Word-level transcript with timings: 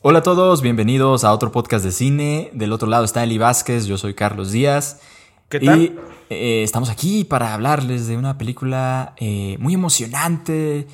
Hola 0.00 0.20
a 0.20 0.22
todos, 0.22 0.62
bienvenidos 0.62 1.24
a 1.24 1.32
otro 1.32 1.50
podcast 1.50 1.84
de 1.84 1.90
cine. 1.90 2.50
Del 2.52 2.72
otro 2.72 2.88
lado 2.88 3.04
está 3.04 3.24
Eli 3.24 3.36
Vázquez, 3.36 3.86
yo 3.86 3.98
soy 3.98 4.14
Carlos 4.14 4.52
Díaz. 4.52 5.00
¿Qué 5.48 5.58
tal? 5.58 5.82
Y 5.82 5.98
eh, 6.30 6.62
estamos 6.62 6.88
aquí 6.88 7.24
para 7.24 7.52
hablarles 7.52 8.06
de 8.06 8.16
una 8.16 8.38
película 8.38 9.14
eh, 9.16 9.56
muy 9.58 9.74
emocionante, 9.74 10.86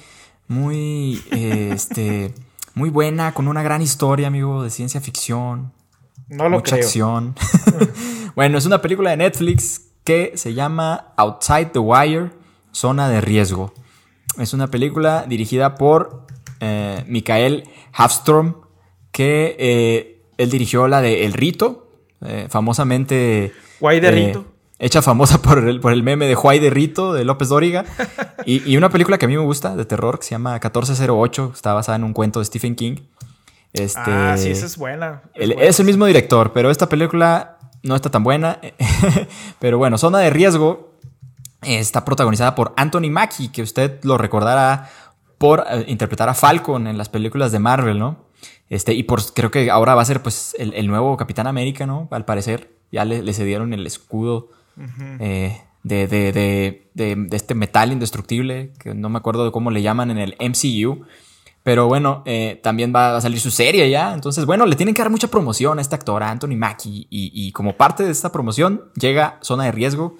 muy, 0.48 1.22
eh, 1.32 1.68
este, 1.74 2.34
muy 2.74 2.88
buena, 2.88 3.34
con 3.34 3.46
una 3.46 3.62
gran 3.62 3.82
historia, 3.82 4.28
amigo, 4.28 4.62
de 4.62 4.70
ciencia 4.70 5.02
ficción. 5.02 5.74
No 6.28 6.44
lo 6.48 6.56
mucha 6.56 6.76
creo. 6.76 6.86
acción. 6.86 7.34
bueno, 8.34 8.56
es 8.56 8.64
una 8.64 8.80
película 8.80 9.10
de 9.10 9.18
Netflix 9.18 9.82
que 10.04 10.32
se 10.36 10.54
llama 10.54 11.12
Outside 11.18 11.66
the 11.74 11.78
Wire, 11.78 12.30
Zona 12.72 13.10
de 13.10 13.20
Riesgo. 13.20 13.74
Es 14.38 14.54
una 14.54 14.68
película 14.68 15.26
dirigida 15.28 15.74
por 15.74 16.24
Mikael 17.06 17.68
Hafstrom, 17.92 18.63
que 19.14 19.54
eh, 19.60 20.22
él 20.38 20.50
dirigió 20.50 20.88
la 20.88 21.00
de 21.00 21.24
El 21.24 21.32
Rito, 21.34 21.88
eh, 22.20 22.48
famosamente... 22.50 23.52
Guay 23.78 24.00
de 24.00 24.08
eh, 24.08 24.10
Rito. 24.10 24.44
Hecha 24.80 25.02
famosa 25.02 25.40
por 25.40 25.58
el, 25.66 25.78
por 25.78 25.92
el 25.92 26.02
meme 26.02 26.26
de 26.26 26.34
Juay 26.34 26.58
de 26.58 26.68
Rito 26.68 27.12
de 27.12 27.24
López 27.24 27.48
Dóriga. 27.48 27.84
y, 28.44 28.68
y 28.68 28.76
una 28.76 28.90
película 28.90 29.16
que 29.16 29.26
a 29.26 29.28
mí 29.28 29.36
me 29.36 29.44
gusta, 29.44 29.76
de 29.76 29.84
terror, 29.84 30.18
que 30.18 30.24
se 30.24 30.30
llama 30.32 30.54
1408, 30.54 31.52
está 31.54 31.72
basada 31.74 31.94
en 31.94 32.02
un 32.02 32.12
cuento 32.12 32.40
de 32.40 32.44
Stephen 32.46 32.74
King. 32.74 32.96
Este, 33.72 34.00
ah, 34.04 34.34
sí, 34.36 34.50
esa 34.50 34.66
es 34.66 34.76
buena. 34.76 35.22
Es 35.32 35.42
el- 35.42 35.54
buena. 35.54 35.68
es 35.70 35.78
el 35.78 35.86
mismo 35.86 36.06
director, 36.06 36.52
pero 36.52 36.72
esta 36.72 36.88
película 36.88 37.58
no 37.84 37.94
está 37.94 38.10
tan 38.10 38.24
buena. 38.24 38.58
pero 39.60 39.78
bueno, 39.78 39.96
Zona 39.96 40.18
de 40.18 40.30
Riesgo 40.30 40.92
está 41.62 42.04
protagonizada 42.04 42.56
por 42.56 42.74
Anthony 42.76 43.10
Mackie, 43.10 43.52
que 43.52 43.62
usted 43.62 44.00
lo 44.02 44.18
recordará 44.18 44.90
por 45.38 45.64
interpretar 45.86 46.28
a 46.28 46.34
Falcon 46.34 46.88
en 46.88 46.98
las 46.98 47.08
películas 47.08 47.52
de 47.52 47.60
Marvel, 47.60 48.00
¿no? 48.00 48.23
Este, 48.70 48.94
y 48.94 49.02
por, 49.02 49.22
creo 49.34 49.50
que 49.50 49.70
ahora 49.70 49.94
va 49.94 50.02
a 50.02 50.06
ser 50.06 50.22
pues 50.22 50.54
el, 50.58 50.72
el 50.74 50.86
nuevo 50.86 51.16
Capitán 51.16 51.46
América, 51.46 51.86
¿no? 51.86 52.08
Al 52.10 52.24
parecer, 52.24 52.70
ya 52.90 53.04
le, 53.04 53.22
le 53.22 53.32
cedieron 53.32 53.72
el 53.74 53.86
escudo 53.86 54.48
eh, 55.20 55.60
de, 55.82 56.06
de- 56.08 56.32
de- 56.32 56.88
de- 56.94 57.36
este 57.36 57.54
metal 57.54 57.92
indestructible, 57.92 58.72
que 58.78 58.94
no 58.94 59.08
me 59.08 59.18
acuerdo 59.18 59.44
de 59.44 59.52
cómo 59.52 59.70
le 59.70 59.82
llaman 59.82 60.10
en 60.10 60.18
el 60.18 60.36
MCU. 60.40 61.04
Pero 61.62 61.86
bueno, 61.86 62.22
eh, 62.26 62.60
también 62.62 62.92
va 62.94 63.16
a 63.16 63.20
salir 63.22 63.40
su 63.40 63.50
serie 63.50 63.88
ya. 63.88 64.12
Entonces, 64.12 64.44
bueno, 64.44 64.66
le 64.66 64.76
tienen 64.76 64.94
que 64.94 65.00
dar 65.02 65.10
mucha 65.10 65.28
promoción 65.28 65.78
a 65.78 65.82
este 65.82 65.94
actor, 65.94 66.22
a 66.22 66.30
Anthony 66.30 66.56
Mackie. 66.56 67.06
Y, 67.10 67.30
y 67.34 67.52
como 67.52 67.76
parte 67.76 68.02
de 68.04 68.10
esta 68.10 68.30
promoción 68.32 68.82
llega 69.00 69.38
Zona 69.40 69.64
de 69.64 69.72
Riesgo, 69.72 70.16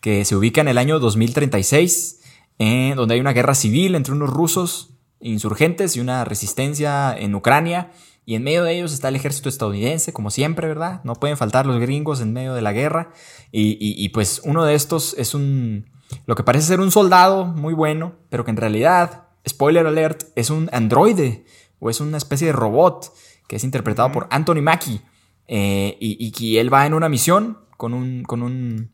que 0.00 0.24
se 0.24 0.34
ubica 0.34 0.60
en 0.60 0.66
el 0.68 0.76
año 0.78 0.98
2036, 0.98 2.20
eh, 2.58 2.94
donde 2.96 3.14
hay 3.14 3.20
una 3.20 3.32
guerra 3.32 3.54
civil 3.54 3.94
entre 3.94 4.12
unos 4.12 4.30
rusos 4.30 4.90
insurgentes 5.20 5.96
y 5.96 6.00
una 6.00 6.24
resistencia 6.24 7.16
en 7.16 7.34
Ucrania. 7.34 7.90
Y 8.24 8.34
en 8.34 8.42
medio 8.44 8.62
de 8.62 8.74
ellos 8.76 8.92
está 8.92 9.08
el 9.08 9.16
ejército 9.16 9.48
estadounidense, 9.48 10.12
como 10.12 10.30
siempre, 10.30 10.68
¿verdad? 10.68 11.00
No 11.02 11.14
pueden 11.14 11.36
faltar 11.38 11.64
los 11.64 11.80
gringos 11.80 12.20
en 12.20 12.32
medio 12.34 12.52
de 12.54 12.60
la 12.62 12.72
guerra. 12.72 13.10
Y, 13.52 13.70
y- 13.80 13.94
y, 14.04 14.10
pues 14.10 14.42
uno 14.44 14.64
de 14.64 14.74
estos 14.74 15.14
es 15.16 15.34
un... 15.34 15.90
Lo 16.26 16.34
que 16.34 16.42
parece 16.42 16.66
ser 16.66 16.80
un 16.80 16.90
soldado 16.90 17.46
muy 17.46 17.72
bueno, 17.74 18.16
pero 18.28 18.44
que 18.44 18.50
en 18.50 18.56
realidad, 18.58 19.28
spoiler 19.48 19.86
alert, 19.86 20.24
es 20.36 20.50
un 20.50 20.68
androide 20.72 21.44
o 21.80 21.88
es 21.88 22.00
una 22.00 22.18
especie 22.18 22.48
de 22.48 22.52
robot 22.52 23.12
que 23.46 23.56
es 23.56 23.64
interpretado 23.64 24.12
por 24.12 24.26
Anthony 24.30 24.60
Mackie. 24.62 25.00
Eh, 25.46 25.96
y, 25.98 26.16
y 26.26 26.30
que 26.32 26.60
él 26.60 26.72
va 26.72 26.84
en 26.84 26.92
una 26.92 27.08
misión 27.08 27.60
con 27.78 27.94
un, 27.94 28.24
con 28.24 28.42
un, 28.42 28.92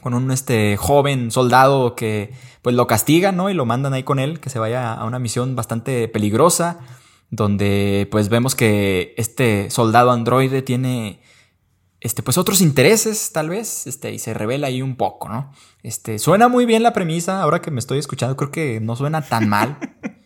con 0.00 0.14
un 0.14 0.30
este, 0.30 0.76
joven 0.76 1.30
soldado 1.30 1.94
que 1.94 2.32
pues 2.62 2.74
lo 2.76 2.86
castiga, 2.86 3.32
¿no? 3.32 3.50
Y 3.50 3.54
lo 3.54 3.66
mandan 3.66 3.92
ahí 3.92 4.02
con 4.02 4.18
él, 4.18 4.40
que 4.40 4.50
se 4.50 4.58
vaya 4.58 4.94
a 4.94 5.04
una 5.04 5.18
misión 5.18 5.56
bastante 5.56 6.08
peligrosa, 6.08 6.80
donde 7.30 8.08
pues 8.10 8.28
vemos 8.28 8.54
que 8.54 9.14
este 9.16 9.70
soldado 9.70 10.10
androide 10.10 10.62
tiene 10.62 11.20
este, 12.02 12.22
pues 12.22 12.36
otros 12.36 12.60
intereses, 12.60 13.32
tal 13.32 13.48
vez, 13.48 13.86
este, 13.86 14.12
y 14.12 14.18
se 14.18 14.34
revela 14.34 14.66
ahí 14.66 14.82
un 14.82 14.96
poco, 14.96 15.28
¿no? 15.28 15.52
Este, 15.82 16.18
suena 16.18 16.48
muy 16.48 16.66
bien 16.66 16.82
la 16.82 16.92
premisa, 16.92 17.42
ahora 17.42 17.62
que 17.62 17.70
me 17.70 17.78
estoy 17.78 17.98
escuchando, 17.98 18.36
creo 18.36 18.50
que 18.50 18.80
no 18.80 18.96
suena 18.96 19.22
tan 19.22 19.48
mal. 19.48 19.78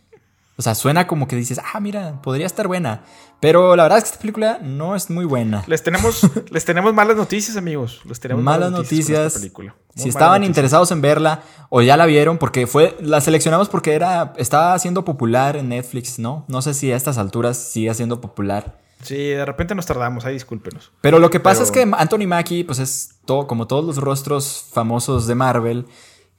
O 0.59 0.63
sea, 0.63 0.75
suena 0.75 1.07
como 1.07 1.29
que 1.29 1.37
dices, 1.37 1.61
ah, 1.73 1.81
mira, 1.81 2.23
podría 2.23 2.47
estar 2.47 2.67
buena. 2.67 3.05
Pero 3.41 3.77
la 3.77 3.83
verdad 3.83 3.99
es 3.99 4.05
que 4.05 4.09
esta 4.09 4.21
película 4.21 4.59
no 4.63 4.97
es 4.97 5.11
muy 5.11 5.27
buena. 5.27 5.63
Les 5.67 5.83
tenemos, 5.83 6.23
les 6.51 6.65
tenemos 6.65 6.95
malas 6.95 7.17
noticias, 7.17 7.59
amigos. 7.59 8.01
Les 8.07 8.19
tenemos 8.21 8.43
malas 8.43 8.73
noticias. 8.73 9.27
esta 9.27 9.39
película. 9.41 9.77
Si 9.95 10.09
estaban 10.09 10.41
noticias. 10.41 10.49
interesados 10.51 10.91
en 10.93 11.03
verla 11.03 11.43
o 11.69 11.83
ya 11.83 11.99
la 11.99 12.07
vieron, 12.07 12.39
porque 12.39 12.67
fue, 12.67 12.97
la 13.01 13.21
seleccionamos 13.21 13.69
porque 13.69 13.93
era, 13.93 14.33
estaba 14.39 14.79
siendo 14.79 15.05
popular 15.05 15.57
en 15.57 15.69
Netflix, 15.69 16.19
¿no? 16.19 16.47
No 16.49 16.63
sé 16.63 16.73
si 16.73 16.91
a 16.91 16.97
estas 16.97 17.19
alturas 17.19 17.59
sigue 17.59 17.93
siendo 17.93 18.23
popular. 18.23 18.79
Sí, 19.03 19.17
de 19.17 19.45
repente 19.45 19.75
nos 19.75 19.85
tardamos, 19.85 20.25
ahí 20.25 20.33
discúlpenos. 20.33 20.91
Pero 21.03 21.19
lo 21.19 21.29
que 21.29 21.39
pasa 21.39 21.61
Pero- 21.61 21.65
es 21.67 21.71
que 21.71 21.97
Anthony 21.99 22.27
Mackie, 22.27 22.65
pues 22.65 22.79
es 22.79 23.17
todo, 23.27 23.47
como 23.47 23.67
todos 23.67 23.85
los 23.85 23.99
rostros 23.99 24.65
famosos 24.73 25.27
de 25.27 25.35
Marvel, 25.35 25.87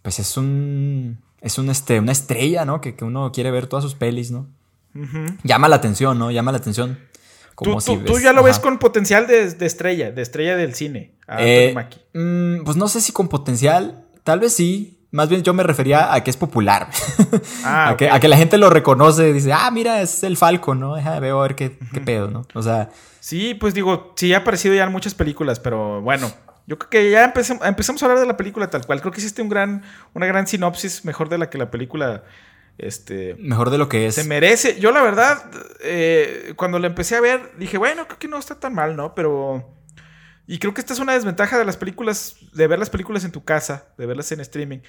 pues 0.01 0.17
es 0.17 0.37
un, 0.37 1.19
es 1.41 1.57
un, 1.57 1.69
este, 1.69 1.99
una 1.99 2.11
estrella, 2.11 2.65
¿no? 2.65 2.81
Que, 2.81 2.95
que 2.95 3.05
uno 3.05 3.31
quiere 3.31 3.51
ver 3.51 3.67
todas 3.67 3.83
sus 3.83 3.95
pelis, 3.95 4.31
¿no? 4.31 4.47
Llama 5.43 5.67
la 5.67 5.75
atención, 5.75 6.17
¿no? 6.17 6.31
Llama 6.31 6.51
la 6.51 6.57
atención. 6.57 6.97
Tú, 7.59 7.65
Como 7.71 7.81
si 7.81 7.95
tú- 7.97 8.03
tú 8.05 8.13
ves- 8.15 8.23
ya 8.23 8.33
lo 8.33 8.43
ves 8.43 8.59
con 8.59 8.77
potencial 8.79 9.27
de, 9.27 9.51
de 9.51 9.65
estrella, 9.65 10.11
de 10.11 10.21
estrella 10.21 10.55
del 10.55 10.73
cine. 10.75 11.13
A 11.27 11.37
Eh, 11.39 11.75
mm, 12.13 12.63
pues 12.63 12.77
no 12.77 12.87
sé 12.87 13.01
si 13.01 13.11
con 13.11 13.27
potencial, 13.27 14.05
tal 14.23 14.39
vez 14.39 14.53
sí. 14.53 14.93
Más 15.09 15.29
bien 15.29 15.41
yo 15.41 15.53
me 15.53 15.63
refería 15.63 16.13
a 16.13 16.21
que 16.23 16.29
es 16.29 16.35
popular. 16.37 16.89
Ah, 17.63 17.89
a, 17.89 17.97
que, 17.97 18.09
a 18.09 18.19
que 18.19 18.27
la 18.27 18.35
gente 18.37 18.57
lo 18.57 18.69
reconoce, 18.69 19.31
dice, 19.33 19.53
ah, 19.53 19.71
mira, 19.71 20.01
es 20.01 20.21
el 20.23 20.35
Falcon, 20.35 20.79
¿no? 20.79 20.95
Deja, 20.95 21.19
veo 21.19 21.39
a 21.39 21.43
ver 21.43 21.55
qué, 21.55 21.77
qué 21.93 22.01
pedo, 22.01 22.29
¿no? 22.29 22.45
O 22.53 22.61
sea, 22.61 22.89
Sí, 23.19 23.53
pues 23.55 23.73
digo, 23.73 24.13
sí 24.15 24.33
ha 24.33 24.37
aparecido 24.39 24.73
ya 24.75 24.83
en 24.83 24.91
muchas 24.91 25.13
películas, 25.13 25.59
pero 25.59 26.01
bueno, 26.01 26.29
yo 26.67 26.77
creo 26.77 26.89
que 26.89 27.09
ya 27.11 27.33
empecem- 27.33 27.65
empezamos 27.67 28.01
a 28.03 28.05
hablar 28.05 28.19
de 28.19 28.27
la 28.27 28.37
película 28.37 28.69
tal 28.69 28.85
cual. 28.85 29.01
Creo 29.01 29.11
que 29.11 29.19
hiciste 29.21 29.41
un 29.41 29.49
gran, 29.49 29.81
una 30.13 30.25
gran 30.27 30.45
sinopsis, 30.45 31.03
mejor 31.05 31.29
de 31.29 31.39
la 31.39 31.49
que 31.49 31.57
la 31.57 31.71
película 31.71 32.23
este, 32.77 33.35
mejor 33.39 33.71
de 33.71 33.77
lo 33.79 33.89
que 33.89 34.05
es. 34.07 34.15
se 34.15 34.23
merece. 34.23 34.79
Yo 34.79 34.91
la 34.91 35.01
verdad, 35.01 35.49
eh, 35.81 36.53
cuando 36.55 36.77
la 36.77 36.85
empecé 36.87 37.15
a 37.15 37.21
ver, 37.21 37.51
dije, 37.57 37.77
bueno, 37.79 38.05
creo 38.05 38.19
que 38.19 38.27
no 38.27 38.37
está 38.37 38.59
tan 38.59 38.73
mal, 38.75 38.95
¿no? 38.95 39.15
Pero... 39.15 39.73
Y 40.45 40.59
creo 40.59 40.73
que 40.73 40.79
esta 40.81 40.93
es 40.93 40.99
una 40.99 41.13
desventaja 41.13 41.57
de 41.57 41.65
las 41.65 41.75
películas, 41.75 42.35
de 42.53 42.67
ver 42.67 42.79
las 42.79 42.89
películas 42.89 43.25
en 43.25 43.31
tu 43.31 43.43
casa, 43.43 43.85
de 43.97 44.05
verlas 44.05 44.31
en 44.31 44.39
streaming. 44.39 44.79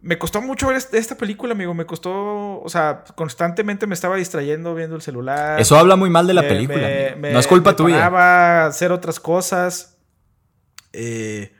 Me 0.00 0.18
costó 0.18 0.40
mucho 0.40 0.68
ver 0.68 0.76
esta 0.92 1.16
película, 1.16 1.52
amigo. 1.52 1.74
Me 1.74 1.84
costó, 1.84 2.60
o 2.62 2.68
sea, 2.68 3.04
constantemente 3.14 3.86
me 3.86 3.94
estaba 3.94 4.16
distrayendo 4.16 4.74
viendo 4.74 4.96
el 4.96 5.02
celular. 5.02 5.60
Eso 5.60 5.76
habla 5.76 5.96
muy 5.96 6.08
mal 6.10 6.26
de 6.26 6.34
la 6.34 6.42
Me- 6.42 6.48
película. 6.48 6.78
me- 6.78 7.04
amigo. 7.08 7.16
me- 7.20 7.32
no 7.32 7.38
es 7.40 7.46
culpa 7.46 7.76
tuya. 7.76 7.96
paraba 7.96 8.62
a 8.64 8.66
hacer 8.66 8.90
otras 8.90 9.20
cosas. 9.20 9.98
Eh, 10.92 11.52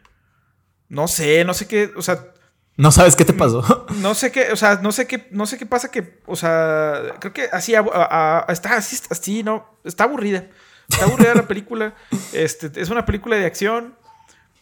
no 0.88 1.08
sé, 1.08 1.44
no 1.44 1.54
sé 1.54 1.66
qué, 1.66 1.90
o 1.96 2.02
sea, 2.02 2.28
No 2.76 2.90
sabes 2.92 3.16
qué 3.16 3.24
te 3.24 3.32
pasó. 3.32 3.86
no 4.00 4.14
sé 4.14 4.30
qué, 4.32 4.52
o 4.52 4.56
sea, 4.56 4.76
no 4.82 4.92
sé 4.92 5.06
qué, 5.06 5.28
no 5.30 5.46
sé 5.46 5.58
qué 5.58 5.66
pasa 5.66 5.90
que, 5.90 6.20
o 6.26 6.36
sea, 6.36 7.16
creo 7.20 7.32
que 7.32 7.48
así 7.52 7.74
abu- 7.74 7.92
a- 7.92 8.44
a- 8.48 8.52
está 8.52 8.76
así, 8.76 8.98
así, 9.10 9.42
no, 9.42 9.78
está 9.84 10.04
aburrida. 10.04 10.46
Está 10.88 11.04
aburrida 11.06 11.34
la 11.34 11.46
película. 11.48 11.94
Este, 12.32 12.70
es 12.80 12.90
una 12.90 13.04
película 13.06 13.36
de 13.36 13.46
acción. 13.46 13.96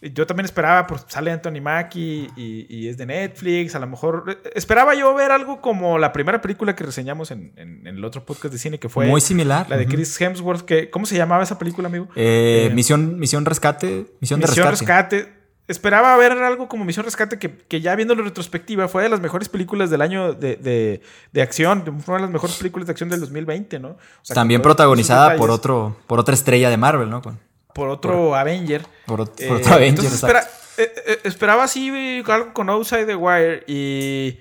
Yo 0.02 0.26
también 0.26 0.46
esperaba, 0.46 0.86
por 0.86 1.00
sale 1.08 1.30
Anthony 1.30 1.60
Mackie 1.60 2.30
y, 2.34 2.66
y 2.74 2.88
es 2.88 2.96
de 2.96 3.04
Netflix. 3.04 3.74
A 3.74 3.78
lo 3.80 3.86
mejor 3.86 4.24
eh, 4.44 4.50
esperaba 4.54 4.94
yo 4.94 5.12
ver 5.14 5.30
algo 5.30 5.60
como 5.60 5.98
la 5.98 6.10
primera 6.12 6.40
película 6.40 6.74
que 6.74 6.84
reseñamos 6.84 7.30
en, 7.30 7.52
en- 7.56 7.86
en 7.86 7.96
el 7.98 8.04
otro 8.04 8.24
podcast 8.24 8.52
de 8.52 8.58
cine 8.58 8.78
que 8.78 8.88
fue 8.88 9.06
muy 9.06 9.20
similar. 9.20 9.68
la 9.68 9.76
de. 9.76 9.86
Chris 9.86 10.18
Hemsworth. 10.18 10.62
Que, 10.62 10.88
¿Cómo 10.88 11.04
se 11.04 11.16
llamaba 11.16 11.42
esa 11.42 11.58
película, 11.58 11.88
amigo? 11.88 12.08
Eh, 12.16 12.68
Eh, 12.70 12.74
misión, 12.74 13.18
misión 13.18 13.44
rescate. 13.44 14.06
Misión, 14.20 14.40
de 14.40 14.46
rescate. 14.46 14.70
Rescate. 14.70 15.40
Esperaba 15.68 16.16
ver 16.16 16.32
algo 16.32 16.66
como 16.66 16.84
Misión 16.84 17.04
Rescate 17.04 17.38
que, 17.38 17.58
que 17.58 17.80
ya 17.80 17.94
viendo 17.94 18.16
la 18.16 18.22
retrospectiva 18.24 18.88
fue 18.88 19.04
de 19.04 19.08
las 19.08 19.20
mejores 19.20 19.48
películas 19.48 19.88
del 19.88 20.00
año 20.02 20.32
de, 20.32 20.56
de- 20.56 21.00
de 21.32 21.42
acción. 21.42 21.84
Fue 22.00 22.14
una 22.14 22.16
de 22.16 22.22
las 22.22 22.30
mejores 22.32 22.56
películas 22.56 22.86
de 22.88 22.90
acción 22.92 23.08
del 23.08 23.20
2020, 23.20 23.78
¿no? 23.78 23.88
O 23.90 23.96
sea, 24.22 24.34
También 24.34 24.62
protagonizada 24.62 25.36
por 25.36 25.50
otro, 25.50 25.96
por 26.08 26.18
otra 26.18 26.34
estrella 26.34 26.70
de 26.70 26.76
Marvel, 26.76 27.08
¿no? 27.10 27.22
Con- 27.22 27.38
Por 27.74 27.88
otro 27.88 28.34
Avenger. 28.34 28.82
Por, 29.06 29.20
Eh, 29.38 29.48
por 29.48 29.56
otro 29.58 29.74
Avenger, 29.74 29.88
entonces 30.04 30.22
espera- 30.22 30.48
eh, 30.78 30.92
eh, 31.06 31.18
esperaba 31.24 31.64
así 31.64 32.22
algo 32.26 32.52
con 32.52 32.68
Outside 32.70 33.06
the 33.06 33.16
Wire 33.16 33.64
y... 33.66 34.38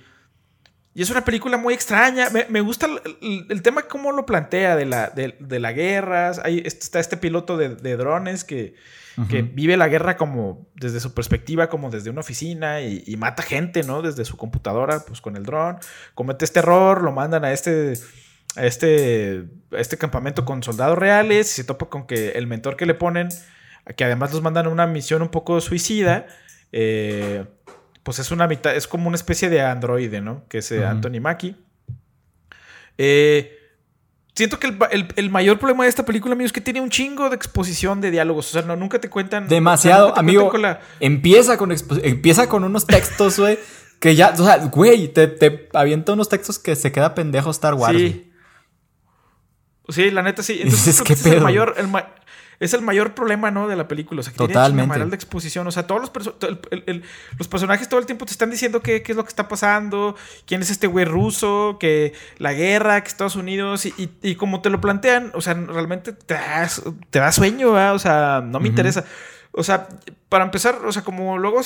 Y 0.96 1.04
es 1.04 1.10
una 1.12 1.24
película 1.24 1.56
muy 1.56 1.74
extraña. 1.74 2.30
Me, 2.32 2.46
me 2.50 2.60
gusta 2.62 2.88
el, 2.88 3.00
el- 3.22 3.46
el 3.50 3.62
tema 3.62 3.84
cómo 3.84 4.12
lo 4.12 4.26
plantea 4.26 4.76
de 4.76 4.86
la, 4.86 5.08
de, 5.10 5.38
de 5.40 5.60
la 5.60 5.72
guerra. 5.72 6.32
Ahí 6.44 6.62
está 6.66 7.00
este 7.00 7.16
piloto 7.16 7.56
de, 7.58 7.76
de 7.76 7.96
drones 7.96 8.44
que, 8.44 8.74
que 9.30 9.44
vive 9.44 9.78
la 9.78 9.88
guerra 9.88 10.18
como 10.18 10.68
desde 10.76 11.00
su 11.00 11.14
perspectiva, 11.14 11.70
como 11.70 11.90
desde 11.90 12.10
una 12.10 12.22
oficina 12.22 12.82
y, 12.82 13.04
y 13.06 13.16
mata 13.18 13.44
gente, 13.44 13.84
¿no? 13.84 14.02
Desde 14.02 14.26
su 14.26 14.36
computadora, 14.36 15.06
pues 15.06 15.22
con 15.22 15.38
el 15.38 15.44
dron. 15.44 15.78
Comete 16.16 16.44
este 16.44 16.60
error, 16.60 17.02
lo 17.02 17.12
mandan 17.14 17.46
a 17.46 17.54
este, 17.54 17.94
a 18.56 18.66
este, 18.66 19.46
a 19.72 19.78
este 19.80 19.98
campamento 19.98 20.46
con 20.46 20.64
soldados 20.64 20.98
reales 20.98 21.52
y 21.52 21.56
se 21.56 21.64
topa 21.64 21.88
con 21.90 22.08
que 22.08 22.30
el 22.32 22.48
mentor 22.48 22.76
que 22.76 22.86
le 22.86 22.94
ponen, 22.96 23.30
que 23.96 24.04
además 24.04 24.32
los 24.34 24.42
mandan 24.42 24.66
a 24.66 24.70
una 24.70 24.88
misión 24.88 25.22
un 25.22 25.30
poco 25.30 25.62
suicida, 25.62 26.28
eh, 26.72 27.46
pues 28.04 28.20
es 28.20 28.32
una 28.32 28.48
mitad, 28.48 28.76
es 28.76 28.88
como 28.88 29.08
una 29.08 29.16
especie 29.16 29.50
de 29.50 29.62
androide, 29.62 30.22
¿no? 30.22 30.46
Que 30.50 30.60
es 30.60 30.72
eh. 30.72 30.86
Anthony 30.86 31.20
Mackie. 31.22 31.56
Eh, 32.98 33.56
siento 34.36 34.60
que 34.60 34.68
el, 34.68 34.78
el- 34.92 35.08
el 35.16 35.30
mayor 35.30 35.60
problema 35.60 35.84
de 35.84 35.90
esta 35.90 36.06
película, 36.06 36.34
amigo, 36.34 36.46
es 36.46 36.52
que 36.54 36.62
tiene 36.62 36.82
un 36.82 36.90
chingo 36.90 37.30
de 37.30 37.36
exposición 37.36 38.02
de 38.02 38.12
diálogos. 38.12 38.50
O 38.50 38.52
sea, 38.54 38.62
no, 38.64 38.76
nunca 38.76 39.00
te 39.00 39.10
cuentan. 39.10 39.48
Demasiado, 39.48 40.08
o 40.08 40.08
sea, 40.08 40.10
nunca 40.10 40.16
te 40.16 40.20
amigo. 40.22 40.50
cuentan 40.50 40.74
con 40.80 40.82
la- 40.82 41.06
Empieza 41.06 41.58
con, 41.58 41.74
empieza 42.04 42.50
con 42.50 42.64
unos 42.64 42.86
textos, 42.88 43.40
güey. 43.40 43.60
Que 44.00 44.16
ya, 44.16 44.34
o 44.38 44.44
sea, 44.46 44.58
güey, 44.58 45.10
te, 45.10 45.28
te 45.28 45.68
avienta 45.74 46.14
unos 46.14 46.30
textos 46.30 46.58
que 46.58 46.76
se 46.76 46.92
queda 46.92 47.14
pendejo 47.16 47.52
Star 47.52 47.74
Wars. 47.74 47.98
Sí. 47.98 48.29
Sí, 49.90 50.12
la 50.12 50.22
neta 50.22 50.44
sí. 50.44 50.60
Entonces, 50.62 50.96
creo 51.04 51.06
que 51.06 51.14
¿qué 51.16 51.20
ese 51.20 51.30
es 51.30 51.36
el 51.36 51.42
mayor, 51.42 51.76
el 51.78 51.88
ma- 51.88 52.08
es 52.60 52.74
el 52.74 52.82
mayor 52.82 53.14
problema, 53.16 53.52
¿no? 53.52 53.68
De 53.70 53.76
la 53.78 53.88
película. 53.88 54.20
O 54.20 54.24
sea, 54.24 54.34
que 54.34 54.38
Totalmente. 54.38 55.00
de 55.06 55.16
exposición. 55.16 55.66
O 55.68 55.72
sea, 55.72 55.88
todos 55.88 56.02
los, 56.02 56.12
perso- 56.12 56.34
todo 56.34 56.52
el- 56.52 56.60
el- 56.72 56.84
el- 56.88 57.04
los 57.38 57.48
personajes 57.48 57.88
todo 57.88 58.00
el 58.02 58.06
tiempo 58.06 58.26
te 58.26 58.32
están 58.34 58.50
diciendo 58.52 58.82
qué, 58.82 59.02
qué 59.02 59.14
es 59.14 59.16
lo 59.16 59.24
que 59.24 59.30
está 59.30 59.48
pasando, 59.48 60.16
quién 60.46 60.62
es 60.62 60.70
este 60.70 60.88
güey 60.88 61.06
ruso, 61.06 61.78
que 61.80 62.14
la 62.38 62.52
guerra, 62.54 63.02
que 63.02 63.08
Estados 63.08 63.36
Unidos, 63.38 63.86
y, 63.86 63.94
y- 63.98 64.12
y 64.22 64.36
como 64.36 64.62
te 64.62 64.70
lo 64.70 64.82
plantean, 64.82 65.32
o 65.36 65.42
sea, 65.42 65.54
realmente 65.54 66.12
te 66.12 66.34
da, 66.34 66.70
te 67.10 67.20
da 67.20 67.32
sueño, 67.32 67.72
¿verdad? 67.72 67.96
O 67.96 68.00
sea, 68.00 68.42
no 68.46 68.60
me 68.60 68.68
interesa. 68.68 69.06
O 69.52 69.64
sea, 69.64 69.88
para 70.28 70.44
empezar, 70.44 70.80
o 70.86 70.92
sea, 70.92 71.02
como 71.04 71.38
luego 71.40 71.62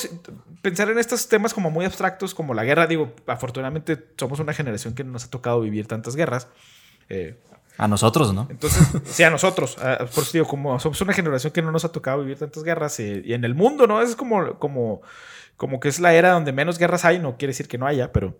pensar 0.62 0.88
en 0.90 0.98
estos 0.98 1.28
temas 1.28 1.52
como 1.52 1.70
muy 1.70 1.84
abstractos, 1.84 2.34
como 2.34 2.54
la 2.54 2.64
guerra, 2.64 2.86
digo, 2.86 3.12
afortunadamente 3.26 4.02
somos 4.16 4.38
una 4.40 4.52
generación 4.54 4.94
que 4.94 5.04
no 5.04 5.10
nos 5.12 5.24
ha 5.24 5.30
tocado 5.30 5.60
vivir 5.60 5.86
tantas 5.86 6.16
guerras. 6.16 6.48
Eh, 7.10 7.36
A 7.76 7.88
nosotros, 7.88 8.32
¿no? 8.32 8.46
entonces, 8.50 8.86
sí, 9.04 9.24
a 9.24 9.30
nosotros, 9.30 9.76
ah, 9.80 10.06
por 10.14 10.22
eso 10.22 10.30
digo, 10.32 10.46
como 10.46 10.78
somos 10.78 11.00
una 11.00 11.12
generación 11.12 11.52
que 11.52 11.60
no 11.60 11.72
nos 11.72 11.84
ha 11.84 11.90
tocado 11.90 12.20
vivir 12.20 12.38
tantas 12.38 12.62
guerras 12.62 13.00
eh, 13.00 13.22
y 13.24 13.32
en 13.32 13.44
el 13.44 13.54
mundo, 13.54 13.86
¿no? 13.86 14.00
Es 14.00 14.14
como, 14.14 14.58
como, 14.60 15.02
como 15.56 15.80
que 15.80 15.88
es 15.88 15.98
la 15.98 16.14
era 16.14 16.30
donde 16.30 16.52
menos 16.52 16.78
guerras 16.78 17.04
hay, 17.04 17.18
no 17.18 17.36
quiere 17.36 17.50
decir 17.50 17.66
que 17.66 17.78
no 17.78 17.86
haya, 17.86 18.12
pero, 18.12 18.38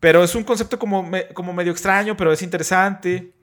pero 0.00 0.24
es 0.24 0.34
un 0.34 0.42
concepto 0.42 0.78
como, 0.78 1.08
como 1.32 1.52
medio 1.52 1.70
extraño, 1.70 2.16
pero 2.16 2.32
es 2.32 2.42
interesante. 2.42 3.34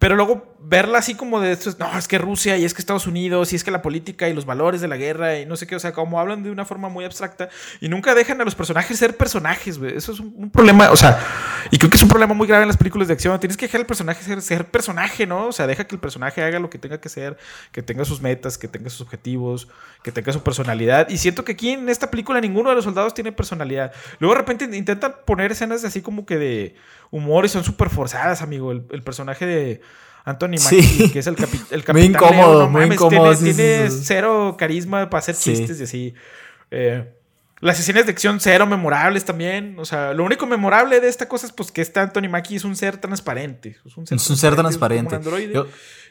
Pero 0.00 0.16
luego 0.16 0.56
verla 0.62 0.98
así 0.98 1.14
como 1.14 1.40
de 1.40 1.52
estos, 1.52 1.78
no, 1.78 1.98
es 1.98 2.08
que 2.08 2.16
Rusia 2.16 2.56
y 2.56 2.64
es 2.64 2.72
que 2.72 2.80
Estados 2.80 3.06
Unidos 3.06 3.52
y 3.52 3.56
es 3.56 3.62
que 3.62 3.70
la 3.70 3.82
política 3.82 4.30
y 4.30 4.32
los 4.32 4.46
valores 4.46 4.80
de 4.80 4.88
la 4.88 4.96
guerra 4.96 5.38
y 5.38 5.44
no 5.44 5.56
sé 5.56 5.66
qué, 5.66 5.76
o 5.76 5.78
sea, 5.78 5.92
como 5.92 6.18
hablan 6.18 6.42
de 6.42 6.50
una 6.50 6.64
forma 6.64 6.88
muy 6.88 7.04
abstracta 7.04 7.50
y 7.82 7.90
nunca 7.90 8.14
dejan 8.14 8.40
a 8.40 8.44
los 8.46 8.54
personajes 8.54 8.98
ser 8.98 9.18
personajes, 9.18 9.78
güey. 9.78 9.94
Eso 9.94 10.12
es 10.12 10.20
un, 10.20 10.50
problema, 10.50 10.90
o 10.90 10.96
sea, 10.96 11.22
y 11.70 11.76
creo 11.76 11.90
que 11.90 11.98
es 11.98 12.02
un 12.02 12.08
problema 12.08 12.32
muy 12.32 12.46
grave 12.46 12.62
en 12.62 12.68
las 12.68 12.78
películas 12.78 13.08
de 13.08 13.14
acción. 13.14 13.38
Tienes 13.40 13.58
que 13.58 13.66
dejar 13.66 13.82
al 13.82 13.86
personaje 13.86 14.24
ser, 14.24 14.40
ser 14.40 14.70
personaje, 14.70 15.26
¿no? 15.26 15.48
O 15.48 15.52
sea, 15.52 15.66
deja 15.66 15.86
que 15.86 15.94
el 15.94 16.00
personaje 16.00 16.42
haga 16.42 16.58
lo 16.60 16.70
que 16.70 16.78
tenga 16.78 16.98
que 16.98 17.10
ser, 17.10 17.36
que 17.70 17.82
tenga 17.82 18.06
sus 18.06 18.22
metas, 18.22 18.56
que 18.56 18.68
tenga 18.68 18.88
sus 18.88 19.02
objetivos, 19.02 19.68
que 20.02 20.12
tenga 20.12 20.32
su 20.32 20.42
personalidad. 20.42 21.10
Y 21.10 21.18
siento 21.18 21.44
que 21.44 21.52
aquí 21.52 21.72
en 21.72 21.90
esta 21.90 22.10
película 22.10 22.40
ninguno 22.40 22.70
de 22.70 22.76
los 22.76 22.84
soldados 22.84 23.12
tiene 23.12 23.32
personalidad. 23.32 23.92
Luego 24.18 24.34
de 24.34 24.40
repente 24.40 24.64
intentan 24.74 25.14
poner 25.26 25.52
escenas 25.52 25.84
así 25.84 26.00
como 26.00 26.24
que 26.24 26.38
de 26.38 26.76
humor 27.10 27.44
y 27.44 27.48
son 27.48 27.64
súper 27.64 27.90
forzadas, 27.90 28.42
amigo. 28.42 28.72
El, 28.72 28.84
el 28.90 29.02
personaje 29.02 29.46
de 29.46 29.80
Anthony 30.24 30.58
Sí. 30.58 30.76
Mackie, 30.76 31.10
que 31.12 31.18
es 31.20 31.26
el, 31.26 31.36
capi- 31.36 31.64
el 31.70 31.84
capitán. 31.84 31.94
Muy 31.94 32.02
incómodo, 32.04 32.52
Leo, 32.52 32.60
no 32.64 32.70
muy 32.70 32.80
mames, 32.82 32.94
incómodo, 32.96 33.34
Tiene, 33.36 33.54
tiene 33.54 33.90
cero 33.90 34.56
carisma 34.58 35.08
para 35.10 35.18
hacer 35.20 35.34
Sí. 35.34 35.54
chistes 35.54 35.80
y 35.80 35.84
así. 35.84 36.14
Eh, 36.70 37.12
las 37.60 37.78
escenas 37.78 38.06
de 38.06 38.12
acción 38.12 38.40
cero 38.40 38.66
memorables 38.66 39.24
también. 39.24 39.76
O 39.78 39.84
sea, 39.84 40.14
lo 40.14 40.24
único 40.24 40.46
memorable 40.46 41.00
de 41.00 41.08
esta 41.08 41.28
cosa 41.28 41.46
es 41.46 41.52
pues 41.52 41.70
que 41.72 41.82
este 41.82 42.00
Anthony 42.00 42.28
Mackie 42.30 42.56
es 42.56 42.64
un 42.64 42.74
ser 42.76 42.96
transparente. 42.98 43.76
Es 43.84 43.96
un 43.96 44.06
ser 44.06 44.16
Es 44.16 44.30
un 44.30 44.36
ser 44.36 44.54
transparente. 44.56 45.14
un 45.14 45.20
androide. 45.22 45.52
Yo- 45.54 45.66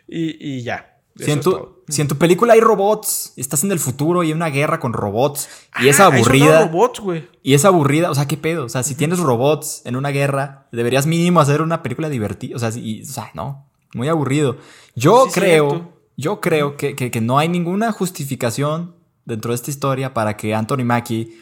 y, 0.08 0.38
y 0.58 0.64
ya. 0.64 0.99
Si 1.26 1.32
en, 1.32 1.42
tu, 1.42 1.52
todo. 1.52 1.84
si 1.88 2.02
en 2.02 2.08
tu 2.08 2.16
película 2.18 2.54
hay 2.54 2.60
robots, 2.62 3.34
estás 3.36 3.64
en 3.64 3.72
el 3.72 3.80
futuro 3.80 4.24
y 4.24 4.28
hay 4.28 4.34
una 4.34 4.50
guerra 4.50 4.80
con 4.80 4.94
robots, 4.94 5.50
y 5.82 5.88
es 5.90 6.00
Ah, 6.00 6.06
aburrida, 6.08 6.66
robots, 6.68 7.00
güey. 7.00 7.28
y 7.44 7.54
es 7.54 7.66
aburrida, 7.66 8.10
o 8.12 8.16
sea, 8.16 8.28
¿qué 8.28 8.38
pedo? 8.38 8.66
O 8.66 8.70
sea, 8.70 8.84
si 8.84 8.96
tienes 8.96 9.20
robots 9.20 9.82
en 9.86 9.96
una 9.96 10.10
guerra, 10.10 10.68
deberías 10.72 11.06
mínimo 11.06 11.40
hacer 11.40 11.62
una 11.62 11.82
película 11.84 12.10
divertida, 12.10 12.56
o 12.56 12.60
sea, 12.60 12.70
y- 12.76 13.02
o 13.04 13.06
sea, 13.06 13.32
no, 13.34 13.68
muy 13.94 14.08
aburrido. 14.08 14.58
Yo 14.96 15.26
Sí, 15.26 15.32
creo, 15.40 15.70
cierto. 15.70 15.94
yo 16.18 16.40
creo 16.42 16.78
que, 16.78 16.96
que- 16.96 17.12
que 17.12 17.22
no 17.22 17.38
hay 17.40 17.50
ninguna 17.50 17.92
justificación 17.92 18.96
dentro 19.26 19.52
de 19.52 19.56
esta 19.56 19.70
historia 19.72 20.14
para 20.14 20.38
que 20.38 20.54
Anthony 20.56 20.84
Mackie, 20.86 21.38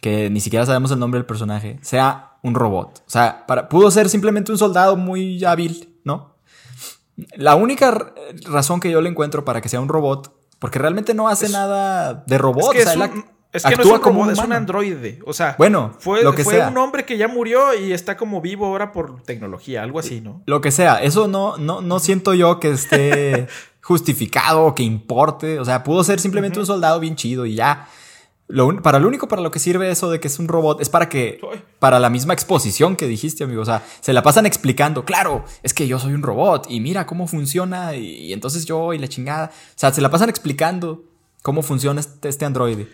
que 0.00 0.28
ni 0.30 0.40
siquiera 0.40 0.66
sabemos 0.66 0.90
el 0.90 0.98
nombre 0.98 1.18
del 1.18 1.26
personaje, 1.26 1.78
sea 1.82 2.32
un 2.42 2.54
robot. 2.54 2.98
O 3.06 3.10
sea, 3.10 3.46
para, 3.46 3.68
pudo 3.68 3.90
ser 3.90 4.08
simplemente 4.10 4.52
un 4.52 4.58
soldado 4.58 4.96
muy 4.96 5.42
hábil, 5.44 5.98
¿no? 6.04 6.33
La 7.36 7.54
única 7.54 8.12
razón 8.46 8.80
que 8.80 8.90
yo 8.90 9.00
le 9.00 9.08
encuentro 9.08 9.44
para 9.44 9.60
que 9.60 9.68
sea 9.68 9.80
un 9.80 9.88
robot, 9.88 10.32
porque 10.58 10.78
realmente 10.78 11.14
no 11.14 11.28
hace 11.28 11.46
Es- 11.46 11.52
nada 11.52 12.24
de 12.26 12.38
robot. 12.38 12.74
Es 12.74 12.84
que, 12.84 12.90
o 12.90 12.92
sea, 12.92 13.04
es, 13.06 13.10
un- 13.12 13.22
que 13.22 13.28
no 13.28 13.28
es 13.52 13.64
actúa 13.66 13.92
un 13.94 14.00
como 14.00 14.20
robot, 14.24 14.32
es 14.38 14.44
un 14.44 14.52
androide. 14.52 15.20
O 15.26 15.32
sea, 15.32 15.54
Bueno, 15.56 15.94
fue, 16.00 16.22
lo 16.24 16.34
que 16.34 16.42
fue 16.42 16.54
sea. 16.54 16.68
un 16.68 16.76
hombre 16.78 17.04
que 17.04 17.16
ya 17.16 17.28
murió 17.28 17.72
y 17.74 17.92
está 17.92 18.16
como 18.16 18.40
vivo 18.40 18.66
ahora 18.66 18.90
por 18.90 19.22
tecnología, 19.22 19.82
algo 19.84 20.00
así, 20.00 20.20
¿no? 20.20 20.42
Lo 20.46 20.60
que 20.60 20.72
sea, 20.72 21.02
eso 21.02 21.28
no, 21.28 21.56
no, 21.56 21.80
no 21.80 22.00
siento 22.00 22.34
yo 22.34 22.58
que 22.58 22.70
esté 22.72 23.46
justificado 23.82 24.64
o 24.64 24.74
que 24.74 24.82
importe. 24.82 25.60
O 25.60 25.64
sea, 25.64 25.84
pudo 25.84 26.02
ser 26.02 26.18
simplemente 26.18 26.58
un 26.58 26.66
soldado 26.66 26.98
bien 26.98 27.14
chido 27.14 27.46
y 27.46 27.54
ya. 27.54 27.86
Lo 28.46 28.66
un- 28.66 28.82
para 28.82 28.98
lo 28.98 29.08
único 29.08 29.26
para 29.26 29.40
lo 29.40 29.50
que 29.50 29.58
sirve 29.58 29.90
eso 29.90 30.10
de 30.10 30.20
que 30.20 30.28
es 30.28 30.38
un 30.38 30.48
robot 30.48 30.80
es 30.82 30.88
para 30.90 31.08
que. 31.08 31.38
Para 31.78 31.98
la 31.98 32.10
misma 32.10 32.34
exposición 32.34 32.94
que 32.96 33.06
dijiste, 33.06 33.44
amigo. 33.44 33.62
O 33.62 33.64
sea, 33.64 33.82
se 34.00 34.12
la 34.12 34.22
pasan 34.22 34.44
explicando. 34.46 35.04
Claro, 35.04 35.44
es 35.62 35.72
que 35.72 35.86
yo 35.88 35.98
soy 35.98 36.12
un 36.12 36.22
robot 36.22 36.66
y 36.68 36.80
mira 36.80 37.06
cómo 37.06 37.26
funciona 37.26 37.94
y, 37.96 38.04
y 38.26 38.32
entonces 38.34 38.66
yo 38.66 38.92
y 38.92 38.98
la 38.98 39.08
chingada. 39.08 39.46
O 39.54 39.78
sea, 39.78 39.92
se 39.92 40.00
la 40.02 40.10
pasan 40.10 40.28
explicando 40.28 41.04
cómo 41.42 41.62
funciona 41.62 42.00
este, 42.00 42.28
este 42.28 42.44
androide. 42.44 42.88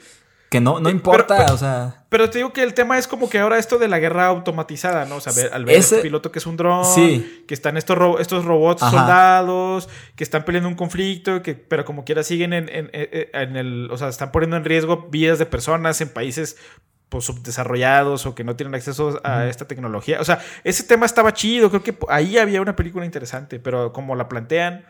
Que 0.51 0.61
no, 0.61 0.81
no 0.81 0.89
Eh, 0.89 0.93
importa, 0.93 1.37
pero- 1.39 1.55
o 1.55 1.57
sea. 1.57 2.05
Pero 2.09 2.29
te 2.29 2.39
digo 2.39 2.53
que 2.53 2.65
el 2.65 2.75
tema 2.75 2.99
es 2.99 3.07
como 3.07 3.31
que 3.31 3.39
ahora 3.39 3.57
esto 3.57 3.79
de 3.79 3.87
la 3.87 4.01
guerra 4.01 4.27
automatizada, 4.27 5.05
¿no? 5.05 5.17
O 5.17 5.21
sea, 5.21 5.33
ver- 5.33 5.55
al 5.55 5.65
ver 5.65 5.77
Ese- 5.77 5.95
este 5.97 6.03
piloto 6.03 6.33
que 6.33 6.41
es 6.41 6.47
un 6.47 6.57
dron, 6.57 6.85
Sí. 6.85 7.45
que 7.47 7.55
están 7.55 7.77
estos, 7.77 7.97
ro- 7.97 8.19
estos 8.19 8.45
robots 8.45 8.83
Ajá. 8.83 8.91
soldados, 8.91 9.89
que 10.17 10.25
están 10.25 10.45
peleando 10.45 10.69
un 10.69 10.75
conflicto, 10.75 11.41
que, 11.41 11.55
pero 11.55 11.85
como 11.85 12.05
quiera 12.05 12.25
siguen 12.25 12.53
en, 12.53 12.69
en- 12.69 12.91
en- 12.93 13.29
en 13.33 13.57
el. 13.57 13.89
O 13.93 13.97
sea, 13.97 14.09
están 14.09 14.33
poniendo 14.33 14.57
en 14.57 14.65
riesgo 14.65 15.07
vidas 15.09 15.39
de 15.39 15.47
personas 15.47 16.01
en 16.01 16.09
países 16.09 16.57
pues, 17.11 17.25
subdesarrollados 17.25 18.25
o 18.27 18.35
que 18.37 18.45
no 18.45 18.55
tienen 18.57 18.75
acceso 18.75 19.21
a 19.25 19.47
esta 19.47 19.67
tecnología. 19.67 20.21
O 20.21 20.25
sea, 20.25 20.41
ese 20.63 20.85
tema 20.85 21.07
estaba 21.07 21.33
chido. 21.35 21.69
Creo 21.69 21.83
que 21.83 21.97
ahí 22.09 22.39
había 22.39 22.61
una 22.61 22.77
película 22.77 23.05
interesante, 23.05 23.59
pero 23.59 23.93
como 23.93 24.15
la 24.17 24.29
plantean. 24.29 24.85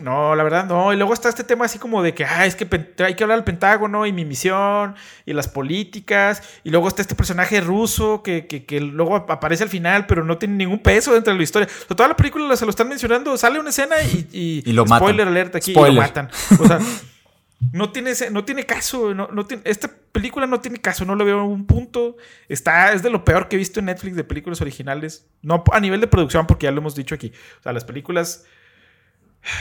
No, 0.00 0.34
la 0.36 0.42
verdad 0.44 0.66
no. 0.66 0.92
Y 0.92 0.96
luego 0.96 1.12
está 1.12 1.28
este 1.28 1.42
tema 1.44 1.64
así 1.64 1.78
como 1.78 2.02
de 2.02 2.14
que 2.14 2.24
ah, 2.24 2.46
es 2.46 2.54
que 2.54 2.66
hay 3.04 3.14
que 3.16 3.24
hablar 3.24 3.38
al 3.38 3.44
Pentágono 3.44 4.06
y 4.06 4.12
mi 4.12 4.24
misión 4.24 4.94
y 5.26 5.32
las 5.32 5.48
políticas. 5.48 6.42
Y 6.64 6.70
luego 6.70 6.88
está 6.88 7.02
este 7.02 7.14
personaje 7.14 7.60
ruso 7.60 8.22
que, 8.22 8.46
que- 8.46 8.64
que 8.64 8.80
luego 8.80 9.16
ap- 9.16 9.30
aparece 9.30 9.64
al 9.64 9.68
final, 9.68 10.06
pero 10.06 10.24
no 10.24 10.38
tiene 10.38 10.54
ningún 10.54 10.78
peso 10.78 11.12
dentro 11.12 11.32
de 11.32 11.38
la 11.38 11.42
historia. 11.42 11.68
O 11.68 11.86
sea, 11.88 11.96
toda 11.96 12.08
la 12.08 12.16
película 12.16 12.56
se 12.56 12.64
lo 12.64 12.70
están 12.70 12.88
mencionando. 12.88 13.36
Sale 13.36 13.58
una 13.60 13.70
escena 13.70 13.96
y, 14.00 14.28
y, 14.32 14.62
Y 14.70 14.72
lo 14.72 14.84
matan. 14.84 14.98
spoiler 15.08 15.26
alert 15.28 15.56
aquí 15.56 15.72
y 15.72 15.74
lo 15.74 15.80
matan. 16.02 16.30
O 16.60 16.66
sea, 16.66 16.78
no 17.72 17.90
tiene, 17.90 18.12
no 18.30 18.44
tiene 18.44 18.64
caso. 18.64 19.12
No, 19.12 19.28
no 19.32 19.44
tiene, 19.44 19.64
esta 19.66 19.90
película 20.12 20.46
no 20.46 20.60
tiene 20.60 20.78
caso. 20.78 21.04
No 21.04 21.14
le 21.16 21.24
veo 21.24 21.44
un 21.44 21.66
punto. 21.66 22.16
Está, 22.48 22.92
es 22.92 23.02
de 23.02 23.10
lo 23.10 23.24
peor 23.24 23.48
que 23.48 23.56
he 23.56 23.58
visto 23.58 23.80
en 23.80 23.86
Netflix 23.86 24.16
de 24.16 24.24
películas 24.24 24.60
originales. 24.62 25.26
No 25.42 25.62
a 25.72 25.80
nivel 25.80 26.00
de 26.00 26.06
producción, 26.06 26.46
porque 26.46 26.64
ya 26.66 26.70
lo 26.70 26.78
hemos 26.78 26.94
dicho 26.94 27.14
aquí. 27.14 27.32
O 27.58 27.62
sea, 27.64 27.72
las 27.72 27.84
películas. 27.84 28.44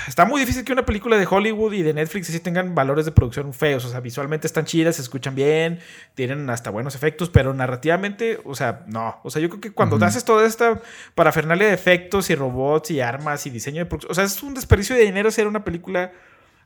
Está 0.07 0.25
muy 0.25 0.41
difícil 0.41 0.65
que 0.65 0.73
una 0.73 0.85
película 0.85 1.17
de 1.17 1.25
Hollywood 1.29 1.73
y 1.73 1.83
de 1.83 1.93
Netflix 1.93 2.29
así 2.29 2.39
tengan 2.39 2.75
valores 2.75 3.05
de 3.05 3.11
producción 3.11 3.53
feos. 3.53 3.85
O 3.85 3.89
sea, 3.89 4.01
visualmente 4.01 4.45
están 4.45 4.65
chidas, 4.65 4.97
se 4.97 5.01
escuchan 5.01 5.35
bien, 5.35 5.79
tienen 6.15 6.49
hasta 6.49 6.69
buenos 6.69 6.95
efectos, 6.95 7.29
pero 7.29 7.53
narrativamente, 7.53 8.39
o 8.43 8.55
sea, 8.55 8.83
no. 8.87 9.19
O 9.23 9.29
sea, 9.29 9.41
yo 9.41 9.49
creo 9.49 9.61
que 9.61 9.71
cuando 9.71 9.95
Ujú. 9.95 10.05
haces 10.05 10.25
toda 10.25 10.45
esta 10.45 10.81
parafernalia 11.15 11.67
de 11.67 11.73
efectos 11.73 12.29
y 12.29 12.35
robots 12.35 12.91
y 12.91 12.99
armas 12.99 13.45
y 13.45 13.49
diseño 13.49 13.79
de 13.79 13.85
producción, 13.85 14.11
o 14.11 14.15
sea, 14.15 14.25
es 14.25 14.43
un 14.43 14.53
desperdicio 14.53 14.95
de 14.95 15.03
dinero 15.03 15.29
hacer 15.29 15.47
una 15.47 15.63
película 15.63 16.11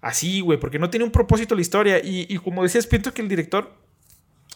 así, 0.01 0.41
güey, 0.41 0.59
porque 0.59 0.79
no 0.79 0.89
tiene 0.89 1.05
un 1.05 1.11
propósito 1.11 1.55
la 1.55 1.61
historia. 1.61 1.99
Y, 2.03 2.25
y 2.27 2.37
como 2.39 2.63
decías, 2.63 2.87
pienso 2.87 3.13
que 3.13 3.21
el 3.21 3.29
director 3.29 3.82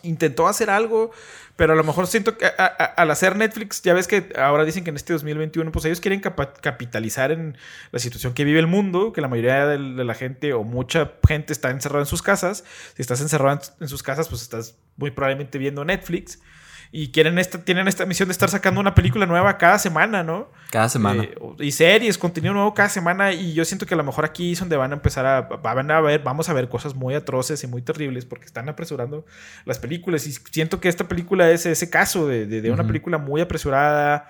intentó 0.07 0.47
hacer 0.47 0.69
algo, 0.69 1.11
pero 1.55 1.73
a 1.73 1.75
lo 1.75 1.83
mejor 1.83 2.07
siento 2.07 2.37
que 2.37 2.45
al 2.45 3.11
hacer 3.11 3.35
Netflix, 3.35 3.81
ya 3.81 3.93
ves 3.93 4.07
que 4.07 4.31
ahora 4.37 4.63
dicen 4.63 4.83
que 4.83 4.91
en 4.91 4.95
este 4.95 5.13
2021, 5.13 5.71
pues 5.71 5.85
ellos 5.85 5.99
quieren 5.99 6.21
capitalizar 6.21 7.31
en 7.31 7.57
la 7.91 7.99
situación 7.99 8.33
que 8.33 8.43
vive 8.43 8.59
el 8.59 8.67
mundo, 8.67 9.11
que 9.11 9.21
la 9.21 9.27
mayoría 9.27 9.65
de, 9.65 9.77
la 9.79 10.13
gente 10.13 10.53
o 10.53 10.63
mucha 10.63 11.13
gente 11.27 11.53
está 11.53 11.71
encerrada 11.71 12.01
en 12.01 12.05
sus 12.05 12.21
casas. 12.21 12.63
Si 12.95 13.01
estás 13.01 13.21
encerrado 13.21 13.59
en, 13.59 13.83
en 13.83 13.87
sus 13.87 14.03
casas, 14.03 14.29
pues 14.29 14.41
estás 14.41 14.75
muy 14.97 15.11
probablemente 15.11 15.57
viendo 15.57 15.83
Netflix. 15.83 16.39
Y 16.91 17.11
quieren 17.11 17.37
esta, 17.37 17.57
tienen 17.63 17.87
esta 17.87 18.05
misión 18.05 18.29
de 18.29 18.31
estar 18.31 18.49
sacando 18.49 18.79
una 18.79 18.95
película 18.95 19.25
nueva 19.25 19.57
cada 19.57 19.77
semana, 19.77 20.23
¿no? 20.23 20.49
Cada 20.71 20.87
semana. 20.87 21.23
Eh, 21.23 21.35
y 21.59 21.71
series, 21.71 22.17
contenido 22.17 22.53
nuevo 22.53 22.73
cada 22.73 22.87
semana. 22.89 23.33
Y 23.33 23.53
yo 23.53 23.65
siento 23.65 23.85
que 23.85 23.93
a 23.93 23.97
lo 23.97 24.03
mejor 24.05 24.23
aquí 24.25 24.53
es 24.53 24.59
donde 24.59 24.77
van 24.77 24.91
a 24.91 24.95
empezar 24.95 25.25
a, 25.25 25.41
van 25.41 25.91
a 25.91 25.99
ver, 25.99 26.21
vamos 26.23 26.47
a 26.49 26.53
ver 26.53 26.69
cosas 26.69 26.95
muy 26.95 27.13
atroces 27.13 27.63
y 27.63 27.67
muy 27.67 27.81
terribles 27.81 28.25
porque 28.25 28.45
están 28.45 28.69
apresurando 28.69 29.25
las 29.65 29.79
películas. 29.79 30.25
Y 30.27 30.31
siento 30.31 30.79
que 30.79 30.87
esta 30.87 31.07
película 31.07 31.49
es 31.51 31.65
ese 31.65 31.89
caso 31.89 32.27
de, 32.27 32.45
de- 32.45 32.61
de 32.61 32.71
una 32.71 32.83
Ujú. 32.83 32.87
película 32.87 33.17
muy 33.17 33.41
apresurada, 33.41 34.29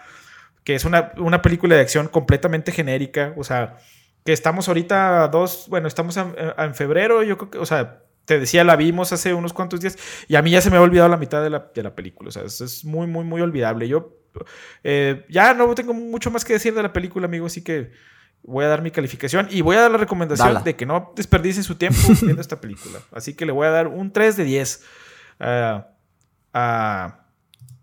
que 0.64 0.74
es 0.76 0.84
una, 0.84 1.12
una 1.18 1.42
película 1.44 1.76
de 1.76 1.82
acción 1.82 2.08
completamente 2.08 2.72
genérica. 2.72 3.34
O 3.38 3.44
sea, 3.44 3.78
que 4.26 4.34
estamos 4.34 4.68
ahorita 4.68 5.24
a 5.24 5.28
dos, 5.28 5.68
bueno, 5.70 5.88
estamos 5.88 6.18
en, 6.18 6.34
en 6.58 6.76
febrero, 6.76 7.22
yo 7.24 7.38
creo 7.38 7.52
que, 7.52 7.58
o 7.60 7.66
sea, 7.66 8.00
te 8.28 8.42
decía, 8.42 8.66
la 8.66 8.76
vimos 8.76 9.14
hace 9.14 9.34
unos 9.34 9.54
cuantos 9.54 9.80
días 9.80 9.98
y 10.28 10.36
a 10.36 10.42
mí 10.42 10.52
ya 10.52 10.60
se 10.60 10.70
me 10.70 10.76
ha 10.76 10.82
olvidado 10.82 11.08
la 11.08 11.16
mitad 11.16 11.42
de 11.42 11.50
la, 11.50 11.72
de 11.74 11.82
la 11.82 11.96
película. 11.96 12.28
O 12.28 12.32
sea, 12.32 12.44
es, 12.44 12.60
es 12.60 12.84
muy, 12.84 13.08
muy, 13.08 13.24
muy 13.24 13.40
olvidable. 13.40 13.88
Yo, 13.88 14.18
eh, 14.84 15.26
ya 15.30 15.54
no 15.54 15.74
tengo 15.74 15.94
mucho 15.94 16.30
más 16.30 16.44
que 16.44 16.52
decir 16.52 16.74
de 16.74 16.84
la 16.84 16.92
película, 16.92 17.26
amigo, 17.26 17.46
así 17.46 17.64
que 17.64 17.90
voy 18.44 18.66
a 18.66 18.68
dar 18.68 18.82
mi 18.82 18.92
calificación 18.92 19.48
y 19.50 19.62
voy 19.62 19.78
a 19.78 19.82
dar 19.84 19.92
la 19.92 19.98
recomendación 19.98 20.62
de 20.62 20.76
que 20.76 20.86
no 20.86 21.14
desperdicien 21.16 21.64
su 21.64 21.76
tiempo 21.76 22.00
viendo 22.22 22.42
esta 22.42 22.60
película. 22.60 23.00
Así 23.14 23.34
que 23.34 23.46
le 23.46 23.54
voy 23.54 23.66
a 23.66 23.72
dar 23.72 23.88
un 23.88 24.12
3 24.12 24.36
de 24.36 24.44
10 24.44 24.84
a... 25.40 25.88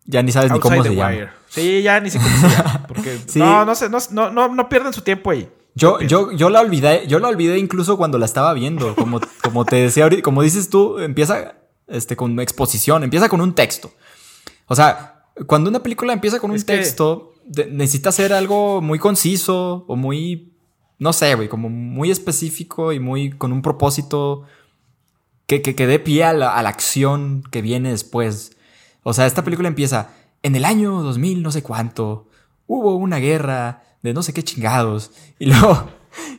ya 0.04 0.22
ni 0.22 0.30
sabes 0.30 0.52
ni 0.52 0.60
cómo 0.60 0.82
se 0.82 0.94
llama. 0.94 1.32
Sí, 1.48 1.80
ya 1.80 2.00
ni 2.00 2.10
sé 2.10 2.18
cómo 2.18 2.36
se 2.36 2.48
llama. 2.54 2.86
Porque 2.86 3.18
no, 3.36 3.64
no, 3.64 3.74
sé, 3.74 3.88
no, 3.88 4.30
no, 4.30 4.48
no 4.54 4.68
pierdan 4.68 4.92
su 4.92 5.00
tiempo 5.00 5.30
ahí. 5.30 5.48
Yo, 5.74 6.00
yo, 6.00 6.30
yo 6.32 6.50
la 6.50 6.60
olvidé, 6.60 7.06
yo 7.08 7.18
la 7.18 7.28
olvidé 7.28 7.58
incluso 7.58 7.96
cuando 7.96 8.18
la 8.18 8.26
estaba 8.26 8.52
viendo. 8.54 8.94
Como, 8.94 9.20
como 9.42 9.64
te 9.64 9.76
decía 9.76 10.04
ahorita, 10.04 10.22
como 10.22 10.42
dices 10.42 10.70
tú, 10.70 10.98
empieza 10.98 11.56
este, 11.88 12.16
con 12.16 12.38
exposición, 12.40 13.02
empieza 13.02 13.28
con 13.28 13.40
un 13.40 13.54
texto. 13.54 13.92
O 14.66 14.74
sea, 14.74 15.26
cuando 15.46 15.68
una 15.70 15.82
película 15.82 16.12
empieza 16.12 16.38
con 16.38 16.50
un 16.50 16.62
texto, 16.62 17.34
necesita 17.70 18.12
ser 18.12 18.32
algo 18.32 18.80
muy 18.80 18.98
conciso 18.98 19.84
o 19.88 19.96
muy, 19.96 20.52
no 20.98 21.12
sé, 21.12 21.34
güey, 21.34 21.48
como 21.48 21.68
muy 21.68 22.10
específico 22.10 22.92
y 22.92 23.00
muy 23.00 23.30
con 23.32 23.52
un 23.52 23.60
propósito 23.60 24.44
que, 25.46 25.60
que, 25.60 25.74
que 25.74 25.86
dé 25.86 25.98
pie 25.98 26.24
a 26.24 26.32
la, 26.32 26.54
a 26.54 26.62
la 26.62 26.68
acción 26.68 27.42
que 27.50 27.62
viene 27.62 27.90
después. 27.90 28.56
O 29.02 29.12
sea, 29.12 29.26
esta 29.26 29.44
película 29.44 29.68
empieza 29.68 30.10
en 30.42 30.56
el 30.56 30.64
año 30.64 31.02
2000, 31.02 31.42
no 31.42 31.50
sé 31.50 31.62
cuánto, 31.62 32.28
hubo 32.66 32.96
una 32.96 33.18
guerra 33.18 33.82
de 34.04 34.14
no 34.14 34.22
sé 34.22 34.32
qué 34.32 34.42
chingados. 34.44 35.10
Y 35.40 35.46
luego, 35.46 35.90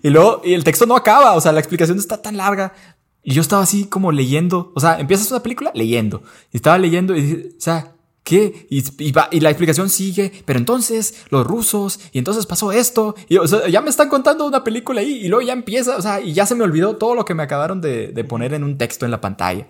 y 0.02 0.10
luego, 0.10 0.42
y 0.46 0.54
el 0.54 0.64
texto 0.64 0.86
no 0.86 0.96
acaba, 0.96 1.34
o 1.34 1.42
sea, 1.42 1.52
la 1.52 1.60
explicación 1.60 1.98
está 1.98 2.22
tan 2.22 2.38
larga. 2.38 2.74
Y 3.22 3.34
yo 3.34 3.42
estaba 3.42 3.62
así 3.64 3.86
como 3.86 4.14
leyendo, 4.14 4.72
o 4.74 4.80
sea, 4.80 5.00
empiezas 5.02 5.30
una 5.32 5.44
película 5.44 5.72
leyendo. 5.74 6.24
Y 6.54 6.58
estaba 6.58 6.78
leyendo 6.78 7.14
y, 7.14 7.56
o 7.58 7.62
sea, 7.62 7.94
¿qué? 8.24 8.68
Y, 8.70 8.84
y, 9.04 9.40
la 9.42 9.50
explicación 9.50 9.90
sigue, 9.90 10.32
pero 10.46 10.60
entonces 10.60 11.26
los 11.30 11.46
rusos, 11.46 12.00
y 12.14 12.20
entonces 12.20 12.46
pasó 12.46 12.72
esto, 12.72 13.16
y 13.28 13.36
o 13.36 13.48
sea, 13.48 13.68
ya 13.68 13.82
me 13.82 13.90
están 13.90 14.08
contando 14.08 14.48
una 14.48 14.64
película 14.64 15.02
ahí, 15.02 15.26
y 15.26 15.28
luego 15.28 15.46
ya 15.46 15.54
empieza, 15.54 15.98
o 15.98 16.02
sea, 16.02 16.22
y 16.22 16.34
ya 16.34 16.46
se 16.46 16.56
me 16.56 16.64
olvidó 16.64 16.96
todo 16.96 17.16
lo 17.16 17.26
que 17.26 17.34
me 17.34 17.44
acabaron 17.44 17.82
de, 17.82 18.08
de 18.08 18.24
poner 18.24 18.54
en 18.54 18.64
un 18.64 18.78
texto 18.78 19.04
en 19.04 19.12
la 19.12 19.20
pantalla. 19.20 19.68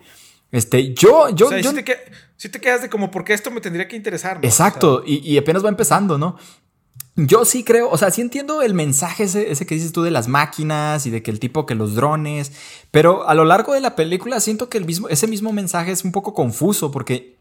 Este, 0.52 0.94
yo, 0.94 1.30
yo, 1.30 1.50
yo. 1.58 1.72
Si 2.36 2.48
te, 2.50 2.60
quedas 2.60 2.82
de 2.82 2.88
como, 2.88 3.10
¿por 3.10 3.24
qué 3.24 3.32
esto 3.32 3.50
me 3.50 3.60
tendría 3.60 3.88
que 3.88 3.96
interesar? 3.96 4.38
Exacto, 4.42 5.02
y, 5.04 5.18
y, 5.28 5.36
apenas 5.38 5.64
va 5.64 5.68
empezando, 5.68 6.16
¿no? 6.16 6.36
Yo 7.16 7.46
sí 7.46 7.64
creo, 7.64 7.90
o 7.90 7.96
sea, 7.96 8.10
sí 8.10 8.20
entiendo 8.20 8.60
el 8.60 8.74
mensaje 8.74 9.24
ese, 9.24 9.66
que 9.66 9.74
dices 9.74 9.92
tú 9.92 10.02
de 10.02 10.10
las 10.10 10.28
máquinas 10.28 11.06
y 11.06 11.10
de 11.10 11.22
que 11.22 11.30
el 11.30 11.40
tipo 11.40 11.64
que 11.64 11.74
los 11.74 11.94
drones, 11.94 12.52
pero 12.90 13.26
a 13.26 13.34
lo 13.34 13.46
largo 13.46 13.72
de 13.72 13.80
la 13.80 13.96
película 13.96 14.38
siento 14.38 14.68
que 14.68 14.76
el 14.76 14.84
mismo, 14.84 15.08
ese 15.08 15.26
mismo 15.26 15.50
mensaje 15.50 15.92
es 15.92 16.04
un 16.04 16.12
poco 16.12 16.34
confuso 16.34 16.90
porque, 16.90 17.38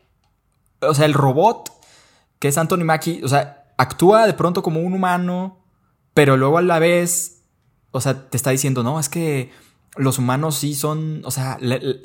o 0.79 0.94
sea, 0.94 1.05
el 1.05 1.13
robot 1.13 1.74
que 2.39 2.48
es 2.48 2.58
Anthony 2.58 2.86
Mackie, 2.86 3.22
o 3.24 3.27
sea, 3.27 3.65
actúa 3.77 4.25
de 4.25 4.34
pronto 4.34 4.63
como 4.63 4.79
un 4.79 4.94
humano, 4.94 5.60
pero 6.13 6.38
luego 6.38 6.58
a 6.58 6.62
la 6.62 6.79
vez, 6.79 7.41
o 7.91 8.00
sea, 8.00 8.29
te 8.29 8.38
está 8.38 8.51
diciendo, 8.51 8.82
no, 8.82 8.98
es 8.98 9.10
que 9.10 9.51
los 9.98 10.20
humanos 10.20 10.55
sí 10.55 10.74
son, 10.74 11.22
o 11.25 11.32
sea, 11.32 11.58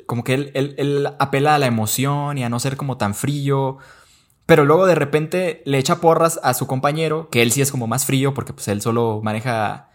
como 0.07 0.25
que 0.25 0.51
él 0.53 1.07
apela 1.19 1.55
a 1.55 1.59
la 1.59 1.67
emoción 1.67 2.37
y 2.37 2.43
a 2.43 2.49
no 2.49 2.59
ser 2.59 2.75
como 2.75 2.97
tan 2.97 3.15
frío. 3.15 3.77
Pero 4.45 4.65
luego 4.65 4.85
de 4.85 4.95
repente 4.95 5.61
le 5.65 5.77
echa 5.77 6.01
porras 6.01 6.39
a 6.43 6.53
su 6.53 6.67
compañero, 6.67 7.29
que 7.29 7.41
él 7.41 7.51
sí 7.51 7.61
es 7.61 7.71
como 7.71 7.87
más 7.87 8.05
frío 8.05 8.33
porque 8.33 8.53
pues 8.53 8.67
él 8.67 8.81
solo 8.81 9.21
maneja 9.23 9.91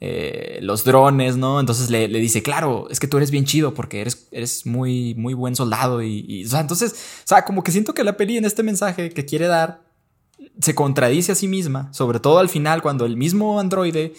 eh, 0.00 0.60
los 0.62 0.84
drones, 0.84 1.36
¿no? 1.36 1.58
Entonces 1.58 1.90
le, 1.90 2.06
dice, 2.06 2.42
claro, 2.42 2.86
es 2.88 3.00
que 3.00 3.08
tú 3.08 3.16
eres 3.16 3.32
bien 3.32 3.44
chido 3.44 3.74
porque 3.74 4.00
eres, 4.00 4.28
eres 4.30 4.64
muy, 4.64 5.14
muy 5.16 5.34
buen 5.34 5.56
soldado 5.56 6.02
y, 6.02 6.44
o 6.44 6.48
sea, 6.48 6.60
entonces, 6.60 6.92
o 6.92 7.26
sea, 7.26 7.44
como 7.44 7.64
que 7.64 7.72
siento 7.72 7.94
que 7.94 8.04
la 8.04 8.16
peli 8.16 8.36
en 8.36 8.44
este 8.44 8.62
mensaje 8.62 9.10
que 9.10 9.24
quiere 9.24 9.48
dar 9.48 9.82
se 10.60 10.74
contradice 10.74 11.32
a 11.32 11.34
sí 11.34 11.48
misma, 11.48 11.92
sobre 11.92 12.20
todo 12.20 12.38
al 12.38 12.48
final 12.48 12.80
cuando 12.80 13.06
el 13.06 13.16
mismo 13.16 13.58
androide, 13.58 14.14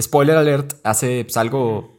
spoiler 0.00 0.36
alert, 0.36 0.74
hace 0.84 1.24
pues, 1.24 1.36
algo 1.36 1.93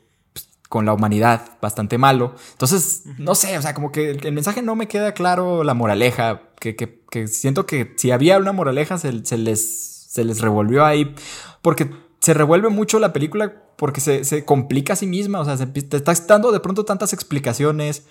con 0.70 0.86
la 0.86 0.94
humanidad 0.94 1.58
bastante 1.62 1.98
malo. 1.98 2.36
Entonces, 2.52 3.04
no 3.18 3.36
sé, 3.36 3.58
o 3.58 3.62
sea, 3.62 3.74
como 3.74 3.92
que 3.92 4.12
el, 4.12 4.32
mensaje 4.32 4.62
no 4.62 4.76
me 4.76 4.88
queda 4.88 5.14
claro 5.14 5.64
la 5.64 5.74
moraleja, 5.74 6.42
que, 6.60 6.76
que, 6.76 7.28
siento 7.28 7.66
que 7.66 7.94
si 7.98 8.12
había 8.12 8.38
una 8.38 8.52
moraleja 8.52 8.98
se, 8.98 9.12
les, 9.12 10.08
se 10.10 10.24
les 10.24 10.42
revolvió 10.42 10.86
ahí, 10.86 11.14
porque 11.62 11.90
se 12.20 12.34
revuelve 12.34 12.70
mucho 12.70 13.00
la 13.00 13.14
película 13.14 13.62
porque 13.76 14.02
se, 14.02 14.46
complica 14.46 14.94
a 14.94 14.96
sí 14.96 15.06
misma, 15.06 15.40
o 15.42 15.46
sea, 15.46 15.58
te 15.58 15.98
estás 15.98 16.26
dando 16.28 16.52
de 16.52 16.60
pronto 16.60 16.86
tantas 16.86 17.14
explicaciones 17.14 18.06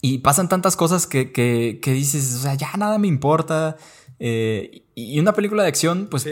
y 0.00 0.18
pasan 0.18 0.48
tantas 0.48 0.76
cosas 0.76 1.06
que, 1.06 1.32
que, 1.32 1.92
dices, 1.92 2.34
o 2.34 2.38
sea, 2.38 2.54
ya 2.54 2.72
nada 2.76 2.98
me 2.98 3.08
importa. 3.08 3.76
Eh, 4.18 4.82
y 4.94 5.18
una 5.20 5.34
película 5.34 5.62
de 5.62 5.68
acción, 5.68 6.08
pues 6.10 6.26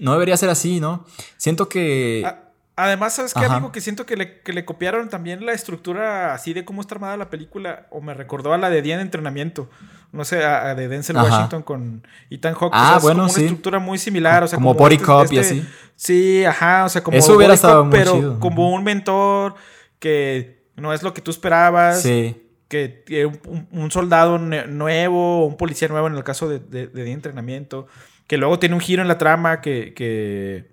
no. 0.00 0.12
debería 0.12 0.36
ser 0.36 0.50
así, 0.50 0.80
¿no? 0.80 1.04
Siento 1.36 1.68
que... 1.68 2.22
Ah, 2.26 2.41
Además, 2.74 3.14
¿sabes 3.14 3.34
qué, 3.34 3.44
amigo? 3.44 3.70
Que 3.70 3.82
siento 3.82 4.06
que 4.06 4.16
le, 4.16 4.40
que 4.40 4.52
le, 4.54 4.64
copiaron 4.64 5.10
también 5.10 5.44
la 5.44 5.52
estructura 5.52 6.32
así 6.32 6.54
de 6.54 6.64
cómo 6.64 6.80
está 6.80 6.94
armada 6.94 7.18
la 7.18 7.28
película, 7.28 7.86
o 7.90 8.00
me 8.00 8.14
recordó 8.14 8.54
a 8.54 8.58
la 8.58 8.70
de 8.70 8.80
Día 8.80 8.96
de 8.96 9.02
Entrenamiento. 9.02 9.68
No 10.10 10.24
sé, 10.24 10.44
a, 10.44 10.74
de 10.74 10.88
Denzel 10.88 11.16
Washington 11.16 11.62
con 11.62 12.06
Ethan 12.30 12.54
Hawke. 12.54 12.72
Ah, 12.74 12.98
bueno, 13.02 13.22
como 13.22 13.32
una 13.32 13.42
estructura 13.42 13.78
muy 13.78 13.98
similar. 13.98 14.42
O 14.42 14.48
sea, 14.48 14.56
como, 14.56 14.74
body 14.74 14.94
este, 14.94 15.06
cop 15.06 15.32
y 15.32 15.38
este 15.38 15.54
así. 15.54 15.68
Sí, 15.96 16.44
ajá. 16.44 16.84
O 16.84 16.88
sea, 16.88 17.02
como. 17.02 17.16
Eso 17.16 17.36
hubiera 17.36 17.54
estado 17.54 17.84
muy 17.84 17.92
pero 17.92 18.38
como 18.38 18.72
un 18.72 18.84
mentor 18.84 19.54
que 19.98 20.66
no 20.76 20.92
es 20.92 21.02
lo 21.02 21.12
que 21.12 21.20
tú 21.20 21.30
esperabas. 21.30 22.02
Sí. 22.02 22.38
Que, 22.68 23.30
un, 23.70 23.90
soldado 23.90 24.38
nuevo, 24.38 25.46
un 25.46 25.58
policía 25.58 25.88
nuevo 25.88 26.06
en 26.06 26.14
el 26.14 26.24
caso 26.24 26.48
de, 26.48 26.58
de, 26.58 26.86
de 26.86 27.12
entrenamiento. 27.12 27.86
Que 28.26 28.38
luego 28.38 28.58
tiene 28.58 28.74
un 28.74 28.80
giro 28.80 29.02
en 29.02 29.08
la 29.08 29.18
trama 29.18 29.60
que, 29.60 29.92
que 29.92 30.71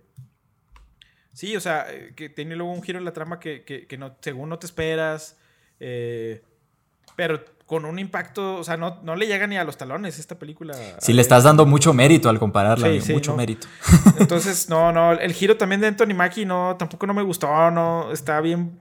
Sí, 1.39 1.55
o 1.55 1.62
sea, 1.62 1.86
eh, 1.89 2.12
que 2.17 2.27
tiene 2.27 2.58
luego 2.58 2.74
un 2.74 2.84
giro 2.84 3.00
en 3.00 3.05
la 3.05 3.13
trama 3.13 3.39
que, 3.39 3.63
que, 3.63 3.98
no, 3.98 4.13
según 4.19 4.50
no 4.50 4.60
te 4.60 4.65
esperas. 4.65 5.38
Eh, 5.79 6.41
pero 7.15 7.41
con 7.65 7.86
un 7.86 7.98
impacto, 7.98 8.55
o 8.55 8.63
sea, 8.65 8.75
no, 8.75 9.00
no, 9.03 9.15
le 9.15 9.25
llega 9.25 9.48
ni 9.48 9.55
a 9.55 9.63
los 9.63 9.77
talones 9.77 10.19
esta 10.19 10.38
película. 10.38 10.75
Sí, 10.98 11.13
le 11.13 11.22
estás 11.22 11.46
dando 11.46 11.65
mucho 11.65 11.93
mérito 11.93 12.27
al 12.27 12.39
compararla, 12.39 12.89
mucho 13.13 13.38
mérito. 13.38 13.69
Entonces, 14.19 14.67
no, 14.67 14.91
no, 14.91 15.13
el 15.13 15.31
giro 15.31 15.55
también 15.55 15.79
de 15.79 15.88
Anthony 15.88 16.13
Mackie 16.13 16.46
no, 16.46 16.75
tampoco 16.77 17.08
no 17.08 17.13
me 17.13 17.24
gustó, 17.24 17.72
no, 17.72 18.12
está 18.12 18.41
bien. 18.41 18.77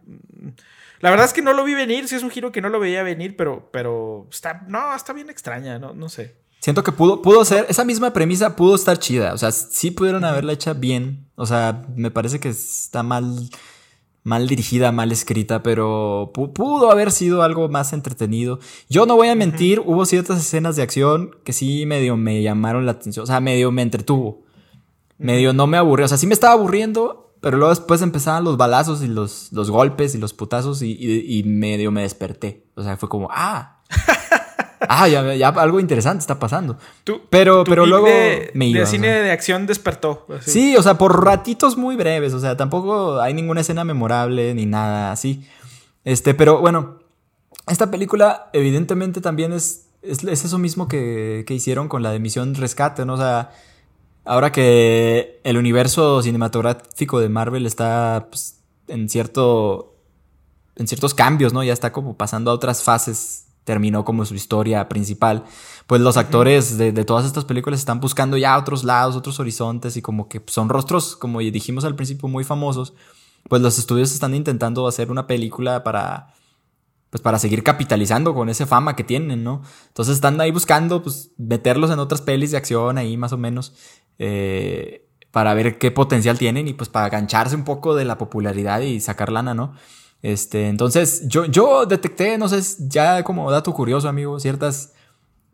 La 0.98 1.10
verdad 1.10 1.26
es 1.26 1.32
que 1.32 1.42
no 1.42 1.52
lo 1.52 1.62
vi 1.62 1.74
venir, 1.74 2.08
sí 2.08 2.16
es 2.16 2.24
un 2.24 2.30
giro 2.30 2.50
que 2.50 2.60
no 2.60 2.70
lo 2.70 2.80
veía 2.80 3.04
venir, 3.04 3.36
pero, 3.36 3.70
pero 3.70 4.26
está, 4.32 4.64
no, 4.66 4.96
está 4.96 5.12
bien 5.12 5.30
extraña, 5.30 5.78
no, 5.78 5.94
no 5.94 6.08
sé. 6.08 6.34
Siento 6.60 6.82
que 6.82 6.92
pudo, 6.92 7.22
pudo 7.22 7.44
ser, 7.44 7.66
esa 7.68 7.84
misma 7.84 8.12
premisa 8.12 8.56
pudo 8.56 8.74
estar 8.74 8.98
chida. 8.98 9.32
O 9.32 9.38
sea, 9.38 9.52
sí 9.52 9.90
pudieron 9.90 10.24
haberla 10.24 10.52
hecha 10.52 10.72
bien. 10.74 11.28
O 11.36 11.46
sea, 11.46 11.86
me 11.94 12.10
parece 12.10 12.40
que 12.40 12.48
está 12.48 13.04
mal, 13.04 13.48
mal 14.24 14.48
dirigida, 14.48 14.90
mal 14.90 15.12
escrita, 15.12 15.62
pero 15.62 16.32
pudo 16.34 16.90
haber 16.90 17.12
sido 17.12 17.42
algo 17.42 17.68
más 17.68 17.92
entretenido. 17.92 18.58
Yo 18.88 19.06
no 19.06 19.14
voy 19.14 19.28
a 19.28 19.36
mentir, 19.36 19.80
hubo 19.84 20.04
ciertas 20.04 20.40
escenas 20.40 20.74
de 20.74 20.82
acción 20.82 21.30
que 21.44 21.52
sí 21.52 21.86
medio 21.86 22.16
me 22.16 22.42
llamaron 22.42 22.86
la 22.86 22.92
atención. 22.92 23.22
O 23.22 23.26
sea, 23.26 23.40
medio 23.40 23.70
me 23.70 23.82
entretuvo. 23.82 24.42
Medio 25.16 25.52
no 25.52 25.68
me 25.68 25.76
aburrió. 25.76 26.06
O 26.06 26.08
sea, 26.08 26.18
sí 26.18 26.26
me 26.26 26.34
estaba 26.34 26.54
aburriendo, 26.54 27.36
pero 27.40 27.56
luego 27.56 27.70
después 27.70 28.02
empezaban 28.02 28.42
los 28.42 28.56
balazos 28.56 29.00
y 29.04 29.06
los, 29.06 29.52
los 29.52 29.70
golpes 29.70 30.16
y 30.16 30.18
los 30.18 30.34
putazos 30.34 30.82
y, 30.82 30.92
y 30.98 31.44
medio 31.44 31.92
me 31.92 32.02
desperté. 32.02 32.66
O 32.74 32.82
sea, 32.82 32.96
fue 32.96 33.08
como, 33.08 33.28
ah. 33.30 33.76
ah, 34.88 35.08
ya, 35.08 35.48
algo 35.48 35.80
interesante 35.80 36.20
está 36.20 36.38
pasando. 36.38 36.76
pero 37.30 37.64
pero 37.64 37.86
luego 37.86 38.06
me 38.54 38.66
iba. 38.66 38.80
De 38.80 38.86
cine 38.86 39.08
de 39.08 39.30
acción 39.30 39.66
despertó. 39.66 40.26
Sí, 40.40 40.76
o 40.76 40.82
sea, 40.82 40.98
por 40.98 41.24
ratitos 41.24 41.76
muy 41.76 41.96
breves. 41.96 42.34
O 42.34 42.40
sea, 42.40 42.56
tampoco 42.56 43.20
hay 43.20 43.34
ninguna 43.34 43.60
escena 43.60 43.84
memorable 43.84 44.54
ni 44.54 44.66
nada 44.66 45.12
así. 45.12 45.46
Este, 46.04 46.34
pero 46.34 46.60
bueno, 46.60 46.98
esta 47.66 47.90
película 47.90 48.50
evidentemente 48.52 49.20
también 49.20 49.52
es, 49.52 49.88
es, 50.02 50.22
eso 50.24 50.58
mismo 50.58 50.88
que, 50.88 51.44
que, 51.46 51.54
hicieron 51.54 51.88
con 51.88 52.02
la 52.02 52.12
de 52.12 52.18
Misión 52.18 52.54
Rescate, 52.54 53.04
¿no? 53.04 53.14
O 53.14 53.18
sea, 53.18 53.50
ahora 54.24 54.52
que 54.52 55.40
el 55.44 55.56
universo 55.56 56.22
cinematográfico 56.22 57.20
de 57.20 57.28
Marvel 57.28 57.66
está 57.66 58.28
pues, 58.30 58.60
en 58.86 59.08
cierto 59.08 59.94
en 60.76 60.86
ciertos 60.86 61.12
cambios, 61.12 61.52
¿no? 61.52 61.62
Ya 61.64 61.72
está 61.72 61.92
como 61.92 62.16
pasando 62.16 62.50
a 62.50 62.54
otras 62.54 62.82
fases 62.82 63.47
terminó 63.68 64.02
como 64.02 64.24
su 64.24 64.34
historia 64.34 64.88
principal, 64.88 65.44
pues 65.86 66.00
los 66.00 66.16
actores 66.16 66.78
de, 66.78 66.90
todas 67.04 67.26
estas 67.26 67.44
películas 67.44 67.78
están 67.78 68.00
buscando 68.00 68.38
ya 68.38 68.56
otros 68.56 68.82
lados, 68.82 69.14
otros 69.14 69.38
horizontes 69.40 69.94
y 69.98 70.00
como 70.00 70.26
que 70.26 70.40
son 70.46 70.70
rostros, 70.70 71.16
como 71.16 71.40
dijimos 71.40 71.84
al 71.84 71.94
principio, 71.94 72.30
muy 72.30 72.44
famosos, 72.44 72.94
pues 73.46 73.60
los 73.60 73.78
estudios 73.78 74.10
están 74.10 74.34
intentando 74.34 74.88
hacer 74.88 75.10
una 75.10 75.26
película 75.26 75.84
para, 75.84 76.32
pues 77.10 77.20
para 77.20 77.38
seguir 77.38 77.62
capitalizando 77.62 78.32
con 78.32 78.48
esa 78.48 78.66
fama 78.66 78.96
que 78.96 79.04
tienen, 79.04 79.44
¿no? 79.44 79.60
Entonces 79.88 80.14
están 80.14 80.40
ahí 80.40 80.50
buscando, 80.50 81.02
pues, 81.02 81.32
meterlos 81.36 81.90
en 81.90 81.98
otras 81.98 82.22
pelis 82.22 82.52
de 82.52 82.56
acción 82.56 82.96
ahí 82.96 83.18
más 83.18 83.34
o 83.34 83.36
menos, 83.36 83.74
eh, 84.18 85.10
para 85.30 85.52
ver 85.52 85.76
qué 85.76 85.90
potencial 85.90 86.38
tienen 86.38 86.68
y 86.68 86.72
pues 86.72 86.88
para 86.88 87.10
gancharse 87.10 87.54
un 87.54 87.64
poco 87.64 87.94
de 87.94 88.06
la 88.06 88.16
popularidad 88.16 88.80
y 88.80 88.98
sacar 89.00 89.30
lana, 89.30 89.52
¿no? 89.52 89.74
Este, 90.22 90.68
entonces, 90.68 91.28
yo, 91.28 91.44
yo 91.44 91.86
detecté, 91.86 92.38
no 92.38 92.48
sé, 92.48 92.60
ya 92.88 93.22
como 93.22 93.50
dato 93.50 93.72
curioso, 93.72 94.08
amigo, 94.08 94.40
ciertas 94.40 94.92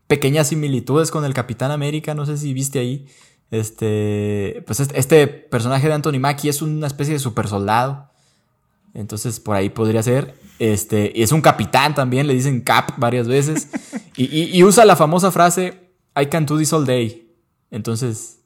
pequeñas 0.07 0.49
similitudes 0.49 1.11
con 1.11 1.25
el 1.25 1.35
Capitán 1.35 1.71
América, 1.71 2.15
no 2.15 2.27
sé 2.27 2.37
si 2.37 2.55
viste 2.55 2.79
ahí. 2.79 3.07
Este, 3.51 4.63
pues 4.67 4.81
este, 4.81 4.99
este 4.99 5.27
personaje 5.27 5.87
de 5.87 5.95
Anthony 5.95 6.19
Mackie 6.19 6.49
es 6.49 6.63
una 6.63 6.87
especie 6.87 7.15
de 7.15 7.21
super 7.21 7.47
soldado. 7.47 8.11
Entonces 8.95 9.41
por 9.41 9.57
ahí 9.57 9.71
podría 9.71 10.03
ser. 10.03 10.35
Este, 10.59 11.13
y 11.15 11.23
es 11.23 11.33
un 11.33 11.41
capitán 11.41 11.95
también, 11.95 12.27
le 12.27 12.35
dicen 12.35 12.61
Cap 12.63 12.93
varias 12.97 13.29
veces. 13.29 13.69
y, 14.17 14.63
usa 14.63 14.85
la 14.85 14.97
famosa 14.97 15.31
frase, 15.31 15.91
I 16.21 16.27
can 16.27 16.47
do 16.47 16.57
this 16.59 16.73
all 16.73 16.87
day. 16.87 17.33
Entonces, 17.71 18.41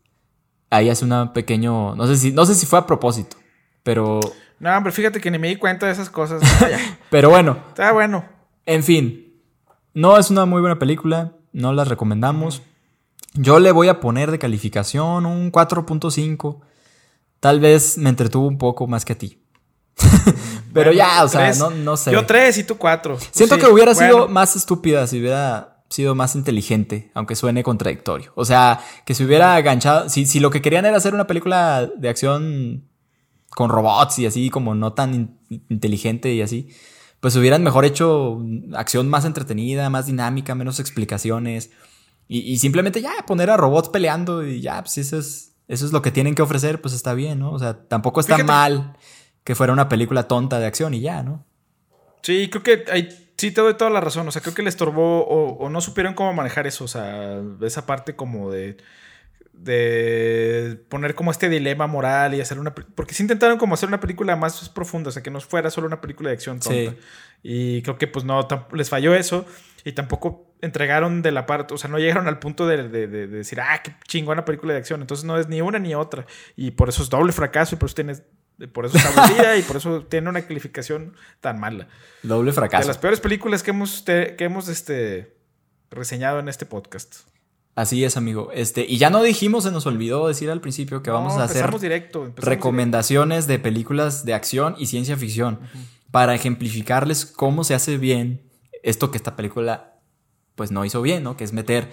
ahí 0.70 0.88
hace 0.88 1.04
una 1.04 1.32
pequeño, 1.32 1.94
no 1.94 2.06
sé 2.06 2.16
si, 2.16 2.32
no 2.32 2.46
sé 2.46 2.54
si 2.54 2.66
fue 2.66 2.78
a 2.78 2.86
propósito, 2.86 3.36
pero... 3.82 4.20
No, 4.60 4.70
pero 4.82 4.92
fíjate 4.92 5.20
que 5.20 5.30
ni 5.30 5.38
me 5.38 5.48
di 5.48 5.56
cuenta 5.56 5.86
de 5.86 5.92
esas 5.92 6.10
cosas. 6.10 6.42
pero 7.10 7.30
bueno. 7.30 7.58
Está 7.68 7.92
bueno. 7.92 8.24
En 8.66 8.82
fin, 8.82 9.40
no 9.94 10.18
es 10.18 10.30
una 10.30 10.44
muy 10.44 10.60
buena 10.60 10.78
película, 10.78 11.32
no 11.52 11.72
la 11.72 11.84
recomendamos. 11.84 12.62
Yo 13.34 13.60
le 13.60 13.72
voy 13.72 13.88
a 13.88 14.00
poner 14.00 14.30
de 14.30 14.38
calificación 14.38 15.26
un 15.26 15.52
4.5. 15.52 16.60
Tal 17.40 17.60
vez 17.60 17.98
me 17.98 18.10
entretuvo 18.10 18.46
un 18.46 18.58
poco 18.58 18.86
más 18.86 19.04
que 19.04 19.12
a 19.12 19.18
ti. 19.18 19.42
Pero 20.72 20.92
ya, 20.92 21.24
o 21.24 21.28
sea, 21.28 21.52
no, 21.54 21.96
sé. 21.96 22.12
Yo 22.12 22.26
tres 22.26 22.58
y 22.58 22.64
tú 22.64 22.76
cuatro. 22.76 23.18
Siento 23.30 23.58
que 23.58 23.66
hubiera 23.66 23.94
sido 23.94 24.28
más 24.28 24.54
estúpida 24.56 25.06
si 25.06 25.20
hubiera 25.20 25.82
sido 25.88 26.14
más 26.14 26.34
inteligente, 26.34 27.10
aunque 27.14 27.34
suene 27.34 27.62
contradictorio. 27.62 28.32
O 28.34 28.44
sea, 28.44 28.80
que 29.04 29.14
se 29.14 29.24
hubiera 29.24 29.54
aganchado. 29.54 30.08
Si, 30.08 30.26
si 30.26 30.40
lo 30.40 30.50
que 30.50 30.60
querían 30.60 30.84
era 30.84 30.96
hacer 30.96 31.14
una 31.14 31.26
película 31.26 31.88
de 31.96 32.08
acción 32.08 32.87
con 33.58 33.70
robots 33.70 34.20
y 34.20 34.26
así, 34.26 34.50
como 34.50 34.76
no 34.76 34.92
tan 34.92 35.36
inteligente 35.68 36.32
y 36.32 36.42
así, 36.42 36.68
pues 37.18 37.34
hubieran 37.34 37.64
mejor 37.64 37.84
hecho 37.84 38.40
acción 38.74 39.08
más 39.08 39.24
entretenida, 39.24 39.90
más 39.90 40.06
dinámica, 40.06 40.54
menos 40.54 40.78
explicaciones. 40.78 41.72
Y, 42.28 42.58
simplemente 42.58 43.02
ya 43.02 43.10
poner 43.26 43.50
a 43.50 43.56
robots 43.56 43.88
peleando 43.88 44.46
y 44.46 44.60
ya, 44.60 44.80
pues 44.80 44.98
eso 44.98 45.18
es, 45.18 45.56
eso 45.66 45.86
es 45.86 45.90
lo 45.90 46.02
que 46.02 46.12
tienen 46.12 46.36
que 46.36 46.42
ofrecer, 46.42 46.80
pues 46.80 46.94
está 46.94 47.14
bien, 47.14 47.40
¿no? 47.40 47.50
O 47.50 47.58
sea, 47.58 47.88
tampoco 47.88 48.20
está 48.20 48.38
mal 48.44 48.96
que 49.42 49.56
fuera 49.56 49.72
una 49.72 49.88
película 49.88 50.28
tonta 50.28 50.60
de 50.60 50.66
acción 50.66 50.94
y 50.94 51.00
ya, 51.00 51.24
¿no? 51.24 51.44
Sí, 52.22 52.48
creo 52.50 52.62
que 52.62 52.84
hay, 52.92 53.08
sí 53.36 53.50
te 53.50 53.60
doy 53.60 53.74
toda 53.74 53.90
la 53.90 54.00
razón. 54.00 54.28
O 54.28 54.30
sea, 54.30 54.40
creo 54.40 54.54
que 54.54 54.62
le 54.62 54.68
estorbó 54.68 55.26
o, 55.26 55.68
no 55.68 55.80
supieron 55.80 56.14
cómo 56.14 56.32
manejar 56.32 56.68
eso. 56.68 56.84
O 56.84 56.88
sea, 56.88 57.42
esa 57.62 57.86
parte 57.86 58.14
como 58.14 58.52
de 58.52 58.76
de 59.58 60.80
poner 60.88 61.14
como 61.14 61.30
este 61.30 61.48
dilema 61.48 61.86
moral 61.86 62.34
y 62.34 62.40
hacer 62.40 62.58
una 62.58 62.74
porque 62.74 63.14
sí 63.14 63.22
intentaron 63.22 63.58
como 63.58 63.74
hacer 63.74 63.88
una 63.88 64.00
película 64.00 64.36
más 64.36 64.68
profunda, 64.68 65.08
o 65.08 65.12
sea, 65.12 65.22
que 65.22 65.30
no 65.30 65.40
fuera 65.40 65.70
solo 65.70 65.86
una 65.86 66.00
película 66.00 66.30
de 66.30 66.34
acción 66.34 66.60
tonta. 66.60 66.94
Y 67.42 67.82
creo 67.82 67.98
que 67.98 68.06
pues 68.06 68.24
no 68.24 68.46
les 68.72 68.88
falló 68.88 69.14
eso 69.14 69.46
y 69.84 69.92
tampoco 69.92 70.54
entregaron 70.60 71.22
de 71.22 71.30
la 71.30 71.46
parte, 71.46 71.74
o 71.74 71.78
sea, 71.78 71.88
no 71.90 71.98
llegaron 71.98 72.28
al 72.28 72.38
punto 72.38 72.66
de, 72.66 72.88
decir, 72.88 73.60
ah, 73.60 73.80
qué 73.82 73.94
chingona 74.06 74.44
película 74.44 74.72
de 74.72 74.78
acción. 74.78 75.00
Entonces 75.00 75.24
no 75.24 75.38
es 75.38 75.48
ni 75.48 75.60
una 75.60 75.78
ni 75.78 75.94
otra. 75.94 76.26
Y 76.56 76.72
por 76.72 76.88
eso 76.88 77.02
es 77.02 77.10
doble 77.10 77.32
fracaso 77.32 77.74
y 77.74 77.78
por 77.78 77.86
eso 77.86 77.94
tienes 77.94 78.22
por 78.72 78.86
eso 78.86 78.96
está 78.96 79.10
aburrida 79.22 79.56
y 79.56 79.62
por 79.62 79.76
eso 79.76 80.02
tiene 80.06 80.28
una 80.28 80.42
calificación 80.42 81.14
tan 81.40 81.60
mala. 81.60 81.86
Doble 82.24 82.52
fracaso. 82.52 82.82
De 82.82 82.88
las 82.88 82.98
peores 82.98 83.20
películas 83.20 83.62
que 83.62 83.70
hemos, 83.70 84.02
que 84.02 84.36
hemos 84.40 84.68
este, 84.68 85.36
reseñado 85.90 86.40
en 86.40 86.48
este 86.48 86.66
podcast. 86.66 87.20
Así 87.78 88.02
es, 88.02 88.16
amigo. 88.16 88.50
Este, 88.52 88.84
y 88.88 88.98
ya 88.98 89.08
no 89.08 89.22
dijimos, 89.22 89.62
se 89.62 89.70
nos 89.70 89.86
olvidó 89.86 90.26
decir 90.26 90.50
al 90.50 90.60
principio 90.60 91.00
que 91.00 91.12
vamos 91.12 91.34
a 91.34 91.44
hacer 91.44 91.78
directo, 91.78 92.32
recomendaciones 92.34 93.46
de 93.46 93.60
películas 93.60 94.24
de 94.24 94.34
acción 94.34 94.74
y 94.78 94.86
ciencia 94.86 95.16
ficción 95.16 95.60
para 96.10 96.34
ejemplificarles 96.34 97.24
cómo 97.24 97.62
se 97.62 97.74
hace 97.74 97.96
bien 97.96 98.42
esto 98.82 99.12
que 99.12 99.16
esta 99.16 99.36
película 99.36 100.00
pues 100.56 100.72
no 100.72 100.84
hizo 100.84 101.02
bien, 101.02 101.22
¿no? 101.22 101.36
Que 101.36 101.44
es 101.44 101.52
meter 101.52 101.88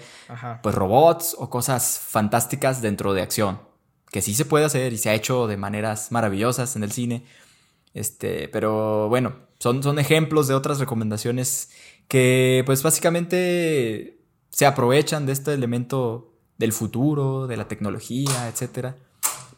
pues 0.60 0.74
robots 0.74 1.36
o 1.38 1.50
cosas 1.50 2.00
fantásticas 2.04 2.82
dentro 2.82 3.14
de 3.14 3.22
acción 3.22 3.60
que 4.10 4.22
sí 4.22 4.34
se 4.34 4.44
puede 4.44 4.64
hacer 4.64 4.92
y 4.92 4.98
se 4.98 5.10
ha 5.10 5.14
hecho 5.14 5.46
de 5.46 5.56
maneras 5.56 6.10
maravillosas 6.10 6.74
en 6.74 6.82
el 6.82 6.90
cine. 6.90 7.22
Este, 7.94 8.48
pero 8.48 9.08
bueno, 9.08 9.36
son, 9.60 9.84
son 9.84 10.00
ejemplos 10.00 10.48
de 10.48 10.54
otras 10.54 10.80
recomendaciones 10.80 11.70
que 12.08 12.64
pues 12.66 12.82
básicamente 12.82 14.15
se 14.56 14.64
aprovechan 14.64 15.26
de 15.26 15.34
este 15.34 15.52
elemento 15.52 16.32
del 16.56 16.72
futuro, 16.72 17.46
de 17.46 17.58
la 17.58 17.68
tecnología, 17.68 18.48
etcétera, 18.48 18.96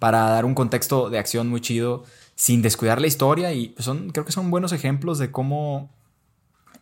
para 0.01 0.29
dar 0.31 0.45
un 0.45 0.57
contexto 0.57 1.09
de 1.09 1.21
acción 1.21 1.49
muy 1.49 1.61
chido 1.61 2.03
sin 2.35 2.63
descuidar 2.63 3.01
la 3.01 3.07
historia 3.07 3.53
y 3.53 3.77
son 3.79 4.11
creo 4.11 4.25
que 4.25 4.33
son 4.33 4.51
buenos 4.51 4.73
ejemplos 4.73 5.21
de 5.21 5.31
cómo 5.31 5.95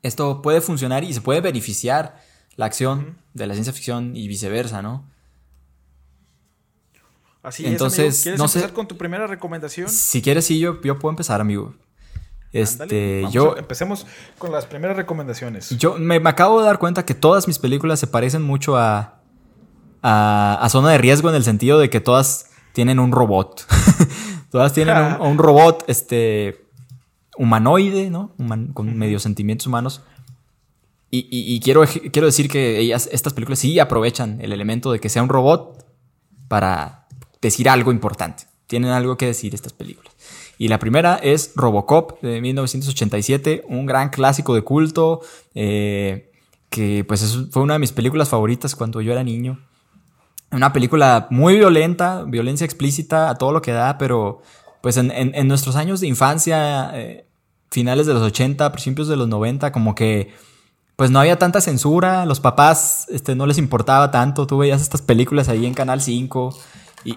esto 0.03 0.41
puede 0.41 0.63
funcionar 0.63 1.05
y 1.05 1.13
se 1.13 1.21
puede 1.21 1.43
beneficiar 1.43 2.19
la 2.55 2.65
acción 2.65 3.19
de 3.35 3.49
la 3.49 3.53
ciencia 3.53 3.75
ficción 3.75 4.17
y 4.17 4.29
viceversa, 4.29 4.81
¿no? 4.81 5.05
Así 7.43 7.67
Entonces, 7.67 8.23
¿Quieres 8.23 8.39
no 8.39 8.47
empezar 8.47 8.73
con 8.73 8.89
tu 8.89 8.97
primera 8.97 9.27
recomendación? 9.27 9.91
Si 9.91 10.23
quieres, 10.23 10.47
sí, 10.47 10.59
yo, 10.59 10.81
yo 10.81 10.99
puedo 10.99 11.11
empezar, 11.11 11.43
amigo. 11.43 11.75
Este, 12.53 13.25
yo. 13.31 13.57
empecemos 13.57 14.07
con 14.39 14.53
las 14.53 14.67
primeras 14.67 14.97
recomendaciones. 14.97 15.71
Yo 15.71 15.97
me, 15.99 16.17
acabo 16.25 16.61
de 16.61 16.67
dar 16.67 16.79
cuenta 16.79 17.05
que 17.05 17.15
todas 17.15 17.47
mis 17.47 17.59
películas 17.59 18.01
se 18.01 18.07
parecen 18.07 18.43
mucho 18.43 18.77
a, 18.77 19.21
a, 20.03 20.67
Zona 20.71 20.91
de 20.91 20.99
Riesgo 20.99 21.29
en 21.29 21.35
el 21.35 21.45
sentido 21.45 21.79
de 21.79 21.91
que 21.91 22.01
todas 22.01 22.51
tienen 22.73 22.99
un 22.99 23.13
robot. 23.13 23.67
todas 24.51 24.73
tienen 24.73 24.97
un, 25.21 25.39
robot 25.39 25.85
este, 25.87 26.67
humanoide, 27.37 28.11
¿no? 28.11 28.33
con 28.73 28.97
medios 28.97 29.23
sentimientos 29.23 29.67
humanos. 29.67 30.03
Y, 31.11 31.29
y, 31.31 31.61
quiero, 31.61 31.85
quiero 32.13 32.27
decir 32.27 32.49
que 32.51 32.79
ellas, 32.79 33.09
estas 33.13 33.33
películas 33.33 33.61
sí 33.61 33.79
aprovechan 33.79 34.39
el 34.41 34.53
elemento 34.53 34.93
de 34.93 34.99
que 34.99 35.09
sea 35.09 35.23
un 35.23 35.29
robot 35.29 35.87
para 36.49 37.07
decir 37.41 37.69
algo 37.69 37.93
importante. 37.93 38.45
Tienen 38.67 38.91
algo 38.91 39.17
que 39.17 39.27
decir 39.27 39.55
estas 39.55 39.73
películas. 39.73 40.13
Y 40.59 40.69
la 40.69 40.79
primera 40.79 41.17
es 41.17 41.53
Robocop 41.55 42.21
de 42.23 42.41
1987, 42.41 43.65
un 43.69 43.87
gran 43.87 44.09
clásico 44.09 44.55
de 44.55 44.63
culto, 44.63 45.21
eh, 45.55 46.31
que 46.71 47.05
pues 47.05 47.47
fue 47.51 47.63
una 47.63 47.75
de 47.75 47.79
mis 47.79 47.93
películas 47.93 48.29
favoritas 48.29 48.75
cuando 48.75 49.01
yo 49.01 49.13
era 49.13 49.23
niño. 49.23 49.61
Una 50.51 50.73
película 50.73 51.27
muy 51.31 51.57
violenta, 51.57 52.25
violencia 52.27 52.65
explícita 52.65 53.29
a 53.29 53.35
todo 53.35 53.53
lo 53.53 53.61
que 53.61 53.73
da, 53.73 53.99
pero 53.99 54.41
pues 54.81 54.97
en, 54.97 55.49
nuestros 55.49 55.77
años 55.77 56.01
de 56.01 56.07
infancia, 56.07 56.91
eh, 56.95 57.27
finales 57.71 58.07
de 58.07 58.15
los 58.15 58.23
80, 58.23 58.71
principios 58.73 59.09
de 59.09 59.17
los 59.17 59.29
90, 59.29 59.73
como 59.73 59.95
que 59.95 60.33
pues 60.95 61.11
no 61.11 61.21
había 61.21 61.39
tanta 61.39 61.61
censura, 61.61 62.25
los 62.25 62.41
papás 62.41 63.07
este, 63.11 63.35
no 63.35 63.47
les 63.47 63.59
importaba 63.59 64.11
tanto, 64.11 64.47
tú 64.47 64.59
veías 64.59 64.81
estas 64.81 65.03
películas 65.03 65.51
ahí 65.51 65.67
en 65.67 65.75
Canal 65.75 66.01
5 66.01 66.57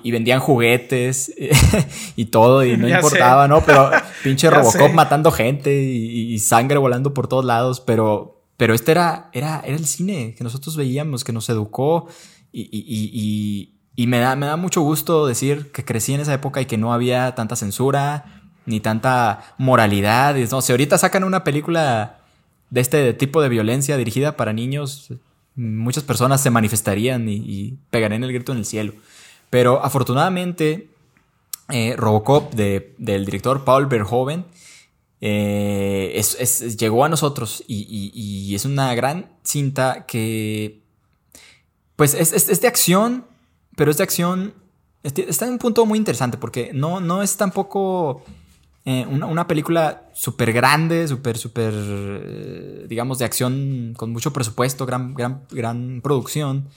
y, 0.04 0.12
vendían 0.12 0.40
juguetes 0.40 1.34
y 2.16 2.26
todo 2.26 2.64
y 2.64 2.78
no 2.78 2.88
importaba, 2.90 3.48
¿no? 3.48 3.64
Pero 3.66 3.92
pinche 4.24 4.50
Robocop 4.50 4.94
matando 4.94 5.32
gente 5.32 5.74
y, 5.82 6.38
sangre 6.40 6.78
volando 6.78 7.14
por 7.14 7.28
todos 7.28 7.46
lados, 7.46 7.82
pero, 7.82 8.44
pero 8.58 8.74
este 8.74 8.92
era, 8.92 9.30
era, 9.34 9.62
era 9.66 9.76
el 9.76 9.86
cine 9.86 10.36
que 10.36 10.44
nosotros 10.44 10.76
veíamos, 10.76 11.24
que 11.24 11.34
nos 11.34 11.50
educó 11.50 12.08
y, 12.52 13.74
y 14.00 14.08
me, 14.08 14.20
da, 14.20 14.38
me 14.38 14.46
da 14.46 14.56
mucho 14.56 14.80
gusto 14.80 15.28
decir 15.28 15.74
que 15.74 15.84
crecí 15.84 16.14
en 16.14 16.22
esa 16.22 16.34
época 16.34 16.62
y 16.62 16.66
que 16.66 16.78
no 16.78 16.94
había 16.94 17.36
tanta 17.36 17.58
censura 17.58 18.44
ni 18.66 18.80
tanta 18.80 19.56
moralidad. 19.58 20.38
No, 20.52 20.62
si 20.62 20.72
ahorita 20.72 20.98
sacan 20.98 21.26
una 21.26 21.44
película 21.44 22.22
de 22.70 22.80
este 22.80 23.14
tipo 23.14 23.42
de 23.42 23.50
violencia 23.50 23.98
dirigida 23.98 24.38
para 24.38 24.54
niños, 24.54 25.12
muchas 25.56 26.06
personas 26.06 26.42
se 26.42 26.50
manifestarían 26.50 27.28
y, 27.28 27.36
y 27.36 27.78
pegarían 27.90 28.24
el 28.24 28.32
grito 28.32 28.54
en 28.54 28.60
el 28.60 28.66
cielo. 28.66 28.94
Pero 29.50 29.84
afortunadamente, 29.84 30.90
eh, 31.70 31.96
Robocop 31.98 32.54
del 32.54 33.26
director 33.26 33.64
Paul 33.64 33.88
Verhoeven 33.88 34.46
eh, 35.22 36.22
llegó 36.78 37.06
a 37.06 37.10
nosotros 37.10 37.64
y, 37.68 38.54
es 38.56 38.66
una 38.66 38.94
gran 38.96 39.32
cinta 39.44 40.06
que, 40.06 40.82
pues, 41.96 42.14
es, 42.14 42.62
de 42.62 42.68
acción, 42.68 43.26
pero 43.76 43.92
es 43.92 43.98
de 43.98 44.04
acción, 44.04 44.54
está 45.04 45.46
en 45.46 45.54
un 45.54 45.60
punto 45.60 45.86
muy 45.86 45.98
interesante 45.98 46.38
porque 46.38 46.72
no, 46.74 47.00
no 47.00 47.22
es 47.22 47.38
tampoco 47.38 48.24
eh, 48.86 49.06
una, 49.08 49.48
película 49.48 50.10
súper 50.14 50.54
grande, 50.54 51.08
súper, 51.08 51.38
súper, 51.38 52.88
digamos, 52.88 53.20
de 53.20 53.26
acción 53.26 53.94
con 53.98 54.12
mucho 54.12 54.32
presupuesto, 54.34 54.86
gran, 54.86 55.14
gran, 55.14 55.44
gran 55.52 56.02
producción 56.02 56.68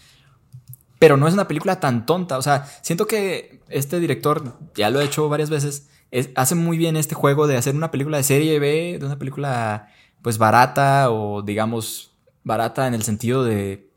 pero 1.03 1.17
no 1.17 1.27
es 1.27 1.35
una 1.35 1.49
película 1.49 1.81
tan 1.81 2.07
tonta. 2.07 2.39
O 2.39 2.43
sea, 2.43 2.65
siento 2.81 3.09
que 3.09 3.61
este 3.69 3.99
director, 3.99 4.57
ya 4.77 4.89
lo 4.89 5.01
ha 5.01 5.05
hecho 5.05 5.29
varias 5.29 5.51
veces, 5.51 5.89
hace 6.37 6.55
muy 6.55 6.79
bien 6.79 6.97
este 6.97 7.17
juego 7.17 7.49
de 7.49 7.57
hacer 7.57 7.75
una 7.75 7.91
película 7.91 8.19
de 8.19 8.23
serie 8.23 8.61
B, 8.61 8.99
de 9.01 9.05
una 9.05 9.19
película 9.19 9.89
pues 10.23 10.39
barata 10.39 11.11
o 11.11 11.43
digamos 11.43 12.15
barata 12.45 12.87
en 12.87 12.95
el 12.95 13.03
sentido 13.03 13.43
de, 13.43 13.91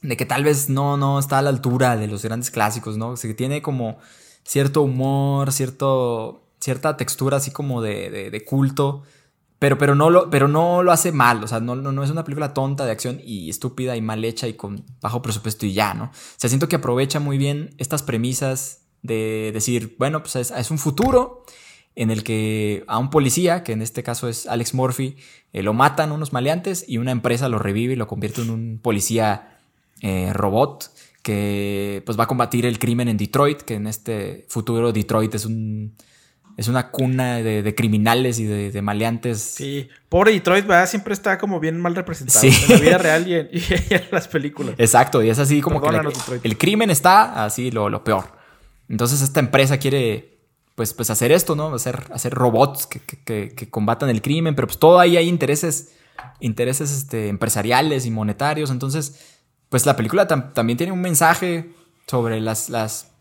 de 0.00 0.16
que 0.16 0.26
tal 0.26 0.44
vez 0.44 0.68
no, 0.68 0.96
no 0.96 1.18
está 1.18 1.38
a 1.38 1.42
la 1.42 1.50
altura 1.50 1.96
de 1.96 2.06
los 2.06 2.22
grandes 2.22 2.52
clásicos, 2.52 2.96
¿no? 2.96 3.08
O 3.08 3.16
sea, 3.16 3.26
que 3.26 3.34
tiene 3.34 3.60
como 3.60 3.98
cierto 4.44 4.82
humor, 4.82 5.50
cierto, 5.50 6.46
cierta 6.60 6.96
textura 6.96 7.38
así 7.38 7.50
como 7.50 7.82
de, 7.82 8.30
de 8.30 8.44
culto 8.44 9.02
pero, 9.58 9.78
pero, 9.78 9.94
no 9.94 10.10
lo, 10.10 10.30
pero 10.30 10.48
no 10.48 10.82
lo 10.82 10.92
hace 10.92 11.12
mal, 11.12 11.42
o 11.42 11.48
sea, 11.48 11.60
no, 11.60 11.74
no, 11.74 11.92
no, 11.92 12.04
es 12.04 12.10
una 12.10 12.24
película 12.24 12.54
tonta 12.54 12.84
de 12.84 12.92
acción 12.92 13.20
y 13.24 13.50
estúpida 13.50 13.96
y 13.96 14.00
mal 14.00 14.24
hecha 14.24 14.46
y 14.46 14.54
con 14.54 14.84
bajo 15.00 15.22
presupuesto 15.22 15.66
y 15.66 15.72
ya, 15.72 15.94
¿no? 15.94 16.04
O 16.04 16.10
sea, 16.36 16.48
siento 16.48 16.68
que 16.68 16.76
aprovecha 16.76 17.20
muy 17.20 17.38
bien 17.38 17.74
estas 17.78 18.02
premisas 18.02 18.82
de 19.02 19.50
decir, 19.52 19.96
bueno, 19.98 20.22
pues 20.22 20.36
es, 20.36 20.70
un 20.70 20.78
futuro 20.78 21.44
en 21.94 22.10
el 22.10 22.22
que 22.22 22.84
a 22.86 22.98
un 22.98 23.10
policía, 23.10 23.64
que 23.64 23.72
en 23.72 23.82
este 23.82 24.02
caso 24.02 24.28
es 24.28 24.46
Alex 24.46 24.74
Murphy, 24.74 25.16
eh, 25.52 25.62
lo 25.62 25.72
matan 25.72 26.12
unos 26.12 26.32
maleantes 26.32 26.84
y 26.86 26.98
una 26.98 27.10
empresa 27.10 27.48
lo 27.48 27.58
revive 27.58 27.94
y 27.94 27.96
lo 27.96 28.06
convierte 28.06 28.42
en 28.42 28.50
un 28.50 28.78
policía 28.80 29.58
eh, 30.00 30.32
robot 30.32 30.90
que 31.22 32.02
pues 32.06 32.18
va 32.18 32.24
a 32.24 32.28
combatir 32.28 32.64
el 32.64 32.78
crimen 32.78 33.08
en 33.08 33.16
Detroit, 33.16 33.62
que 33.62 33.74
en 33.74 33.86
este 33.86 34.46
futuro 34.48 34.92
Detroit 34.92 35.34
es 35.34 35.44
un 35.44 35.94
es 36.58 36.66
una 36.66 36.90
cuna 36.90 37.36
de, 37.36 37.74
criminales 37.76 38.40
y 38.40 38.44
de, 38.44 38.82
maleantes. 38.82 39.40
Sí, 39.40 39.88
pobre 40.08 40.32
Detroit, 40.32 40.66
¿verdad? 40.66 40.88
Siempre 40.88 41.14
está 41.14 41.38
como 41.38 41.60
bien 41.60 41.80
mal 41.80 41.94
representado 41.94 42.44
en 42.44 42.52
la 42.68 42.76
vida 42.78 42.98
real 42.98 43.28
y 43.28 43.34
en, 43.34 43.48
las 44.10 44.26
películas. 44.26 44.74
Exacto, 44.76 45.22
y 45.22 45.30
es 45.30 45.38
así 45.38 45.60
como 45.60 45.80
que 45.80 45.88
el 46.42 46.58
crimen 46.58 46.90
está 46.90 47.44
así 47.44 47.70
lo, 47.70 48.02
peor. 48.02 48.24
Entonces 48.88 49.22
esta 49.22 49.38
empresa 49.38 49.78
quiere 49.78 50.36
pues, 50.74 50.94
pues 50.94 51.10
hacer 51.10 51.30
esto, 51.30 51.54
¿no? 51.54 51.72
Hacer, 51.72 52.02
hacer 52.12 52.34
robots 52.34 52.88
que, 52.88 53.68
combatan 53.70 54.08
el 54.08 54.20
crimen, 54.20 54.56
pero 54.56 54.66
pues 54.66 54.80
todo 54.80 54.98
ahí 54.98 55.16
hay 55.16 55.28
intereses, 55.28 55.92
intereses 56.40 56.90
este, 56.90 57.28
empresariales 57.28 58.04
y 58.04 58.10
monetarios. 58.10 58.72
Entonces, 58.72 59.38
pues 59.68 59.86
la 59.86 59.94
película 59.94 60.26
también 60.26 60.76
tiene 60.76 60.92
un 60.92 61.02
mensaje 61.02 61.70
sobre 62.08 62.40
las, 62.40 62.68
las 62.68 63.12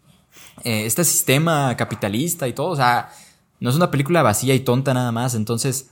eh, 0.64 0.88
este 0.88 1.04
sistema 1.04 1.78
capitalista 1.78 2.48
y 2.48 2.54
todo. 2.54 2.70
O 2.70 2.76
sea, 2.76 3.12
no 3.60 3.70
es 3.70 3.76
una 3.76 3.92
película 3.92 4.24
vacía 4.24 4.54
y 4.54 4.60
tonta 4.62 4.94
nada 4.94 5.12
más. 5.12 5.36
Entonces, 5.36 5.90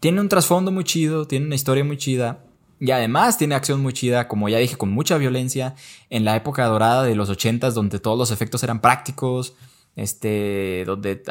tiene 0.00 0.20
un 0.20 0.28
trasfondo 0.28 0.70
muy 0.70 0.84
chido, 0.84 1.26
tiene 1.26 1.46
una 1.46 1.54
historia 1.54 1.84
muy 1.84 1.96
chida. 1.96 2.44
Y 2.80 2.90
además 2.90 3.38
tiene 3.38 3.54
acción 3.54 3.80
muy 3.80 3.92
chida, 3.92 4.28
como 4.28 4.48
ya 4.48 4.58
dije, 4.58 4.76
con 4.76 4.90
mucha 4.90 5.16
violencia. 5.16 5.74
En 6.10 6.24
la 6.24 6.36
época 6.36 6.66
dorada 6.66 7.02
de 7.04 7.14
los 7.14 7.30
ochentas, 7.30 7.74
donde 7.74 8.00
todos 8.00 8.18
los 8.18 8.30
efectos 8.30 8.62
eran 8.62 8.80
prácticos. 8.80 9.54
Este, 9.96 10.82
donde 10.86 11.22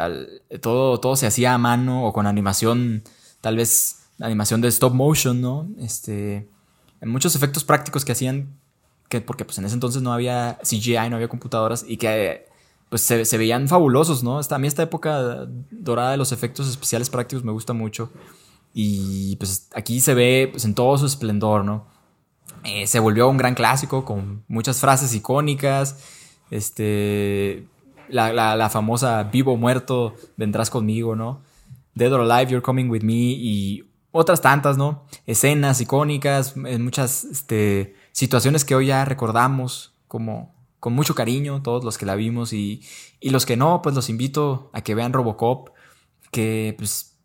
todo, 0.62 1.00
todo 1.00 1.16
se 1.18 1.28
hacía 1.28 1.54
a 1.54 1.58
mano 1.58 2.06
o 2.06 2.14
con 2.14 2.28
animación, 2.28 3.04
tal 3.42 3.58
vez 3.58 4.04
animación 4.20 4.62
de 4.62 4.70
stop 4.70 4.94
motion, 4.94 5.42
¿no? 5.42 5.68
Este, 5.80 6.48
muchos 7.02 7.36
efectos 7.36 7.66
prácticos 7.66 8.06
que 8.06 8.14
hacían, 8.14 8.58
que, 9.10 9.20
porque 9.20 9.44
pues 9.44 9.58
en 9.58 9.66
ese 9.66 9.74
entonces 9.74 10.02
no 10.02 10.14
había 10.14 10.60
CGI, 10.64 11.10
no 11.10 11.18
había 11.18 11.28
computadoras 11.28 11.84
y 11.88 11.98
que 11.98 12.48
pues 12.94 13.02
se, 13.02 13.38
veían 13.40 13.68
fabulosos, 13.68 14.22
¿no? 14.24 14.40
a 14.48 14.58
mí 14.60 14.68
esta 14.68 14.84
época 14.84 15.48
dorada 15.72 16.12
de 16.12 16.18
los 16.18 16.32
efectos 16.32 16.70
especiales 16.70 17.10
prácticos 17.10 17.44
me 17.44 17.52
gusta 17.52 17.74
mucho. 17.74 18.12
Y 18.72 19.36
pues 19.38 19.68
aquí 19.74 20.00
se 20.00 20.14
ve 20.14 20.48
pues, 20.52 20.64
en 20.64 20.76
todo 20.76 20.96
su 21.00 21.08
esplendor, 21.08 21.66
¿no? 21.66 21.88
Eh, 22.64 22.86
se 22.86 23.00
volvió 23.00 23.28
un 23.30 23.38
gran 23.38 23.56
clásico 23.56 24.06
con 24.06 24.44
muchas 24.48 24.80
frases 24.80 25.16
icónicas. 25.16 26.04
Este. 26.52 27.66
La, 28.10 28.70
famosa 28.70 29.24
vivo 29.24 29.58
muerto, 29.58 30.14
vendrás 30.38 30.70
conmigo, 30.70 31.16
¿no? 31.16 31.42
Dead 31.96 32.14
or 32.14 32.22
Alive, 32.22 32.52
You're 32.52 32.62
Coming 32.62 32.92
With 32.92 33.02
Me 33.02 33.14
y 33.16 33.90
otras 34.12 34.40
tantas, 34.40 34.78
¿no? 34.78 35.08
Escenas 35.26 35.82
icónicas, 35.82 36.56
muchas 36.56 37.24
este, 37.24 37.96
situaciones 38.12 38.64
que 38.64 38.76
hoy 38.76 38.86
ya 38.86 39.04
recordamos 39.04 39.96
como, 40.08 40.54
con 40.84 40.91
mucho 40.91 41.15
cariño, 41.15 41.62
todos 41.62 41.86
los 41.86 41.98
que 41.98 42.06
la 42.06 42.13
vimos 42.13 42.52
y, 42.52 42.82
los 43.22 43.46
que 43.46 43.56
no, 43.56 43.82
pues 43.82 43.96
los 43.96 44.10
invito 44.10 44.69
a 44.74 44.82
que 44.82 44.96
vean 44.96 45.13
Robocop, 45.13 45.69
que 46.30 46.76
pues 46.78 47.15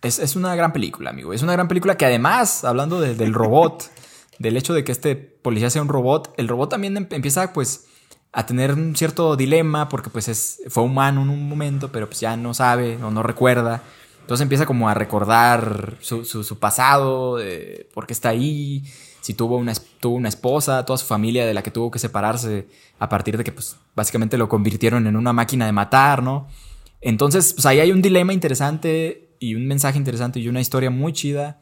es, 0.00 0.34
una 0.34 0.56
gran 0.56 0.72
película, 0.72 1.10
amigo. 1.10 1.34
Es 1.34 1.42
una 1.42 1.52
gran 1.52 1.68
película 1.68 1.98
que 1.98 2.06
además, 2.06 2.64
hablando 2.64 3.02
del 3.02 3.34
robot, 3.34 3.90
del 4.38 4.56
hecho 4.56 4.72
de 4.72 4.82
que 4.82 4.92
este 4.92 5.14
policía 5.14 5.68
sea 5.68 5.82
un 5.82 5.88
robot, 5.88 6.32
el 6.38 6.48
robot 6.48 6.70
también 6.70 6.96
em, 6.96 7.06
empieza 7.10 7.52
pues 7.52 7.84
a 8.32 8.46
tener 8.46 8.72
un 8.72 8.96
cierto 8.96 9.36
dilema 9.36 9.90
porque 9.90 10.08
pues 10.08 10.28
es, 10.28 10.62
fue 10.70 10.82
humano 10.82 11.20
en 11.20 11.28
un 11.28 11.46
momento, 11.46 11.92
pero 11.92 12.06
pues 12.06 12.20
ya 12.20 12.38
no 12.38 12.54
sabe 12.54 12.96
o 13.04 13.10
no 13.10 13.22
recuerda. 13.22 13.82
Entonces 14.22 14.40
empieza 14.40 14.64
como 14.64 14.88
a 14.88 14.94
recordar 14.94 15.98
su, 16.00 16.24
su, 16.24 16.58
pasado, 16.58 17.38
eh, 17.42 17.90
por 17.92 18.06
qué 18.06 18.14
está 18.14 18.30
ahí, 18.30 18.84
si 19.22 19.34
tuvo 19.34 19.56
una, 19.56 19.72
tuvo 20.00 20.16
una 20.16 20.28
esposa, 20.28 20.84
toda 20.84 20.98
su 20.98 21.06
familia 21.06 21.46
de 21.46 21.54
la 21.54 21.62
que 21.62 21.70
tuvo 21.70 21.92
que 21.92 22.00
separarse 22.00 22.66
a 22.98 23.08
partir 23.08 23.38
de 23.38 23.44
que 23.44 23.52
pues 23.52 23.76
básicamente 23.94 24.36
lo 24.36 24.48
convirtieron 24.48 25.06
en 25.06 25.16
una 25.16 25.32
máquina 25.32 25.64
de 25.64 25.72
matar, 25.72 26.24
¿no? 26.24 26.48
Entonces, 27.00 27.54
pues 27.54 27.64
ahí 27.66 27.78
hay 27.78 27.92
un 27.92 28.02
dilema 28.02 28.32
interesante 28.32 29.36
y 29.38 29.54
un 29.54 29.66
mensaje 29.66 29.96
interesante 29.96 30.40
y 30.40 30.48
una 30.48 30.60
historia 30.60 30.90
muy 30.90 31.12
chida 31.12 31.60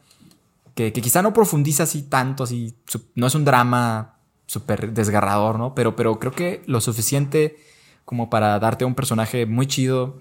que, 0.73 0.91
quizá 0.91 1.21
no 1.21 1.33
profundiza 1.33 1.83
así 1.83 2.01
tanto, 2.01 2.43
así, 2.43 2.75
no 3.13 3.27
es 3.27 3.35
un 3.35 3.45
drama 3.45 4.17
súper 4.47 4.91
desgarrador, 4.91 5.59
¿no? 5.59 5.75
Pero, 5.75 5.95
pero 5.95 6.19
creo 6.19 6.31
que 6.31 6.63
lo 6.65 6.81
suficiente 6.81 7.57
como 8.05 8.31
para 8.31 8.57
darte 8.57 8.85
un 8.85 8.95
personaje 8.95 9.45
muy 9.45 9.67
chido 9.67 10.19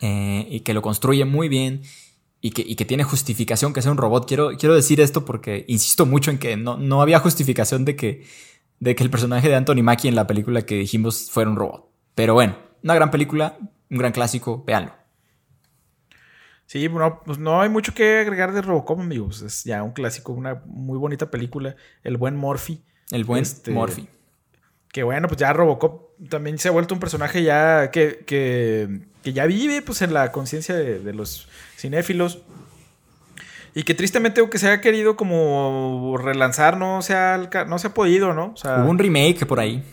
eh, 0.00 0.46
y 0.50 0.60
que 0.60 0.72
lo 0.72 0.80
construye 0.80 1.26
muy 1.26 1.50
bien 1.50 1.82
y 2.46 2.76
que, 2.76 2.84
tiene 2.84 3.02
justificación 3.02 3.72
que 3.72 3.82
sea 3.82 3.90
un 3.90 3.98
robot. 3.98 4.28
Quiero, 4.28 4.50
quiero 4.56 4.76
decir 4.76 5.00
esto 5.00 5.24
porque 5.24 5.64
insisto 5.66 6.06
mucho 6.06 6.30
en 6.30 6.38
que 6.38 6.56
no, 6.56 6.76
no 6.76 7.02
había 7.02 7.18
justificación 7.18 7.84
de 7.84 7.96
que, 7.96 8.24
de 8.78 8.94
que 8.94 9.02
el 9.02 9.10
personaje 9.10 9.48
de 9.48 9.56
Anthony 9.56 9.82
Mackie 9.82 10.08
en 10.08 10.14
la 10.14 10.28
película 10.28 10.62
que 10.62 10.76
dijimos 10.76 11.28
fuera 11.30 11.50
un 11.50 11.56
robot. 11.56 11.90
Pero 12.14 12.34
bueno, 12.34 12.56
una 12.84 12.94
gran 12.94 13.10
película, 13.10 13.58
un 13.90 13.98
gran 13.98 14.12
clásico, 14.12 14.62
véanlo. 14.64 14.92
Sí, 16.66 16.86
bueno, 16.86 17.20
pues 17.24 17.38
no 17.38 17.60
hay 17.60 17.68
mucho 17.68 17.94
que 17.94 18.20
agregar 18.20 18.52
de 18.52 18.62
Robocop, 18.62 19.00
amigos. 19.00 19.42
Es 19.42 19.64
ya 19.64 19.82
un 19.82 19.90
clásico, 19.90 20.32
una 20.32 20.62
muy 20.66 20.98
bonita 20.98 21.30
película. 21.30 21.74
El 22.04 22.16
buen 22.16 22.36
Morphy. 22.36 22.84
El 23.10 23.24
buen 23.24 23.42
este, 23.42 23.72
Morphy. 23.72 24.08
Que 24.96 25.02
bueno, 25.02 25.28
pues 25.28 25.38
ya 25.38 25.52
Robocop 25.52 26.16
también 26.30 26.56
se 26.56 26.68
ha 26.68 26.70
vuelto 26.70 26.94
un 26.94 27.00
personaje 27.00 27.42
ya 27.42 27.90
que, 27.90 28.24
que, 28.26 29.00
que 29.22 29.34
ya 29.34 29.44
vive 29.44 29.82
pues 29.82 30.00
en 30.00 30.14
la 30.14 30.32
conciencia 30.32 30.74
de, 30.74 31.12
los 31.12 31.50
cinéfilos. 31.76 32.38
Y 33.74 33.82
que 33.82 33.92
tristemente, 33.92 34.40
aunque 34.40 34.56
se 34.56 34.68
haya 34.68 34.80
querido 34.80 35.14
como 35.14 36.16
relanzar, 36.16 36.78
no 36.78 37.02
se 37.02 37.14
ha, 37.14 37.36
no 37.68 37.78
se 37.78 37.88
ha 37.88 37.92
podido, 37.92 38.32
¿no? 38.32 38.54
hubo 38.64 38.88
un 38.88 38.98
remake 38.98 39.44
por 39.44 39.60
ahí. 39.60 39.84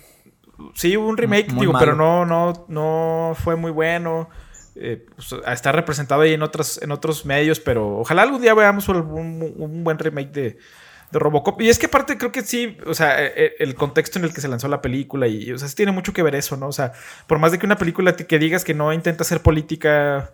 Sí, 0.73 0.95
hubo 0.95 1.09
un 1.09 1.17
remake, 1.17 1.51
digo, 1.51 1.73
pero 1.77 1.97
no, 1.97 2.25
no, 2.25 2.65
no 2.69 3.35
fue 3.35 3.57
muy 3.57 3.71
bueno. 3.71 4.29
Eh, 4.77 5.05
pues, 5.17 5.35
está 5.47 5.73
representado 5.73 6.21
ahí 6.21 6.31
en, 6.31 6.43
otras, 6.43 6.81
en 6.81 6.93
otros 6.93 7.25
medios, 7.25 7.59
pero 7.59 7.97
ojalá 7.97 8.21
algún 8.21 8.41
día 8.41 8.53
veamos 8.53 8.87
un 8.87 9.81
buen 9.83 9.99
remake 9.99 10.31
de, 10.31 10.57
de 11.13 11.19
Robocop. 11.19 11.61
Y 11.61 11.69
es 11.69 11.79
que 11.79 11.85
aparte 11.85 12.17
creo 12.17 12.31
que 12.31 12.41
sí, 12.41 12.75
o 12.85 12.93
sea, 12.93 13.23
e, 13.23 13.31
e, 13.35 13.55
el 13.59 13.75
contexto 13.75 14.19
en 14.19 14.25
el 14.25 14.33
que 14.33 14.41
se 14.41 14.47
lanzó 14.47 14.67
la 14.67 14.81
película 14.81 15.27
y, 15.27 15.51
o 15.51 15.57
sea, 15.57 15.67
sí 15.67 15.75
tiene 15.75 15.91
mucho 15.91 16.11
que 16.11 16.23
ver 16.23 16.35
eso, 16.35 16.57
¿no? 16.57 16.67
O 16.67 16.71
sea, 16.71 16.91
por 17.27 17.39
más 17.39 17.51
de 17.51 17.59
que 17.59 17.65
una 17.65 17.77
película 17.77 18.15
que 18.15 18.39
digas 18.39 18.65
que 18.65 18.73
no 18.73 18.91
intenta 18.91 19.23
ser 19.23 19.41
política 19.41 20.31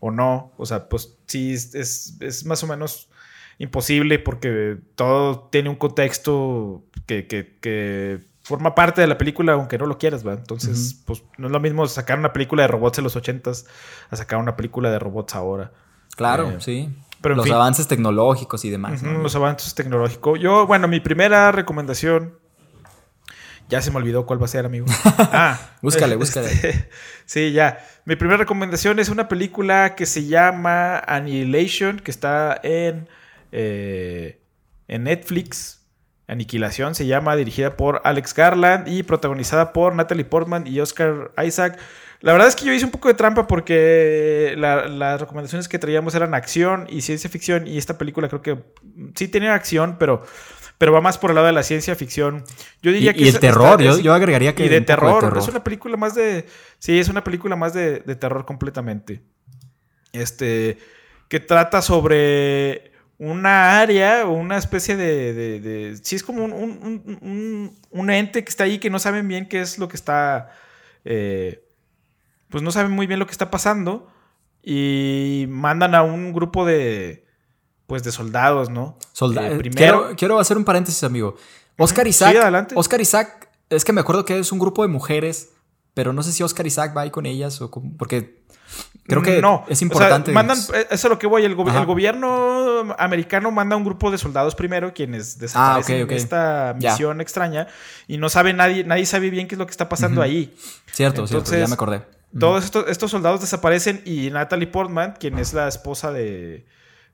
o 0.00 0.10
no, 0.10 0.52
o 0.56 0.64
sea, 0.64 0.88
pues 0.88 1.16
sí, 1.26 1.52
es, 1.52 2.44
más 2.46 2.62
o 2.62 2.68
menos 2.68 3.10
imposible 3.58 4.20
porque 4.20 4.78
todo 4.94 5.48
tiene 5.50 5.68
un 5.68 5.76
contexto 5.76 6.84
que, 7.06 8.26
forma 8.42 8.74
parte 8.74 9.02
de 9.02 9.06
la 9.06 9.18
película 9.18 9.52
aunque 9.52 9.76
no 9.76 9.84
lo 9.84 9.98
quieras, 9.98 10.26
¿va? 10.26 10.32
Entonces, 10.32 11.02
pues 11.04 11.22
no 11.36 11.48
es 11.48 11.52
lo 11.52 11.60
mismo 11.60 11.86
sacar 11.86 12.18
una 12.18 12.32
película 12.32 12.62
de 12.62 12.68
robots 12.68 12.96
en 12.96 13.04
los 13.04 13.14
ochentas 13.14 13.66
a 14.08 14.16
sacar 14.16 14.38
una 14.38 14.56
película 14.56 14.90
de 14.90 14.98
robots 14.98 15.34
ahora. 15.34 15.72
Claro, 16.16 16.52
eh, 16.52 16.56
sí 16.60 16.88
los 17.22 17.50
avances 17.50 17.88
tecnológicos 17.88 18.64
y 18.64 18.70
demás. 18.70 19.02
Los 19.02 19.34
avances 19.34 19.74
tecnológicos. 19.74 20.38
Yo, 20.40 20.66
bueno, 20.66 20.88
mi 20.88 21.00
primera 21.00 21.52
recomendación. 21.52 22.38
Ya 23.68 23.82
se 23.82 23.90
me 23.90 23.98
olvidó 23.98 24.24
cuál 24.24 24.40
va 24.40 24.46
a 24.46 24.48
ser, 24.48 24.64
amigo. 24.64 24.86
Ah, 25.18 25.58
búscale, 25.82 26.16
búscale. 26.16 26.50
Este, 26.50 26.88
sí, 27.26 27.52
ya. 27.52 27.84
Mi 28.06 28.16
primera 28.16 28.38
recomendación 28.38 28.98
es 28.98 29.10
una 29.10 29.28
película 29.28 29.94
que 29.94 30.06
se 30.06 30.26
llama 30.26 30.98
Annihilation, 30.98 31.98
que 31.98 32.10
está 32.10 32.58
en, 32.62 33.08
eh, 33.52 34.40
en 34.86 35.04
Netflix. 35.04 35.86
Aniquilación 36.28 36.94
se 36.94 37.06
llama, 37.06 37.36
dirigida 37.36 37.76
por 37.76 38.00
Alex 38.04 38.34
Garland 38.34 38.88
y 38.88 39.02
protagonizada 39.02 39.72
por 39.72 39.94
Natalie 39.94 40.24
Portman 40.24 40.66
y 40.66 40.80
Oscar 40.80 41.32
Isaac. 41.44 41.78
La 42.20 42.32
verdad 42.32 42.48
es 42.48 42.56
que 42.56 42.64
yo 42.64 42.72
hice 42.72 42.84
un 42.84 42.90
poco 42.90 43.08
de 43.08 43.14
trampa 43.14 43.46
porque 43.46 44.54
las 44.56 45.20
recomendaciones 45.20 45.68
que 45.68 45.78
traíamos 45.78 46.14
eran 46.14 46.34
acción 46.34 46.86
y 46.90 47.02
ciencia 47.02 47.30
ficción 47.30 47.66
y 47.66 47.78
esta 47.78 47.96
película 47.96 48.28
creo 48.28 48.42
que 48.42 48.58
sí 49.14 49.28
tenía 49.28 49.54
acción, 49.54 49.96
pero, 50.00 50.24
pero 50.78 50.92
va 50.92 51.00
más 51.00 51.16
por 51.16 51.30
el 51.30 51.36
lado 51.36 51.46
de 51.46 51.52
la 51.52 51.62
ciencia 51.62 51.94
ficción. 51.94 52.42
Yo 52.82 52.90
diría 52.90 53.14
que... 53.14 53.22
Y 53.22 53.28
el 53.28 53.38
terror, 53.38 53.80
yo, 53.80 54.12
agregaría 54.12 54.54
que... 54.54 54.66
Y 54.66 54.68
de 54.68 54.80
terror, 54.80 55.36
es 55.38 55.46
una 55.46 55.62
película 55.62 55.96
más 55.96 56.16
de... 56.16 56.46
Sí, 56.80 56.98
es 56.98 57.08
una 57.08 57.22
película 57.22 57.54
más 57.54 57.72
de, 57.72 58.00
terror 58.00 58.44
completamente. 58.44 59.22
Este, 60.12 60.78
que 61.28 61.38
trata 61.38 61.82
sobre 61.82 62.90
una 63.18 63.80
área 63.80 64.26
o 64.26 64.32
una 64.32 64.56
especie 64.56 64.96
de, 64.96 65.60
de, 65.60 65.98
sí 66.02 66.16
es 66.16 66.22
como 66.22 66.44
un, 66.44 67.76
un, 67.90 68.10
ente 68.10 68.42
que 68.42 68.48
está 68.48 68.64
ahí 68.64 68.78
que 68.78 68.90
no 68.90 68.98
saben 68.98 69.26
bien 69.26 69.46
qué 69.48 69.60
es 69.60 69.78
lo 69.78 69.88
que 69.88 69.96
está 69.96 70.50
eh, 71.04 71.67
pues 72.50 72.62
no 72.62 72.70
saben 72.70 72.92
muy 72.92 73.06
bien 73.06 73.18
lo 73.18 73.26
que 73.26 73.32
está 73.32 73.50
pasando, 73.50 74.08
y 74.62 75.46
mandan 75.48 75.94
a 75.94 76.02
un 76.02 76.32
grupo 76.32 76.64
de, 76.66 77.24
pues, 77.86 78.02
de 78.02 78.12
soldados, 78.12 78.68
¿no? 78.70 78.98
Soldados. 79.12 79.52
Eh, 79.52 79.56
primero- 79.58 79.76
quiero, 80.02 80.16
quiero 80.16 80.38
hacer 80.38 80.56
un 80.56 80.64
paréntesis, 80.64 81.02
amigo. 81.04 81.36
Oscar 81.78 82.06
Isaac. 82.06 82.32
Sí, 82.32 82.36
adelante. 82.38 82.74
Oscar 82.76 83.00
Isaac, 83.00 83.48
es 83.70 83.84
que 83.84 83.92
me 83.92 84.00
acuerdo 84.00 84.24
que 84.24 84.38
es 84.38 84.52
un 84.52 84.58
grupo 84.58 84.82
de 84.82 84.88
mujeres, 84.88 85.50
pero 85.94 86.12
no 86.12 86.22
sé 86.22 86.32
si 86.32 86.42
Oscar 86.42 86.66
Isaac 86.66 86.94
va 86.96 87.02
ahí 87.02 87.10
con 87.10 87.24
ellas 87.26 87.60
o 87.60 87.70
con- 87.70 87.96
porque 87.96 88.42
creo 89.06 89.22
que 89.22 89.40
no, 89.40 89.64
es 89.68 89.76
o 89.76 89.78
sea, 89.78 89.86
importante. 89.86 90.32
mandan, 90.32 90.58
eh, 90.74 90.86
eso 90.90 91.06
es 91.06 91.10
lo 91.10 91.18
que 91.18 91.26
voy. 91.26 91.44
El, 91.44 91.56
gobi- 91.56 91.70
Ajá. 91.70 91.80
el 91.80 91.86
gobierno 91.86 92.94
americano 92.98 93.50
manda 93.50 93.76
un 93.76 93.84
grupo 93.84 94.10
de 94.10 94.18
soldados 94.18 94.54
primero, 94.54 94.92
quienes 94.92 95.38
desaparecen 95.38 95.96
Ah, 95.96 95.98
ok, 96.00 96.04
ok. 96.04 96.10
en 96.10 96.16
esta 96.16 96.76
misión 96.78 97.20
extraña 97.20 97.68
y 98.06 98.18
no 98.18 98.28
sabe 98.28 98.52
nadie, 98.52 98.84
nadie 98.84 99.06
sabe 99.06 99.30
bien 99.30 99.48
qué 99.48 99.54
es 99.54 99.58
lo 99.58 99.66
que 99.66 99.70
está 99.70 99.88
pasando 99.88 100.20
Ujú. 100.20 100.24
ahí. 100.30 100.54
Cierto, 100.92 101.26
cierto, 101.26 101.50
ya 101.50 101.56
Entonces, 101.58 101.68
me 101.68 101.74
acordé. 101.74 102.02
Todos 102.38 102.64
estos, 102.64 102.88
estos 102.88 103.10
soldados 103.10 103.40
desaparecen 103.40 104.02
y 104.04 104.30
Natalie 104.30 104.66
Portman, 104.66 105.14
quien 105.18 105.38
es 105.38 105.54
la 105.54 105.66
esposa 105.68 106.12
de, 106.12 106.66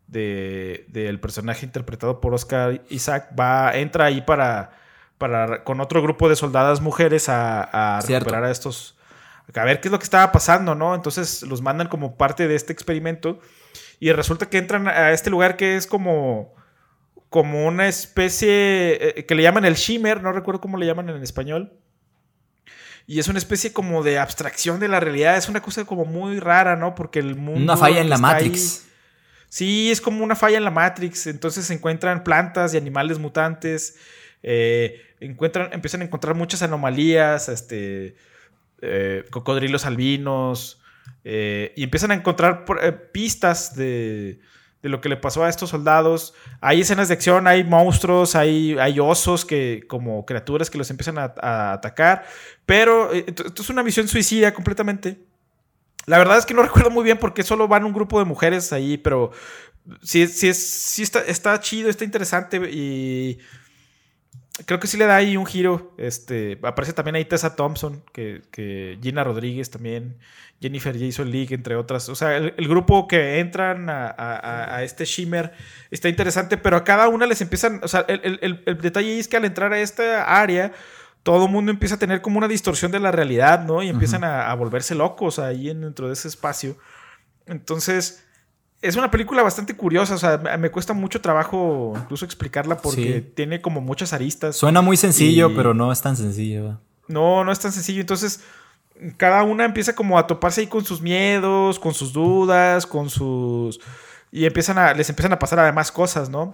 de- 0.08 0.84
del 0.88 1.20
personaje 1.20 1.64
interpretado 1.66 2.20
por 2.20 2.34
Oscar 2.34 2.82
Isaac, 2.90 3.30
va, 3.38 3.74
entra 3.76 4.06
ahí 4.06 4.22
para, 4.22 4.72
para 5.18 5.62
con 5.64 5.80
otro 5.80 6.02
grupo 6.02 6.28
de 6.28 6.36
soldadas 6.36 6.80
mujeres 6.80 7.28
a, 7.28 7.62
recuperar 8.24 8.44
a 8.44 8.50
estos, 8.50 8.96
a 9.54 9.64
ver 9.64 9.80
qué 9.80 9.88
es 9.88 9.92
lo 9.92 9.98
que 9.98 10.04
estaba 10.04 10.32
pasando, 10.32 10.74
¿no? 10.74 10.94
Entonces 10.94 11.42
los 11.42 11.62
mandan 11.62 11.88
como 11.88 12.16
parte 12.16 12.48
de 12.48 12.56
este 12.56 12.72
experimento 12.72 13.38
y 14.00 14.10
resulta 14.12 14.46
que 14.50 14.58
entran 14.58 14.88
a 14.88 15.12
este 15.12 15.30
lugar 15.30 15.56
que 15.56 15.76
es 15.76 15.86
como 15.86 16.52
como 17.30 17.66
una 17.66 17.88
especie 17.88 19.18
eh, 19.18 19.26
que 19.26 19.34
le 19.34 19.42
llaman 19.42 19.64
el 19.64 19.74
shimmer, 19.74 20.22
no 20.22 20.32
recuerdo 20.32 20.60
cómo 20.60 20.76
le 20.76 20.86
llaman 20.86 21.08
en 21.08 21.20
español. 21.22 21.72
Y 23.06 23.18
es 23.18 23.28
una 23.28 23.38
especie 23.38 23.72
como 23.72 24.02
de 24.02 24.18
abstracción 24.18 24.80
de 24.80 24.88
la 24.88 24.98
realidad. 25.00 25.36
Es 25.36 25.48
una 25.48 25.60
cosa 25.60 25.84
como 25.84 26.04
muy 26.04 26.40
rara, 26.40 26.74
¿no? 26.76 26.94
Porque 26.94 27.18
el 27.18 27.36
mundo. 27.36 27.60
Una 27.62 27.76
falla 27.76 28.00
en 28.00 28.08
la 28.08 28.14
está 28.16 28.28
ahí- 28.36 28.44
Matrix. 28.46 28.86
Sí, 29.48 29.90
es 29.90 30.00
como 30.00 30.24
una 30.24 30.34
falla 30.34 30.56
en 30.56 30.64
la 30.64 30.70
Matrix. 30.70 31.26
Entonces 31.26 31.66
se 31.66 31.74
encuentran 31.74 32.24
plantas 32.24 32.74
y 32.74 32.76
animales 32.76 33.18
mutantes. 33.18 33.96
eh, 34.46 35.00
encuentran, 35.20 35.70
empiezan 35.72 36.02
a 36.02 36.04
encontrar 36.04 36.34
muchas 36.34 36.62
anomalías. 36.62 37.48
Este. 37.48 38.16
eh, 38.82 39.24
cocodrilos 39.30 39.86
albinos. 39.86 40.80
eh, 41.24 41.72
y 41.76 41.82
empiezan 41.84 42.10
a 42.10 42.14
encontrar 42.14 42.64
pistas 43.12 43.74
de, 43.76 44.38
de 44.84 44.90
lo 44.90 45.00
que 45.00 45.08
le 45.08 45.16
pasó 45.16 45.42
a 45.42 45.48
estos 45.48 45.70
soldados. 45.70 46.34
Hay 46.60 46.82
escenas 46.82 47.08
de 47.08 47.14
acción, 47.14 47.46
hay 47.46 47.64
monstruos, 47.64 48.36
hay, 48.36 48.76
hay 48.78 49.00
osos 49.00 49.46
que, 49.46 49.82
como 49.88 50.26
criaturas 50.26 50.68
que 50.68 50.76
los 50.76 50.90
empiezan 50.90 51.16
a, 51.16 51.72
atacar. 51.72 52.26
Pero 52.66 53.10
eh, 53.10 53.24
esto 53.26 53.62
es 53.62 53.70
una 53.70 53.82
misión 53.82 54.08
suicida 54.08 54.52
completamente. 54.52 55.24
La 56.04 56.18
verdad 56.18 56.36
es 56.36 56.44
que 56.44 56.52
no 56.52 56.62
recuerdo 56.62 56.90
muy 56.90 57.02
bien 57.02 57.16
porque 57.16 57.42
solo 57.42 57.66
van 57.66 57.86
un 57.86 57.94
grupo 57.94 58.18
de 58.18 58.26
mujeres 58.26 58.74
ahí, 58.74 58.98
pero 58.98 59.30
sí, 60.02 60.26
sí, 60.26 60.52
sí 60.52 61.02
está, 61.02 61.20
está 61.20 61.58
chido, 61.60 61.88
está 61.88 62.04
interesante 62.04 62.58
y 62.70 63.38
creo 64.66 64.78
que 64.80 64.86
sí 64.86 64.96
le 64.96 65.06
da 65.06 65.16
ahí 65.16 65.36
un 65.36 65.46
giro. 65.46 65.94
Este, 65.98 66.58
aparece 66.62 66.92
también 66.92 67.16
ahí 67.16 67.24
Tessa 67.24 67.56
Thompson, 67.56 68.02
que, 68.12 68.42
que 68.50 68.98
Gina 69.02 69.24
Rodríguez 69.24 69.70
también, 69.70 70.16
Jennifer 70.60 70.96
Jason 70.98 71.30
Leigh, 71.30 71.52
entre 71.54 71.76
otras. 71.76 72.08
O 72.08 72.14
sea, 72.14 72.36
el, 72.36 72.54
el 72.56 72.68
grupo 72.68 73.06
que 73.08 73.40
entran 73.40 73.90
a, 73.90 74.06
a- 74.06 74.36
a- 74.36 74.76
a 74.76 74.82
este 74.84 75.04
Shimmer 75.04 75.52
está 75.90 76.08
interesante, 76.08 76.56
pero 76.56 76.76
a 76.76 76.84
cada 76.84 77.08
una 77.08 77.26
les 77.26 77.40
empiezan, 77.40 77.80
o 77.82 77.88
sea, 77.88 78.04
el, 78.08 78.20
el- 78.40 78.62
el- 78.64 78.78
detalle 78.78 79.18
es 79.18 79.28
que 79.28 79.36
al 79.36 79.44
entrar 79.44 79.72
a 79.72 79.80
esta 79.80 80.40
área, 80.40 80.72
todo 81.22 81.46
el 81.46 81.50
mundo 81.50 81.70
empieza 81.70 81.96
a 81.96 81.98
tener 81.98 82.20
como 82.22 82.38
una 82.38 82.48
distorsión 82.48 82.92
de 82.92 83.00
la 83.00 83.10
realidad, 83.10 83.64
¿no? 83.64 83.82
Y 83.82 83.88
empiezan 83.88 84.24
a, 84.24 84.50
a 84.50 84.54
volverse 84.54 84.94
locos 84.94 85.38
ahí 85.38 85.70
en- 85.70 85.80
dentro 85.80 86.06
de 86.06 86.12
ese 86.12 86.28
espacio. 86.28 86.76
Entonces, 87.46 88.23
es 88.84 88.96
una 88.96 89.10
película 89.10 89.42
bastante 89.42 89.74
curiosa, 89.76 90.14
o 90.14 90.18
sea, 90.18 90.38
me, 90.58 90.70
cuesta 90.70 90.92
mucho 90.92 91.20
trabajo 91.20 91.94
incluso 91.96 92.24
explicarla 92.24 92.76
porque 92.76 93.14
Sí. 93.26 93.32
tiene 93.34 93.60
como 93.60 93.80
muchas 93.80 94.12
aristas. 94.12 94.56
Suena 94.56 94.82
muy 94.82 94.96
sencillo, 94.96 95.50
Y- 95.50 95.54
pero 95.56 95.74
no 95.74 95.90
es 95.90 96.00
tan 96.02 96.16
sencillo. 96.16 96.78
No, 97.08 97.44
no 97.44 97.50
es 97.52 97.58
tan 97.60 97.72
sencillo. 97.72 98.00
Entonces, 98.00 98.40
cada 99.16 99.42
una 99.42 99.64
empieza 99.64 99.94
como 99.94 100.18
a 100.18 100.26
toparse 100.26 100.60
ahí 100.60 100.66
con 100.66 100.84
sus 100.84 101.00
miedos, 101.02 101.78
con 101.78 101.94
sus 101.94 102.12
dudas, 102.12 102.86
con 102.86 103.10
sus... 103.10 103.80
Y 104.30 104.46
empiezan 104.46 104.78
a, 104.78 104.94
les 104.94 105.08
empiezan 105.08 105.32
a 105.32 105.38
pasar 105.38 105.58
además 105.60 105.90
cosas, 105.92 106.28
¿no? 106.28 106.52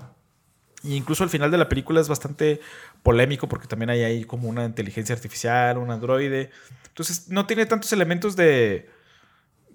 Y 0.83 0.95
incluso 0.97 1.25
al 1.25 1.31
final 1.31 1.51
de 1.51 1.59
la 1.59 1.69
película 1.69 2.01
es 2.01 2.09
bastante 2.09 2.61
polémico 3.03 3.49
porque 3.49 3.67
también 3.67 3.91
hay 3.91 4.03
ahí 4.03 4.25
como 4.25 4.49
una 4.49 4.65
inteligencia 4.65 5.15
artificial, 5.15 5.79
un 5.79 5.91
androide. 5.91 6.51
Entonces, 6.89 7.29
no 7.29 7.47
tiene 7.47 7.67
tantos 7.67 7.93
elementos 7.93 8.37
de, 8.37 8.89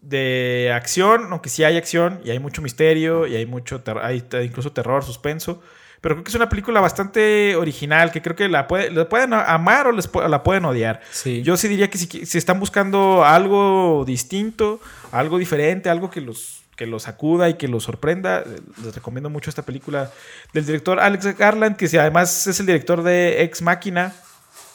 de 0.08 0.72
acción, 0.74 1.28
aunque 1.32 1.50
sí 1.50 1.64
hay 1.64 1.78
acción 1.78 2.20
y 2.24 2.30
hay 2.30 2.40
mucho 2.40 2.62
misterio 2.62 3.28
y 3.28 3.36
hay 3.36 3.46
mucho, 3.46 3.82
ter- 3.82 3.98
hay 3.98 4.24
incluso 4.44 4.72
terror, 4.72 5.04
suspenso. 5.04 5.62
Pero 6.02 6.16
creo 6.16 6.24
que 6.24 6.30
es 6.30 6.36
una 6.36 6.50
película 6.50 6.82
bastante 6.82 7.56
original, 7.56 8.12
que 8.12 8.22
creo 8.22 8.36
que 8.36 8.48
la, 8.48 8.68
puede, 8.68 8.92
la 8.92 9.10
pueden 9.10 9.34
amar 9.34 9.88
o 9.88 9.92
les 9.92 10.08
la 10.14 10.44
pueden 10.44 10.66
odiar. 10.66 11.02
Sí. 11.10 11.42
Yo 11.42 11.58
sí 11.58 11.68
diría 11.68 11.90
que 11.90 11.98
si, 11.98 12.38
están 12.38 12.60
buscando 12.60 13.26
algo 13.26 14.04
distinto, 14.06 14.80
algo 15.12 15.40
diferente, 15.40 15.90
algo 15.90 16.12
que 16.12 16.22
los, 16.22 16.62
que 16.76 16.86
los 16.86 17.04
sacuda 17.04 17.50
y 17.50 17.56
que 17.56 17.68
los 17.68 17.86
sorprenda, 17.86 18.44
les 18.84 18.94
recomiendo 18.94 19.32
mucho 19.32 19.50
esta 19.50 19.64
película 19.64 20.12
del 20.54 20.68
director 20.68 21.00
Alex 21.00 21.36
Garland, 21.38 21.76
que 21.76 21.88
si 21.88 21.98
además 21.98 22.46
es 22.46 22.60
el 22.60 22.68
director 22.68 23.02
de 23.02 23.42
Ex 23.42 23.64
Máquina. 23.64 24.14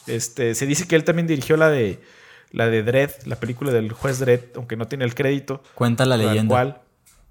Este, 0.07 0.53
se 0.55 0.65
dice 0.65 0.85
que 0.85 0.95
él 0.97 1.05
también 1.05 1.27
dirigió 1.27 1.55
la 1.55 1.69
de 1.69 1.99
la 2.51 2.67
de 2.67 2.83
Dredd, 2.83 3.11
la 3.25 3.37
película 3.37 3.71
del 3.71 3.91
juez 3.91 4.19
Dredd, 4.19 4.55
aunque 4.55 4.75
no 4.75 4.87
tiene 4.87 5.05
el 5.05 5.15
crédito. 5.15 5.61
Cuenta 5.75 6.05
la 6.05 6.17
leyenda. 6.17 6.53
cual. 6.53 6.81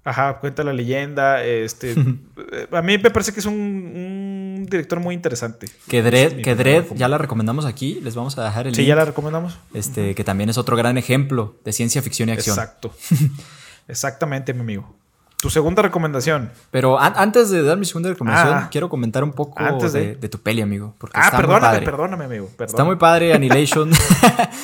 Ajá, 0.03 0.39
cuenta 0.39 0.63
la 0.63 0.73
leyenda. 0.73 1.43
Este, 1.43 1.91
eh, 2.51 2.67
a 2.71 2.81
mí 2.81 2.97
me 2.97 3.11
parece 3.11 3.33
que 3.33 3.39
es 3.39 3.45
un, 3.45 3.53
un 3.53 4.65
director 4.69 4.99
muy 4.99 5.13
interesante. 5.13 5.67
Que 5.87 6.01
Dredd, 6.01 6.41
que 6.41 6.55
Dredd 6.55 6.93
ya 6.95 7.07
la 7.07 7.19
recomendamos 7.19 7.65
aquí. 7.65 7.99
Les 8.01 8.15
vamos 8.15 8.35
a 8.37 8.43
dejar 8.43 8.65
el 8.67 8.73
Sí, 8.73 8.81
link. 8.81 8.89
ya 8.89 8.95
la 8.95 9.05
recomendamos. 9.05 9.59
Este, 9.75 10.15
que 10.15 10.23
también 10.23 10.49
es 10.49 10.57
otro 10.57 10.75
gran 10.75 10.97
ejemplo 10.97 11.55
de 11.63 11.71
ciencia 11.71 12.01
ficción 12.01 12.29
y 12.29 12.31
acción. 12.31 12.57
Exacto. 12.57 12.91
Exactamente, 13.87 14.53
mi 14.53 14.61
amigo. 14.61 14.95
Tu 15.41 15.49
segunda 15.49 15.81
recomendación. 15.81 16.51
Pero 16.69 16.99
an- 16.99 17.13
antes 17.15 17.49
de 17.49 17.63
dar 17.63 17.77
mi 17.77 17.85
segunda 17.85 18.09
recomendación, 18.09 18.53
Ah. 18.53 18.67
quiero 18.71 18.89
comentar 18.89 19.23
un 19.23 19.31
poco 19.33 19.59
Antes 19.59 19.91
de, 19.91 19.99
de- 20.09 20.15
de 20.15 20.29
tu 20.29 20.37
peli, 20.37 20.61
amigo. 20.61 20.93
Porque 20.99 21.17
Ah, 21.19 21.25
está 21.25 21.37
muy 21.37 21.45
perdóname, 21.47 21.67
padre. 21.73 21.85
perdóname, 21.85 22.25
amigo. 22.25 22.49
Está 22.59 22.83
muy 22.83 22.95
padre 22.97 23.33
Annihilation. 23.33 23.89
no, 23.89 23.97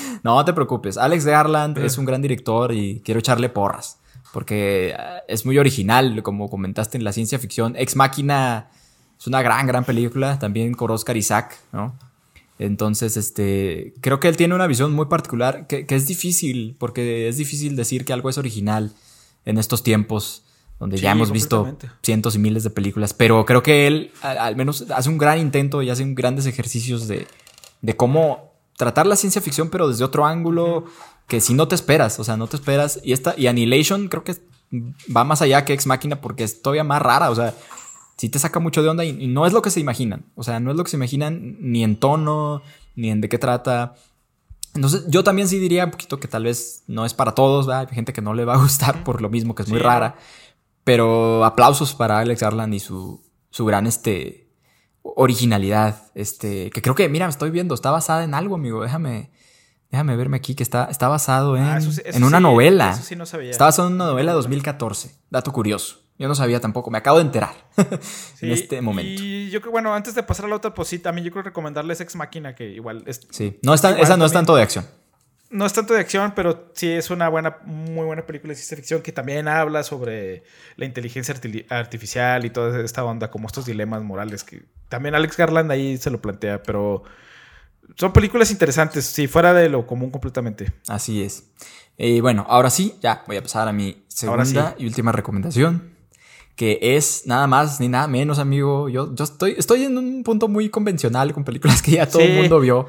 no 0.36 0.46
te 0.46 0.54
preocupes. 0.54 0.98
Alex 0.98 1.26
Garland 1.26 1.78
es 1.80 1.98
un 1.98 2.06
gran 2.06 2.22
director 2.22 2.72
y 2.74 3.02
quiero 3.04 3.20
echarle 3.20 3.50
porras. 3.50 3.98
Porque 4.34 4.90
eh, 4.90 4.98
es 5.28 5.46
muy 5.48 5.58
original, 5.58 6.22
como 6.22 6.48
comentaste 6.50 6.98
en 6.98 7.04
la 7.04 7.12
ciencia 7.12 7.40
ficción. 7.40 7.76
Ex 7.76 7.96
Máquina 7.96 8.68
es 9.20 9.26
una 9.26 9.42
gran, 9.42 9.66
gran 9.66 9.84
película. 9.84 10.38
También 10.38 10.76
con 10.76 10.92
Oscar 10.92 11.18
Isaac, 11.18 11.58
¿no? 11.72 11.96
Entonces, 12.60 13.18
este, 13.18 13.94
creo 14.02 14.20
que 14.20 14.28
él 14.28 14.38
tiene 14.38 14.54
una 14.56 14.68
visión 14.68 14.92
muy 14.94 15.06
particular 15.08 15.66
que, 15.68 15.86
que 15.86 15.96
es 15.96 16.08
difícil, 16.08 16.76
porque 16.80 17.28
es 17.28 17.38
difícil 17.38 17.76
decir 17.76 18.04
que 18.06 18.14
algo 18.14 18.30
es 18.30 18.38
original 18.38 18.92
en 19.46 19.58
estos 19.58 19.82
tiempos 19.84 20.44
donde 20.80 20.98
ya 20.98 21.12
hemos 21.12 21.32
visto 21.32 21.78
cientos 22.04 22.36
y 22.36 22.40
miles 22.40 22.64
de 22.64 22.70
películas, 22.70 23.14
pero 23.14 23.46
creo 23.46 23.64
que 23.64 23.88
él 23.88 24.12
al 24.22 24.56
menos 24.56 24.86
hace 24.94 25.10
un 25.10 25.18
gran 25.18 25.40
intento 25.40 25.82
y 25.82 25.90
hace 25.90 26.04
un 26.04 26.14
grandes 26.16 26.46
ejercicios 26.46 27.08
de, 27.08 27.28
de 27.82 27.96
cómo 27.96 28.54
tratar 28.76 29.08
la 29.08 29.16
ciencia 29.16 29.42
ficción, 29.42 29.70
pero 29.70 29.88
desde 29.90 30.04
otro 30.04 30.26
ángulo 30.26 30.86
que 31.28 31.42
si 31.42 31.54
no 31.54 31.68
te 31.68 31.76
esperas, 31.76 32.20
o 32.20 32.24
sea, 32.24 32.38
no 32.38 32.48
te 32.48 32.56
esperas. 32.56 33.00
Y 33.04 33.14
esta, 33.14 33.34
y 33.38 33.48
Annihilation 33.48 34.08
creo 34.08 34.24
que 34.24 34.36
va 35.16 35.24
más 35.24 35.42
allá 35.42 35.66
que 35.66 35.74
Ex 35.74 35.88
Máquina 35.88 36.22
porque 36.22 36.44
es 36.44 36.62
todavía 36.62 36.84
más 36.84 37.02
rara, 37.02 37.32
o 37.32 37.36
sea, 37.36 37.54
sí 38.18 38.30
te 38.30 38.40
saca 38.40 38.60
mucho 38.60 38.84
de 38.84 38.90
onda 38.90 39.04
y, 39.04 39.10
y 39.24 39.28
no 39.28 39.46
es 39.46 39.54
lo 39.54 39.62
que 39.62 39.72
se 39.72 39.80
imaginan, 39.80 40.26
o 40.36 40.44
sea, 40.44 40.60
no 40.60 40.72
es 40.72 40.78
lo 40.78 40.84
que 40.84 40.92
se 40.92 40.98
imaginan 40.98 41.58
ni 41.60 41.84
en 41.84 41.98
tono, 41.98 42.62
ni 42.96 43.10
en 43.10 43.22
de 43.22 43.30
qué 43.30 43.38
trata. 43.38 43.96
Entonces, 44.76 45.06
yo 45.08 45.24
también 45.24 45.48
sí 45.48 45.58
diría 45.58 45.86
un 45.86 45.92
poquito 45.92 46.20
que 46.20 46.28
tal 46.28 46.44
vez 46.44 46.84
no 46.88 47.06
es 47.06 47.14
para 47.14 47.34
todos, 47.34 47.66
¿verdad? 47.66 47.88
Hay 47.90 47.96
gente 47.96 48.14
que 48.14 48.22
no 48.22 48.34
le 48.34 48.46
va 48.46 48.54
a 48.54 48.58
gustar 48.58 49.04
por 49.04 49.22
lo 49.22 49.30
mismo, 49.30 49.56
que 49.56 49.64
es 49.64 49.70
muy 49.70 49.80
Sí, 49.80 49.84
rara. 49.84 50.16
Pero 50.88 51.44
aplausos 51.44 51.94
para 51.94 52.20
Alex 52.20 52.40
Garland 52.42 52.74
y 52.74 52.80
su, 52.80 53.22
su 53.50 53.66
gran 53.66 53.88
este, 53.88 54.50
originalidad. 55.04 56.04
Este, 56.16 56.70
que 56.72 56.82
creo 56.82 56.96
que, 56.96 57.10
mira, 57.10 57.26
me 57.26 57.32
estoy 57.32 57.52
viendo, 57.52 57.76
está 57.76 57.92
basada 57.92 58.24
en 58.24 58.34
algo, 58.34 58.56
amigo. 58.56 58.82
Déjame, 58.84 59.30
déjame 59.92 60.16
verme 60.16 60.38
aquí, 60.38 60.56
que 60.56 60.64
está, 60.64 60.86
está 60.86 61.10
basado 61.10 61.58
en, 61.58 61.64
Ah, 61.64 61.78
eso 61.78 61.92
sí- 61.92 62.02
eso 62.06 62.18
en 62.18 62.24
una 62.24 62.38
sí, 62.38 62.44
novela. 62.44 62.92
Eso 62.92 63.04
sí 63.04 63.16
no 63.18 63.26
sabía. 63.26 63.52
Está 63.52 63.66
basado 63.66 63.90
en 63.90 63.96
una 63.96 64.06
novela 64.06 64.32
de 64.32 64.36
2014. 64.38 65.12
Dato 65.30 65.52
curioso. 65.52 65.98
Yo 66.20 66.28
no 66.28 66.36
sabía 66.36 66.60
tampoco, 66.60 66.90
me 66.90 66.98
acabo 66.98 67.18
de 67.20 67.26
enterar 67.26 67.54
Sí, 68.36 68.48
en 68.48 68.52
este 68.54 68.82
momento. 68.82 69.22
Y 69.22 69.50
yo 69.52 69.60
creo, 69.62 69.72
bueno, 69.72 69.94
antes 69.94 70.16
de 70.16 70.24
pasar 70.24 70.46
a 70.46 70.48
la 70.48 70.56
otra, 70.56 70.74
pues 70.74 70.88
sí, 70.88 70.98
también 71.00 71.26
yo 71.26 71.32
creo 71.32 71.44
recomendarles 71.44 72.02
Ex 72.02 72.16
Máquina, 72.16 72.56
que 72.56 72.70
igual 72.72 73.04
es, 73.06 73.28
Sí, 73.30 73.60
no 73.62 73.74
es 73.76 73.82
tan- 73.82 73.92
Igual 73.92 74.04
esa 74.06 74.18
no 74.18 74.26
es 74.26 74.32
tanto 74.32 74.56
de 74.56 74.64
acción. 74.64 74.86
No 75.50 75.66
es 75.66 75.74
tanto 75.74 75.94
de 75.94 76.00
acción, 76.00 76.34
pero 76.36 76.72
sí 76.74 76.90
es 76.90 77.10
una 77.10 77.30
buena, 77.30 77.58
muy 77.66 78.06
buena 78.06 78.26
película 78.26 78.52
de 78.52 78.56
ciencia 78.56 78.78
ficción 78.78 79.02
que 79.02 79.12
también 79.12 79.48
habla 79.48 79.84
sobre 79.84 80.44
la 80.76 80.86
inteligencia 80.86 81.34
arti- 81.36 81.66
artificial 81.70 82.46
y 82.46 82.50
toda 82.50 82.82
esta 82.84 83.04
onda, 83.04 83.32
como 83.32 83.48
estos 83.48 83.66
dilemas 83.66 84.02
morales 84.04 84.44
que 84.44 84.64
también 84.90 85.16
Alex 85.16 85.38
Garland 85.38 85.72
ahí 85.72 85.98
se 85.98 86.10
lo 86.10 86.22
plantea, 86.22 86.64
pero 86.64 87.04
son 87.96 88.12
películas 88.14 88.52
interesantes, 88.52 89.06
sí, 89.06 89.28
fuera 89.28 89.54
de 89.54 89.70
lo 89.70 89.88
común 89.88 90.12
completamente. 90.12 90.72
Así 90.88 91.24
es. 91.24 91.46
Y 91.98 92.20
bueno, 92.20 92.46
ahora 92.48 92.70
sí, 92.70 92.96
ya 93.02 93.24
voy 93.28 93.38
a 93.38 93.42
pasar 93.42 93.68
a 93.68 93.72
mi 93.74 94.04
segunda 94.08 94.76
y 94.78 94.86
última 94.86 95.12
recomendación. 95.12 95.96
Que 96.56 96.80
es 96.82 97.24
nada 97.28 97.46
más 97.46 97.80
ni 97.80 97.88
nada 97.88 98.08
menos, 98.08 98.40
amigo. 98.40 98.90
Yo, 98.90 99.14
yo 99.14 99.24
estoy, 99.24 99.54
estoy 99.58 99.84
en 99.84 99.98
un 99.98 100.24
punto 100.24 100.48
muy 100.48 100.70
convencional 100.70 101.32
con 101.32 101.44
películas 101.44 101.84
que 101.84 101.92
ya 101.92 102.08
todo 102.10 102.24
el 102.24 102.34
mundo 102.34 102.60
vio. 102.60 102.88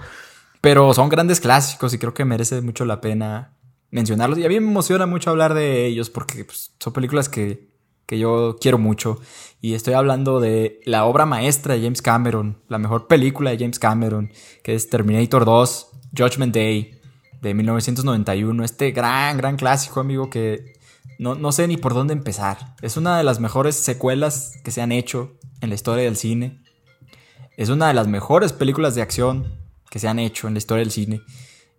Pero 0.61 0.93
son 0.95 1.09
grandes 1.09 1.41
clásicos 1.41 1.95
y 1.95 1.99
creo 1.99 2.15
que 2.15 2.25
merece 2.25 2.61
mucho 2.61 2.85
la 2.85 3.01
pena 3.01 3.57
mencionarlos. 3.91 4.39
Y 4.39 4.45
a 4.45 4.49
mí 4.49 4.61
me 4.61 4.71
emociona 4.71 5.07
mucho 5.07 5.31
hablar 5.31 5.55
de 5.55 5.87
ellos 5.87 6.11
porque 6.11 6.45
pues, 6.45 6.73
son 6.79 6.93
películas 6.93 7.29
que, 7.29 7.71
que 8.07 8.19
yo 8.19 8.57
quiero 8.61 8.79
mucho. 8.79 9.21
Y 9.61 9.75
estoy 9.75 9.95
hablando 9.95 10.41
de 10.41 10.81
la 10.85 11.05
obra 11.05 11.27
maestra 11.27 11.75
de 11.75 11.83
James 11.83 12.03
Cameron, 12.03 12.63
la 12.69 12.79
mejor 12.79 13.07
película 13.07 13.51
de 13.51 13.59
James 13.59 13.79
Cameron, 13.79 14.33
que 14.63 14.75
es 14.75 14.89
Terminator 14.91 15.45
2, 15.45 15.91
Judgment 16.17 16.55
Day, 16.55 17.01
de 17.41 17.55
1991. 17.55 18.65
Este 18.65 18.91
gran, 18.91 19.37
gran 19.37 19.57
clásico, 19.57 20.01
amigo, 20.01 20.31
que 20.31 20.75
no, 21.19 21.35
no 21.35 21.53
sé 21.53 21.67
ni 21.69 21.77
por 21.77 21.95
dónde 21.95 22.13
empezar. 22.13 22.75
Es 22.83 22.97
una 22.97 23.17
de 23.17 23.25
las 23.25 23.41
mejores 23.41 23.77
secuelas 23.77 24.55
que 24.65 24.71
se 24.71 24.83
han 24.83 24.93
hecho 24.93 25.37
en 25.61 25.69
la 25.69 25.75
historia 25.75 26.05
del 26.05 26.17
cine. 26.17 26.63
Es 27.57 27.69
una 27.71 27.89
de 27.89 27.95
las 27.95 28.07
mejores 28.07 28.53
películas 28.53 28.95
de 28.95 29.03
acción 29.03 29.68
que 29.91 29.99
se 29.99 30.09
han 30.09 30.19
hecho 30.19 30.49
en 30.49 30.55
la 30.55 30.59
historia 30.59 30.85
del 30.85 30.93
cine. 30.93 31.23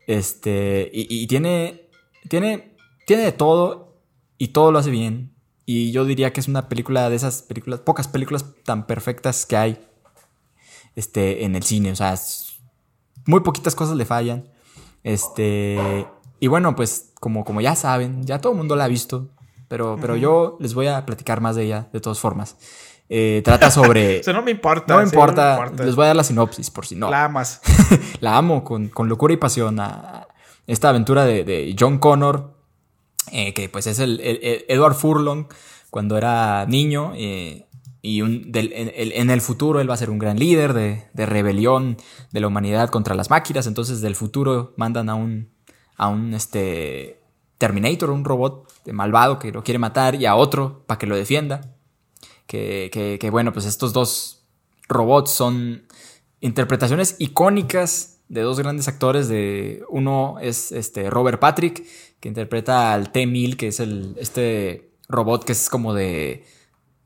Este, 0.08 0.90
y, 0.92 1.28
tiene, 1.28 1.90
tiene, 2.28 2.76
tiene 3.06 3.24
de 3.24 3.32
todo 3.32 3.98
y 4.38 4.50
todo 4.50 4.72
lo 4.72 4.80
hace 4.80 4.90
bien. 4.90 5.34
Y 5.66 5.92
yo 5.92 6.04
diría 6.06 6.34
que 6.34 6.40
es 6.40 6.48
una 6.48 6.68
película 6.68 7.10
de 7.10 7.16
esas 7.16 7.44
películas, 7.44 7.82
pocas 7.82 8.08
películas 8.08 8.46
tan 8.64 8.88
perfectas 8.88 9.46
que 9.46 9.56
hay 9.56 9.88
este, 10.96 11.46
en 11.46 11.56
el 11.56 11.64
cine. 11.64 11.92
O 11.92 11.96
sea, 11.96 12.18
muy 13.28 13.42
poquitas 13.42 13.76
cosas 13.76 13.96
le 13.96 14.06
fallan. 14.06 14.50
Este, 15.04 16.08
y 16.40 16.48
bueno, 16.48 16.76
pues 16.76 17.12
como, 17.20 17.46
como 17.46 17.62
ya 17.62 17.76
saben, 17.76 18.26
ya 18.26 18.42
todo 18.42 18.54
el 18.54 18.58
mundo 18.58 18.76
la 18.76 18.86
ha 18.86 18.88
visto. 18.88 19.30
Pero, 19.68 19.98
pero 20.02 20.16
yo 20.16 20.58
les 20.60 20.74
voy 20.74 20.88
a 20.88 21.06
platicar 21.06 21.42
más 21.42 21.56
de 21.56 21.66
ella 21.66 21.90
de 21.94 22.00
todas 22.02 22.20
formas. 22.20 22.58
Eh, 23.10 23.42
trata 23.44 23.72
sobre. 23.72 24.22
No 24.34 24.44
me 24.44 24.52
importa. 24.52 24.94
No 24.94 25.00
me, 25.00 25.06
importa. 25.06 25.72
Les 25.84 25.96
voy 25.96 26.04
a 26.04 26.08
dar 26.08 26.16
la 26.16 26.24
sinopsis 26.24 26.70
por 26.70 26.86
si 26.86 26.96
no. 26.96 27.10
La 27.10 27.26
amas. 27.26 27.62
la 28.22 28.38
amo 28.38 28.64
con, 28.64 28.92
locura 29.10 29.34
y 29.34 29.38
pasión. 29.38 29.80
A 29.80 30.28
esta 30.68 30.90
aventura 30.90 31.26
de, 31.26 31.76
John 31.78 31.98
Connor, 31.98 32.54
eh, 33.32 33.54
que 33.54 33.68
pues 33.70 33.88
es 33.88 33.98
el, 33.98 34.22
Edward 34.68 34.94
Furlong 34.94 35.48
cuando 35.90 36.18
era 36.18 36.66
niño. 36.68 37.14
Eh, 37.16 37.66
y 38.02 38.22
en, 38.22 39.30
el 39.30 39.42
futuro 39.42 39.82
él 39.82 39.90
va 39.90 39.96
a 39.96 39.98
ser 39.98 40.10
un 40.10 40.20
gran 40.20 40.40
líder 40.40 40.74
de, 40.74 41.04
de, 41.12 41.26
rebelión 41.26 41.98
de 42.32 42.40
la 42.40 42.48
humanidad 42.48 42.90
contra 42.90 43.16
las 43.16 43.30
máquinas. 43.30 43.66
Entonces, 43.68 44.00
del 44.02 44.16
futuro 44.16 44.74
mandan 44.78 45.10
a 45.10 45.16
un, 45.16 45.50
a 45.98 46.08
un 46.08 46.34
este, 46.34 47.20
Terminator, 47.58 48.12
un 48.12 48.24
robot 48.24 48.72
malvado 48.94 49.40
que 49.40 49.52
lo 49.52 49.64
quiere 49.64 49.80
matar, 49.80 50.16
y 50.16 50.28
a 50.28 50.36
otro 50.36 50.84
para 50.86 50.98
que 50.98 51.08
lo 51.08 51.16
defienda 51.18 51.79
que, 52.50 53.30
bueno, 53.32 53.54
pues 53.54 53.66
estos 53.66 53.94
dos 53.94 54.44
robots 54.88 55.30
son 55.30 55.84
interpretaciones 56.42 57.16
icónicas 57.20 58.22
de 58.28 58.42
dos 58.42 58.60
grandes 58.60 58.88
actores. 58.88 59.28
De, 59.28 59.84
uno 59.88 60.38
es 60.42 60.72
este 60.72 61.12
Robert 61.12 61.40
Patrick, 61.40 61.86
que 62.20 62.28
interpreta 62.28 62.94
al 62.94 63.12
T-1000, 63.12 63.56
que 63.56 63.68
es 63.68 63.80
el, 63.80 64.16
este 64.20 64.90
robot 65.08 65.44
que 65.44 65.52
es 65.52 65.70
como 65.70 65.94
de 65.94 66.44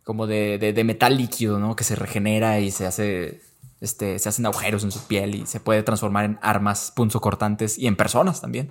como 0.04 0.28
de, 0.28 0.58
de, 0.58 0.84
metal 0.84 1.16
líquido, 1.16 1.60
¿no? 1.60 1.78
Que 1.78 1.86
se 1.86 1.96
regenera 1.96 2.60
y 2.60 2.72
se 2.72 2.86
hace 2.86 3.42
este, 3.80 4.20
se 4.20 4.30
hacen 4.30 4.46
agujeros 4.46 4.84
en 4.84 4.92
su 4.92 5.08
piel 5.08 5.36
y 5.36 5.46
se 5.46 5.62
puede 5.62 5.84
transformar 5.84 6.26
en 6.26 6.40
armas 6.42 6.92
punzocortantes 6.94 7.78
y 7.78 7.88
en 7.88 7.96
personas 7.96 8.42
también. 8.42 8.70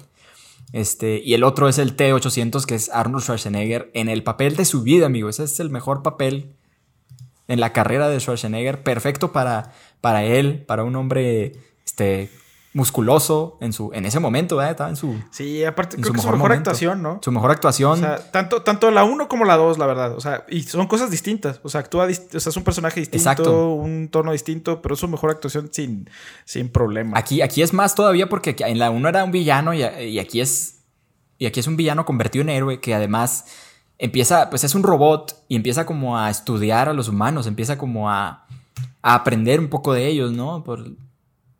Este, 0.72 1.22
y 1.22 1.34
el 1.34 1.44
otro 1.44 1.68
es 1.68 1.78
el 1.78 1.96
T-800, 1.96 2.64
que 2.64 2.74
es 2.74 2.90
Arnold 2.90 3.24
Schwarzenegger 3.24 3.90
en 3.94 4.08
el 4.08 4.22
papel 4.22 4.56
de 4.56 4.66
su 4.66 4.82
vida, 4.82 5.06
amigo. 5.06 5.28
Ese 5.28 5.44
es 5.44 5.58
el 5.60 5.70
mejor 5.70 6.02
papel 6.02 6.54
en 7.48 7.60
la 7.60 7.72
carrera 7.72 8.08
de 8.08 8.20
Schwarzenegger, 8.20 8.82
perfecto 8.82 9.32
para, 9.32 9.72
para 10.00 10.24
él, 10.24 10.64
para 10.66 10.84
un 10.84 10.96
hombre 10.96 11.52
este, 11.84 12.30
musculoso 12.74 13.58
en 13.60 13.72
su 13.72 13.90
en 13.92 14.06
ese 14.06 14.18
momento, 14.18 14.56
¿verdad? 14.56 14.70
Estaba 14.70 14.90
en 14.90 14.96
su 14.96 15.14
Sí, 15.30 15.64
aparte 15.64 15.96
creo 15.96 16.12
que 16.12 16.20
su 16.20 16.30
mejor 16.30 16.52
actuación, 16.52 17.02
¿no? 17.02 17.20
Su 17.22 17.30
mejor 17.30 17.50
actuación. 17.50 17.92
O 17.92 17.96
sea, 17.96 18.30
tanto, 18.30 18.62
tanto 18.62 18.90
la 18.90 19.04
1 19.04 19.28
como 19.28 19.44
la 19.44 19.56
2, 19.56 19.78
la 19.78 19.86
verdad. 19.86 20.16
O 20.16 20.20
sea, 20.20 20.44
y 20.48 20.62
son 20.62 20.86
cosas 20.86 21.10
distintas. 21.10 21.60
O 21.62 21.68
sea, 21.68 21.80
actúa, 21.80 22.06
o 22.06 22.40
sea, 22.40 22.50
es 22.50 22.56
un 22.56 22.64
personaje 22.64 23.00
distinto, 23.00 23.74
un 23.74 24.08
tono 24.08 24.32
distinto, 24.32 24.80
pero 24.80 24.94
es 24.94 25.00
su 25.00 25.08
mejor 25.08 25.30
actuación 25.30 25.68
sin, 25.72 26.08
sin 26.44 26.70
problema. 26.70 27.18
Aquí, 27.18 27.42
aquí 27.42 27.62
es 27.62 27.72
más 27.72 27.94
todavía 27.94 28.28
porque 28.28 28.56
en 28.58 28.78
la 28.78 28.90
1 28.90 29.08
era 29.08 29.24
un 29.24 29.32
villano 29.32 29.74
y, 29.74 29.82
y 29.82 30.18
aquí 30.18 30.40
es. 30.40 30.78
Y 31.38 31.46
aquí 31.46 31.58
es 31.58 31.66
un 31.66 31.76
villano 31.76 32.04
convertido 32.04 32.42
en 32.42 32.50
héroe 32.50 32.80
que 32.80 32.94
además 32.94 33.46
empieza, 34.02 34.50
pues 34.50 34.64
es 34.64 34.74
un 34.74 34.82
robot 34.82 35.44
y 35.46 35.54
empieza 35.54 35.86
como 35.86 36.18
a 36.18 36.28
estudiar 36.28 36.88
a 36.88 36.92
los 36.92 37.08
humanos, 37.08 37.46
empieza 37.46 37.78
como 37.78 38.10
a, 38.10 38.46
aprender 39.00 39.60
un 39.60 39.68
poco 39.68 39.92
de 39.92 40.08
ellos, 40.08 40.32
¿no? 40.32 40.64
Por, 40.64 40.96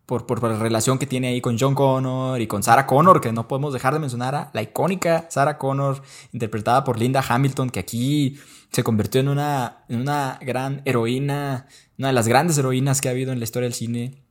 por, 0.06 0.42
la 0.42 0.58
relación 0.58 0.98
que 0.98 1.06
tiene 1.06 1.28
ahí 1.28 1.40
con 1.40 1.56
John 1.58 1.74
Connor 1.74 2.40
y 2.40 2.48
con 2.48 2.62
Sarah 2.64 2.86
Connor, 2.86 3.20
que 3.20 3.32
no 3.32 3.46
podemos 3.46 3.72
dejar 3.72 3.94
de 3.94 4.00
mencionar 4.00 4.34
a 4.34 4.50
la 4.52 4.62
icónica 4.62 5.26
Sarah 5.30 5.56
Connor, 5.56 6.02
interpretada 6.32 6.82
por 6.82 6.98
Linda 6.98 7.24
Hamilton, 7.26 7.70
que 7.70 7.80
aquí 7.80 8.38
se 8.72 8.82
convirtió 8.82 9.20
en 9.20 9.28
una, 9.28 9.84
en 9.88 10.00
una 10.00 10.38
gran 10.42 10.82
heroína, 10.84 11.68
una 11.96 12.08
de 12.08 12.14
las 12.14 12.26
grandes 12.26 12.58
heroínas 12.58 13.00
que 13.00 13.08
ha 13.08 13.12
habido 13.12 13.32
en 13.32 13.38
la 13.38 13.44
historia 13.44 13.68
del 13.68 13.74
cine. 13.74 14.22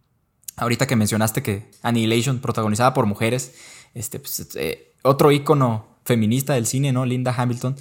Ahorita 0.57 0.85
que 0.85 0.97
mencionaste 0.97 1.41
que 1.41 1.71
Annihilation, 1.81 2.39
protagonizada 2.39 2.93
por 2.93 3.05
mujeres, 3.05 3.55
este, 3.93 4.19
pues, 4.19 4.49
eh, 4.55 4.93
otro 5.01 5.31
ícono 5.31 5.91
feminista 6.05 6.53
del 6.53 6.65
cine, 6.65 6.91
¿no? 6.91 7.05
Linda 7.05 7.33
Hamilton. 7.35 7.75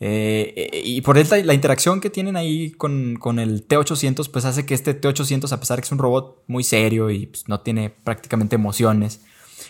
Eh, 0.00 0.82
y 0.84 1.00
por 1.02 1.18
esta, 1.18 1.36
la 1.38 1.54
interacción 1.54 2.00
que 2.00 2.10
tienen 2.10 2.36
ahí 2.36 2.72
con, 2.72 3.38
el 3.38 3.64
T-800, 3.66 4.30
pues 4.30 4.44
hace 4.44 4.66
que 4.66 4.74
este 4.74 4.94
T-800, 4.94 5.52
a 5.52 5.60
pesar 5.60 5.76
de 5.76 5.82
que 5.82 5.86
es 5.86 5.92
un 5.92 5.98
robot 5.98 6.42
muy 6.46 6.64
serio 6.64 7.10
y 7.10 7.26
pues, 7.26 7.48
no 7.48 7.60
tiene 7.60 7.90
prácticamente 7.90 8.56
emociones, 8.56 9.20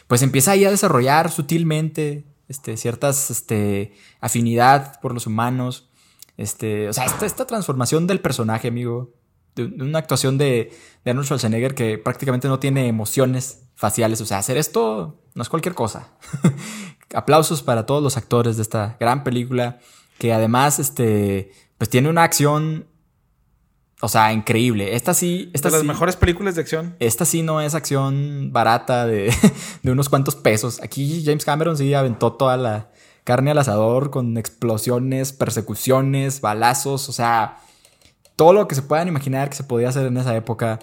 pues 0.06 0.22
empieza 0.22 0.52
ahí 0.52 0.64
a 0.64 0.70
desarrollar 0.70 1.30
sutilmente 1.30 2.24
este, 2.48 2.76
ciertas 2.76 3.30
este, 3.30 3.94
afinidad 4.20 5.00
por 5.00 5.14
los 5.14 5.26
humanos. 5.26 5.88
Este, 6.36 6.88
o 6.88 6.92
sea, 6.92 7.04
esta, 7.04 7.26
esta 7.26 7.46
transformación 7.46 8.06
del 8.06 8.20
personaje, 8.20 8.68
amigo, 8.68 9.12
de, 9.54 9.64
una 9.64 9.98
actuación 9.98 10.36
de 10.36 10.72
Arnold 11.06 11.26
Schwarzenegger 11.26 11.74
que 11.74 11.98
prácticamente 11.98 12.48
no 12.48 12.58
tiene 12.58 12.88
emociones 12.88 13.62
faciales. 13.74 14.20
O 14.20 14.26
sea, 14.26 14.38
hacer 14.38 14.56
esto 14.56 15.22
no 15.34 15.42
es 15.42 15.48
cualquier 15.48 15.74
cosa. 15.74 16.12
Aplausos 17.14 17.62
para 17.62 17.86
todos 17.86 18.02
los 18.02 18.16
actores 18.16 18.56
de 18.56 18.62
esta 18.62 18.96
gran 18.98 19.22
película 19.22 19.78
que 20.18 20.32
además, 20.32 20.78
este, 20.78 21.52
pues 21.78 21.90
tiene 21.90 22.08
una 22.08 22.22
acción, 22.22 22.86
o 24.00 24.08
sea, 24.08 24.32
increíble. 24.32 24.94
Esta 24.94 25.14
sí, 25.14 25.50
esta 25.52 25.70
de 25.70 25.78
las 25.78 25.84
mejores 25.84 26.16
películas 26.16 26.54
de 26.54 26.62
acción. 26.62 26.96
Esta 26.98 27.24
sí 27.24 27.42
no 27.42 27.60
es 27.60 27.74
acción 27.74 28.52
barata 28.52 29.06
de, 29.06 29.34
de 29.82 29.90
unos 29.90 30.08
cuantos 30.08 30.36
pesos. 30.36 30.80
Aquí 30.82 31.22
James 31.24 31.44
Cameron 31.44 31.76
sí 31.76 31.94
aventó 31.94 32.32
toda 32.32 32.56
la 32.56 32.90
carne 33.24 33.50
al 33.50 33.58
asador 33.58 34.10
con 34.10 34.36
explosiones, 34.36 35.32
persecuciones, 35.32 36.40
balazos, 36.40 37.08
o 37.08 37.12
sea, 37.12 37.58
todo 38.36 38.52
lo 38.52 38.68
que 38.68 38.74
se 38.74 38.82
puedan 38.82 39.08
imaginar 39.08 39.48
que 39.48 39.56
se 39.56 39.64
podía 39.64 39.88
hacer 39.88 40.06
en 40.06 40.16
esa 40.16 40.36
época, 40.36 40.78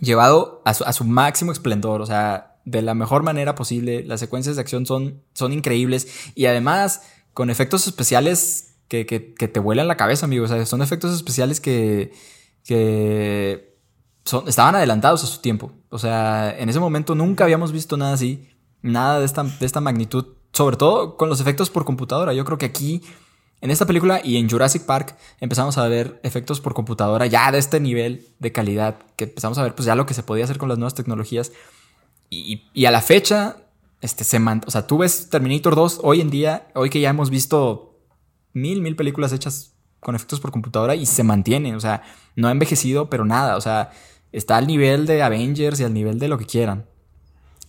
llevado 0.00 0.62
a 0.64 0.74
su, 0.74 0.84
a 0.84 0.92
su 0.92 1.04
máximo 1.04 1.52
esplendor, 1.52 2.02
o 2.02 2.06
sea, 2.06 2.56
de 2.64 2.82
la 2.82 2.94
mejor 2.94 3.22
manera 3.22 3.54
posible. 3.54 4.02
Las 4.04 4.20
secuencias 4.20 4.56
de 4.56 4.62
acción 4.62 4.86
son, 4.86 5.22
son 5.32 5.52
increíbles 5.52 6.32
y 6.34 6.46
además 6.46 7.02
con 7.34 7.50
efectos 7.50 7.86
especiales 7.86 8.76
que, 8.88 9.04
te 9.04 9.60
vuelan 9.60 9.88
la 9.88 9.96
cabeza, 9.96 10.26
amigos. 10.26 10.50
O 10.50 10.54
sea, 10.54 10.64
son 10.66 10.82
efectos 10.82 11.14
especiales 11.14 11.60
que, 11.60 12.12
que 12.64 13.76
estaban 14.46 14.76
adelantados 14.76 15.24
a 15.24 15.26
su 15.26 15.40
tiempo. 15.40 15.72
O 15.90 15.98
sea, 15.98 16.54
en 16.56 16.68
ese 16.68 16.80
momento 16.80 17.14
nunca 17.14 17.44
habíamos 17.44 17.72
visto 17.72 17.96
nada 17.96 18.14
así, 18.14 18.48
nada 18.82 19.18
de 19.18 19.26
esta, 19.26 19.42
de 19.42 19.66
esta 19.66 19.80
magnitud, 19.80 20.26
sobre 20.52 20.76
todo 20.76 21.16
con 21.16 21.28
los 21.28 21.40
efectos 21.40 21.70
por 21.70 21.84
computadora. 21.84 22.32
Yo 22.32 22.44
creo 22.44 22.56
que 22.56 22.66
aquí, 22.66 23.02
en 23.60 23.70
esta 23.70 23.84
película 23.84 24.20
y 24.22 24.36
en 24.36 24.48
Jurassic 24.48 24.84
Park, 24.84 25.16
empezamos 25.40 25.76
a 25.76 25.88
ver 25.88 26.20
efectos 26.22 26.60
por 26.60 26.72
computadora 26.74 27.26
ya 27.26 27.50
de 27.50 27.58
este 27.58 27.80
nivel 27.80 28.28
de 28.38 28.52
calidad, 28.52 28.98
que 29.16 29.24
empezamos 29.24 29.58
a 29.58 29.64
ver 29.64 29.74
pues 29.74 29.86
ya 29.86 29.96
lo 29.96 30.06
que 30.06 30.14
se 30.14 30.22
podía 30.22 30.44
hacer 30.44 30.58
con 30.58 30.68
las 30.68 30.78
nuevas 30.78 30.94
tecnologías. 30.94 31.50
Y 32.30 32.86
a 32.86 32.90
la 32.90 33.00
fecha, 33.00 33.58
este, 34.04 34.22
se 34.22 34.38
o 34.38 34.70
sea, 34.70 34.86
tú 34.86 34.98
ves 34.98 35.30
Terminator 35.30 35.74
2 35.74 36.00
hoy 36.02 36.20
en 36.20 36.28
día, 36.28 36.68
hoy 36.74 36.90
que 36.90 37.00
ya 37.00 37.08
hemos 37.08 37.30
visto 37.30 38.02
mil, 38.52 38.82
mil 38.82 38.96
películas 38.96 39.32
hechas 39.32 39.72
con 39.98 40.14
efectos 40.14 40.40
por 40.40 40.50
computadora 40.50 40.94
y 40.94 41.06
se 41.06 41.22
mantiene, 41.22 41.74
o 41.74 41.80
sea, 41.80 42.02
no 42.36 42.48
ha 42.48 42.50
envejecido, 42.50 43.08
pero 43.08 43.24
nada, 43.24 43.56
o 43.56 43.62
sea, 43.62 43.92
está 44.30 44.58
al 44.58 44.66
nivel 44.66 45.06
de 45.06 45.22
Avengers 45.22 45.80
y 45.80 45.84
al 45.84 45.94
nivel 45.94 46.18
de 46.18 46.28
lo 46.28 46.36
que 46.36 46.44
quieran. 46.44 46.84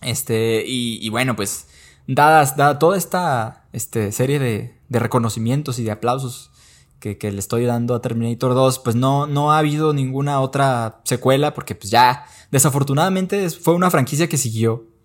Este, 0.02 0.62
y, 0.66 1.08
bueno, 1.08 1.36
pues, 1.36 1.68
dadas, 2.06 2.54
dada 2.54 2.78
toda 2.78 2.98
esta 2.98 3.64
este, 3.72 4.12
serie 4.12 4.38
de, 4.38 4.78
reconocimientos 4.90 5.78
y 5.78 5.84
de 5.84 5.90
aplausos 5.90 6.50
que, 7.00 7.16
que 7.16 7.32
le 7.32 7.38
estoy 7.38 7.64
dando 7.64 7.94
a 7.94 8.02
Terminator 8.02 8.52
2, 8.52 8.80
pues 8.80 8.94
no, 8.94 9.26
no 9.26 9.52
ha 9.52 9.58
habido 9.58 9.94
ninguna 9.94 10.40
otra 10.40 11.00
secuela 11.04 11.54
porque 11.54 11.74
pues 11.74 11.90
ya, 11.90 12.26
desafortunadamente 12.50 13.48
fue 13.48 13.72
una 13.72 13.90
franquicia 13.90 14.28
que 14.28 14.36
siguió. 14.36 14.95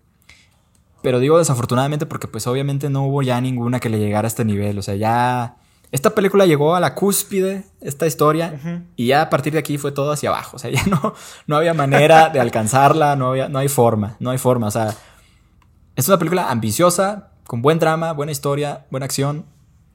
Pero 1.02 1.18
digo 1.18 1.38
desafortunadamente 1.38 2.06
porque 2.06 2.28
pues 2.28 2.46
obviamente 2.46 2.88
no 2.90 3.04
hubo 3.04 3.22
ya 3.22 3.40
ninguna 3.40 3.80
que 3.80 3.88
le 3.88 3.98
llegara 3.98 4.26
a 4.26 4.28
este 4.28 4.44
nivel. 4.44 4.78
O 4.78 4.82
sea, 4.82 4.94
ya... 4.94 5.56
Esta 5.90 6.14
película 6.14 6.46
llegó 6.46 6.74
a 6.74 6.80
la 6.80 6.94
cúspide, 6.94 7.64
esta 7.82 8.06
historia, 8.06 8.58
y 8.96 9.08
ya 9.08 9.20
a 9.20 9.28
partir 9.28 9.52
de 9.52 9.58
aquí 9.58 9.76
fue 9.76 9.92
todo 9.92 10.10
hacia 10.12 10.30
abajo. 10.30 10.56
O 10.56 10.58
sea, 10.58 10.70
ya 10.72 10.82
no, 10.86 11.14
no 11.46 11.56
había 11.56 11.74
manera 11.74 12.30
de 12.30 12.40
alcanzarla, 12.40 13.14
no, 13.14 13.32
había, 13.32 13.50
no 13.50 13.58
hay 13.58 13.68
forma, 13.68 14.16
no 14.18 14.30
hay 14.30 14.38
forma. 14.38 14.68
O 14.68 14.70
sea, 14.70 14.94
es 15.94 16.08
una 16.08 16.18
película 16.18 16.50
ambiciosa, 16.50 17.32
con 17.46 17.60
buen 17.60 17.78
drama, 17.78 18.12
buena 18.12 18.32
historia, 18.32 18.86
buena 18.90 19.04
acción 19.04 19.44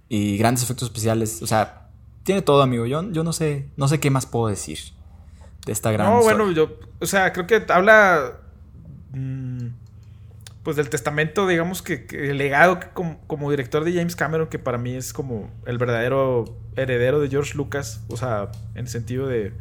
y 0.08 0.38
grandes 0.38 0.64
efectos 0.64 0.88
especiales. 0.88 1.42
O 1.42 1.48
sea, 1.48 1.88
tiene 2.22 2.44
todo, 2.44 2.62
amigo. 2.62 2.86
Yo, 2.86 3.10
yo 3.12 3.24
no 3.24 3.34
sé, 3.34 3.70
no 3.76 3.88
sé 3.88 4.00
qué 4.00 4.12
más 4.12 4.28
puedo 4.28 4.48
decir 4.48 4.78
de 5.66 5.72
esta 5.72 5.92
gran 5.92 6.12
No, 6.12 6.22
bueno, 6.22 6.52
yo, 6.52 6.70
o 7.00 7.06
sea, 7.06 7.34
creo 7.34 7.48
que 7.48 7.64
habla 7.72 8.34
mm, 9.14 9.57
pues 10.68 10.76
del 10.76 10.90
testamento, 10.90 11.48
digamos 11.48 11.82
que, 11.82 12.06
que 12.06 12.32
el 12.32 12.40
legado 12.40 12.82
que 12.82 12.90
como, 12.90 13.26
como, 13.26 13.50
director 13.50 13.86
de 13.86 13.94
James 13.94 14.18
Cameron, 14.18 14.50
que 14.50 14.60
para 14.60 14.78
mí 14.78 14.96
es 14.96 15.14
como 15.14 15.50
el 15.66 15.78
verdadero 15.78 16.44
heredero 16.76 17.22
de 17.22 17.30
George 17.30 17.56
Lucas, 17.56 18.04
o 18.10 18.18
sea, 18.18 18.52
en 18.74 18.80
el 18.80 18.88
sentido 18.90 19.28
de, 19.28 19.54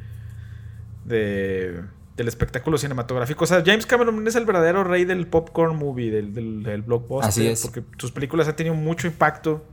de 1.05 1.81
del 2.17 2.27
espectáculo 2.27 2.77
cinematográfico. 2.77 3.45
O 3.45 3.47
sea, 3.47 3.63
James 3.65 3.87
Cameron 3.87 4.27
es 4.27 4.35
el 4.35 4.47
verdadero 4.47 4.83
rey 4.83 5.05
del 5.05 5.29
popcorn 5.29 5.77
movie, 5.77 6.11
del, 6.11 6.35
del, 6.35 6.65
del 6.65 6.83
blockbuster. 6.83 7.29
Así 7.29 7.47
es. 7.47 7.63
Porque 7.63 7.85
sus 7.99 8.11
películas 8.11 8.49
han 8.49 8.57
tenido 8.57 8.75
mucho 8.75 9.07
impacto. 9.07 9.65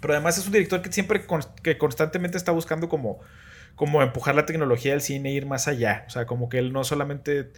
Pero 0.00 0.14
además 0.14 0.38
es 0.38 0.46
un 0.46 0.54
director 0.54 0.80
que 0.80 0.90
siempre, 0.90 1.26
que 1.62 1.76
constantemente 1.76 2.38
está 2.38 2.52
buscando 2.52 2.88
como, 2.88 3.20
como 3.74 4.02
empujar 4.02 4.34
la 4.34 4.46
tecnología 4.46 4.92
del 4.92 5.02
cine 5.02 5.28
e 5.28 5.32
ir 5.34 5.44
más 5.44 5.68
allá. 5.68 6.06
O 6.06 6.10
sea, 6.10 6.24
como 6.24 6.48
que 6.48 6.56
él 6.56 6.72
no 6.72 6.82
solamente 6.82 7.52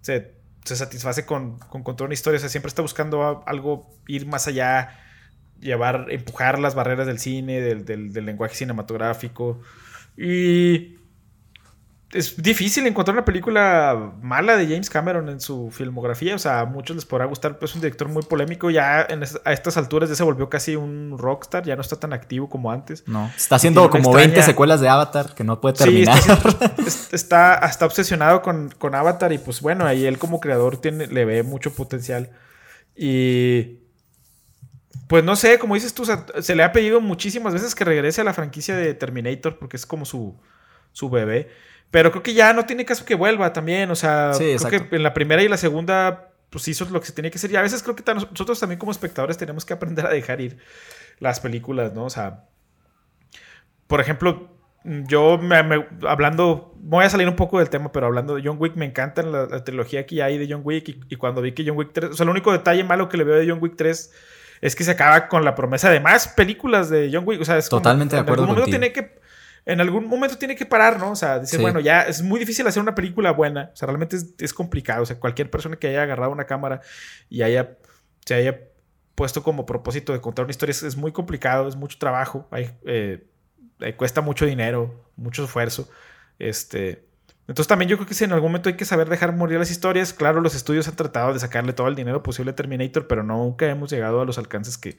se, 0.00 0.39
se 0.64 0.76
satisface 0.76 1.24
con, 1.26 1.58
con, 1.58 1.82
contar 1.82 2.06
una 2.06 2.14
historia, 2.14 2.36
o 2.36 2.40
sea, 2.40 2.48
siempre 2.48 2.68
está 2.68 2.82
buscando 2.82 3.42
algo, 3.46 3.90
ir 4.06 4.26
más 4.26 4.46
allá, 4.46 4.98
llevar, 5.60 6.06
empujar 6.10 6.58
las 6.58 6.74
barreras 6.74 7.06
del 7.06 7.18
cine, 7.18 7.60
del, 7.60 7.84
del, 7.84 8.12
del 8.12 8.26
lenguaje 8.26 8.54
cinematográfico. 8.54 9.60
Y 10.16 10.99
es 12.12 12.42
difícil 12.42 12.86
encontrar 12.88 13.16
una 13.16 13.24
película 13.24 14.12
mala 14.20 14.56
de 14.56 14.66
James 14.66 14.90
Cameron 14.90 15.28
en 15.28 15.40
su 15.40 15.70
filmografía. 15.70 16.34
O 16.34 16.38
sea, 16.38 16.60
a 16.60 16.64
muchos 16.64 16.96
les 16.96 17.04
podrá 17.04 17.24
gustar, 17.26 17.58
pues 17.58 17.70
es 17.70 17.76
un 17.76 17.82
director 17.82 18.08
muy 18.08 18.22
polémico. 18.22 18.70
Ya 18.70 19.06
en 19.08 19.22
es, 19.22 19.40
a 19.44 19.52
estas 19.52 19.76
alturas 19.76 20.08
ya 20.08 20.16
se 20.16 20.24
volvió 20.24 20.48
casi 20.50 20.74
un 20.74 21.16
rockstar, 21.18 21.64
ya 21.64 21.76
no 21.76 21.82
está 21.82 22.00
tan 22.00 22.12
activo 22.12 22.48
como 22.48 22.72
antes. 22.72 23.06
No, 23.06 23.30
está 23.36 23.56
haciendo 23.56 23.88
como 23.90 24.10
extraña... 24.10 24.26
20 24.26 24.42
secuelas 24.42 24.80
de 24.80 24.88
Avatar 24.88 25.34
que 25.34 25.44
no 25.44 25.60
puede 25.60 25.76
terminar. 25.76 26.18
Sí, 26.20 26.30
está, 26.30 27.14
está, 27.16 27.54
está, 27.58 27.86
obsesionado 27.86 28.42
con, 28.42 28.70
con, 28.76 28.96
Avatar 28.96 29.32
y 29.32 29.38
pues 29.38 29.60
bueno, 29.60 29.86
ahí 29.86 30.04
él 30.04 30.18
como 30.18 30.40
creador 30.40 30.78
tiene, 30.78 31.06
le 31.06 31.24
ve 31.24 31.42
mucho 31.42 31.72
potencial. 31.72 32.30
Y... 32.96 33.78
Pues 35.06 35.24
no 35.24 35.34
sé, 35.34 35.58
como 35.58 35.74
dices 35.74 35.92
tú, 35.92 36.04
se 36.04 36.54
le 36.54 36.62
ha 36.62 36.70
pedido 36.70 37.00
muchísimas 37.00 37.52
veces 37.52 37.74
que 37.74 37.84
regrese 37.84 38.20
a 38.20 38.24
la 38.24 38.32
franquicia 38.32 38.76
de 38.76 38.94
Terminator 38.94 39.58
porque 39.58 39.76
es 39.76 39.84
como 39.84 40.04
su, 40.04 40.38
su 40.92 41.10
bebé. 41.10 41.50
Pero 41.90 42.10
creo 42.10 42.22
que 42.22 42.34
ya 42.34 42.52
no 42.52 42.66
tiene 42.66 42.84
caso 42.84 43.04
que 43.04 43.14
vuelva 43.14 43.52
también. 43.52 43.90
O 43.90 43.96
sea, 43.96 44.32
sí, 44.34 44.56
creo 44.68 44.88
que 44.88 44.96
en 44.96 45.02
la 45.02 45.12
primera 45.12 45.42
y 45.42 45.48
la 45.48 45.56
segunda, 45.56 46.32
pues 46.50 46.68
hizo 46.68 46.84
lo 46.86 47.00
que 47.00 47.06
se 47.06 47.12
tenía 47.12 47.30
que 47.30 47.38
hacer. 47.38 47.50
Y 47.50 47.56
a 47.56 47.62
veces 47.62 47.82
creo 47.82 47.96
que 47.96 48.04
nosotros 48.14 48.60
también 48.60 48.78
como 48.78 48.92
espectadores 48.92 49.36
tenemos 49.36 49.64
que 49.64 49.72
aprender 49.72 50.06
a 50.06 50.10
dejar 50.10 50.40
ir 50.40 50.58
las 51.18 51.40
películas, 51.40 51.92
¿no? 51.92 52.04
O 52.04 52.10
sea, 52.10 52.44
por 53.88 54.00
ejemplo, 54.00 54.56
yo 54.84 55.36
me, 55.36 55.62
me, 55.64 55.86
hablando, 56.08 56.74
voy 56.76 57.04
a 57.04 57.10
salir 57.10 57.28
un 57.28 57.36
poco 57.36 57.58
del 57.58 57.68
tema, 57.70 57.90
pero 57.90 58.06
hablando 58.06 58.36
de 58.36 58.42
John 58.44 58.56
Wick, 58.58 58.76
me 58.76 58.86
encanta 58.86 59.22
la, 59.22 59.46
la 59.46 59.64
trilogía 59.64 60.06
que 60.06 60.22
hay 60.22 60.38
de 60.38 60.46
John 60.48 60.62
Wick. 60.64 60.88
Y, 60.88 61.00
y, 61.08 61.16
cuando 61.16 61.42
vi 61.42 61.52
que 61.52 61.64
John 61.66 61.76
Wick 61.76 61.90
3, 61.92 62.10
o 62.10 62.14
sea, 62.14 62.24
el 62.24 62.30
único 62.30 62.52
detalle 62.52 62.84
malo 62.84 63.08
que 63.08 63.16
le 63.16 63.24
veo 63.24 63.36
de 63.36 63.48
John 63.48 63.58
Wick 63.60 63.74
3 63.76 64.12
es 64.60 64.76
que 64.76 64.84
se 64.84 64.92
acaba 64.92 65.26
con 65.28 65.44
la 65.44 65.54
promesa 65.54 65.90
de 65.90 66.00
más 66.00 66.28
películas 66.28 66.88
de 66.88 67.10
John 67.12 67.24
Wick. 67.26 67.40
O 67.40 67.44
sea, 67.44 67.58
es 67.58 67.68
totalmente 67.68 68.16
como, 68.16 68.22
de 68.22 68.22
acuerdo. 68.22 68.44
En 68.44 68.50
algún 68.50 68.64
momento 68.64 68.78
tiene 68.78 68.92
que 68.92 69.19
en 69.66 69.80
algún 69.80 70.06
momento 70.06 70.38
tiene 70.38 70.56
que 70.56 70.66
parar, 70.66 70.98
¿no? 70.98 71.12
O 71.12 71.16
sea, 71.16 71.44
sí. 71.44 71.56
bueno, 71.58 71.80
ya 71.80 72.02
es 72.02 72.22
muy 72.22 72.40
difícil 72.40 72.66
hacer 72.66 72.82
una 72.82 72.94
película 72.94 73.32
buena. 73.32 73.70
O 73.72 73.76
sea, 73.76 73.86
realmente 73.86 74.16
es, 74.16 74.34
es, 74.38 74.54
complicado. 74.54 75.02
O 75.02 75.06
sea, 75.06 75.18
cualquier 75.18 75.50
persona 75.50 75.76
que 75.76 75.88
haya 75.88 76.02
agarrado 76.02 76.32
una 76.32 76.46
cámara 76.46 76.80
y 77.28 77.42
haya, 77.42 77.76
se 78.24 78.34
haya 78.34 78.60
puesto 79.14 79.42
como 79.42 79.66
propósito 79.66 80.12
de 80.14 80.20
contar 80.20 80.46
una 80.46 80.50
historia 80.50 80.70
es, 80.70 80.82
es 80.82 80.96
muy 80.96 81.12
complicado, 81.12 81.68
es 81.68 81.76
mucho 81.76 81.98
trabajo, 81.98 82.48
hay, 82.50 82.70
eh, 82.86 83.26
cuesta 83.96 84.22
mucho 84.22 84.46
dinero, 84.46 85.10
mucho 85.16 85.44
esfuerzo. 85.44 85.90
Este. 86.38 87.06
Entonces 87.46 87.66
también 87.66 87.88
yo 87.88 87.96
creo 87.96 88.06
que 88.06 88.14
sí, 88.14 88.24
en 88.24 88.32
algún 88.32 88.50
momento 88.50 88.68
hay 88.68 88.76
que 88.76 88.84
saber 88.84 89.08
dejar 89.08 89.34
morir 89.34 89.58
las 89.58 89.70
historias. 89.70 90.12
Claro, 90.12 90.40
los 90.40 90.54
estudios 90.54 90.86
han 90.88 90.96
tratado 90.96 91.32
de 91.32 91.40
sacarle 91.40 91.72
todo 91.72 91.88
el 91.88 91.96
dinero 91.96 92.22
posible 92.22 92.52
a 92.52 92.54
Terminator, 92.54 93.08
pero 93.08 93.22
nunca 93.22 93.66
hemos 93.66 93.90
llegado 93.90 94.20
a 94.20 94.24
los 94.24 94.38
alcances 94.38 94.78
que, 94.78 94.98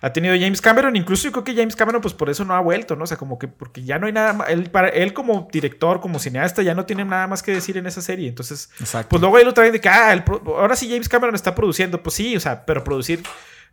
ha 0.00 0.12
tenido 0.12 0.34
James 0.38 0.60
Cameron. 0.60 0.96
Incluso 0.96 1.24
yo 1.24 1.32
creo 1.32 1.44
que 1.44 1.54
James 1.54 1.76
Cameron, 1.76 2.00
pues 2.00 2.14
por 2.14 2.30
eso 2.30 2.44
no 2.44 2.54
ha 2.54 2.60
vuelto, 2.60 2.96
¿no? 2.96 3.04
O 3.04 3.06
sea, 3.06 3.16
como 3.16 3.38
que 3.38 3.48
porque 3.48 3.84
ya 3.84 3.98
no 3.98 4.06
hay 4.06 4.12
nada 4.12 4.32
más. 4.32 4.48
Él, 4.48 4.70
para, 4.70 4.88
él 4.88 5.12
como 5.12 5.48
director, 5.52 6.00
como 6.00 6.18
cineasta, 6.18 6.62
ya 6.62 6.74
no 6.74 6.86
tiene 6.86 7.04
nada 7.04 7.26
más 7.26 7.42
que 7.42 7.52
decir 7.52 7.76
en 7.76 7.86
esa 7.86 8.00
serie. 8.00 8.28
Entonces, 8.28 8.70
Exacto. 8.80 9.08
pues 9.10 9.20
luego 9.20 9.36
ahí 9.36 9.44
lo 9.44 9.54
traen 9.54 9.72
de 9.72 9.80
que, 9.80 9.88
ah, 9.88 10.12
el, 10.12 10.24
ahora 10.46 10.76
sí 10.76 10.88
James 10.88 11.08
Cameron 11.08 11.34
está 11.34 11.54
produciendo. 11.54 12.02
Pues 12.02 12.14
sí, 12.14 12.36
o 12.36 12.40
sea, 12.40 12.64
pero 12.64 12.82
producir 12.84 13.22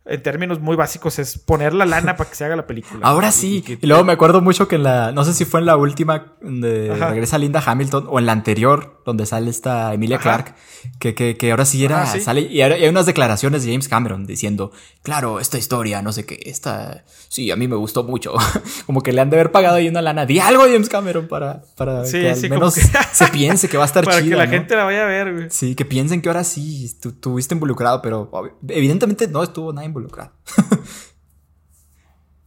en 0.08 0.22
términos 0.22 0.60
muy 0.60 0.74
básicos 0.74 1.18
es 1.18 1.38
poner 1.38 1.74
la 1.74 1.84
lana 1.84 2.16
para 2.16 2.30
que 2.30 2.36
se 2.36 2.44
haga 2.44 2.56
la 2.56 2.66
película. 2.66 3.06
Ahora 3.06 3.30
sí. 3.30 3.62
Y, 3.80 3.86
luego 3.86 4.04
me 4.04 4.12
acuerdo 4.12 4.40
mucho 4.40 4.66
que 4.66 4.76
en 4.76 4.82
la, 4.82 5.12
no 5.12 5.24
sé 5.24 5.34
si 5.34 5.44
fue 5.44 5.60
en 5.60 5.66
la 5.66 5.76
última 5.76 6.32
de 6.40 6.92
Ajá. 6.92 7.10
regresa 7.10 7.38
Linda 7.38 7.62
Hamilton 7.64 8.06
o 8.08 8.18
en 8.18 8.26
la 8.26 8.32
anterior 8.32 9.02
donde 9.04 9.26
sale 9.26 9.50
esta 9.50 9.92
Emilia 9.94 10.16
Ajá. 10.16 10.22
Clark, 10.22 10.54
que, 10.98 11.14
que, 11.14 11.36
que, 11.36 11.50
ahora 11.50 11.64
sí 11.64 11.84
era, 11.84 12.02
Ajá, 12.02 12.12
sí. 12.12 12.20
sale 12.20 12.42
y 12.42 12.60
hay 12.60 12.88
unas 12.88 13.06
declaraciones 13.06 13.64
de 13.64 13.70
James 13.72 13.88
Cameron 13.88 14.26
diciendo, 14.26 14.72
claro, 15.02 15.40
esta 15.40 15.56
historia, 15.56 16.02
no 16.02 16.12
sé 16.12 16.26
qué, 16.26 16.38
esta, 16.44 17.04
sí, 17.28 17.50
a 17.50 17.56
mí 17.56 17.68
me 17.68 17.76
gustó 17.76 18.04
mucho. 18.04 18.34
como 18.86 19.02
que 19.02 19.12
le 19.12 19.20
han 19.20 19.30
de 19.30 19.36
haber 19.36 19.52
pagado 19.52 19.76
ahí 19.76 19.88
una 19.88 20.02
lana. 20.02 20.26
Di 20.26 20.38
algo 20.38 20.64
James 20.64 20.88
Cameron 20.88 21.26
para, 21.26 21.62
para 21.76 22.04
sí, 22.04 22.20
que 22.20 22.30
al 22.30 22.36
sí, 22.36 22.48
menos 22.48 22.74
que... 22.74 22.80
se 23.12 23.28
piense 23.28 23.68
que 23.68 23.76
va 23.76 23.84
a 23.84 23.86
estar 23.86 24.04
para 24.04 24.22
chida. 24.22 24.36
Para 24.36 24.46
que 24.46 24.50
la 24.50 24.56
¿no? 24.56 24.62
gente 24.62 24.76
la 24.76 24.84
vaya 24.84 25.02
a 25.04 25.06
ver, 25.06 25.34
güey. 25.34 25.46
Sí, 25.50 25.74
que 25.74 25.84
piensen 25.84 26.20
que 26.20 26.28
ahora 26.28 26.44
sí 26.44 26.90
tú, 27.00 27.12
tuviste 27.12 27.54
involucrado, 27.54 28.02
pero 28.02 28.30
evidentemente 28.68 29.26
no 29.28 29.42
estuvo 29.42 29.72
nada 29.72 29.86
involucrado. 29.86 29.97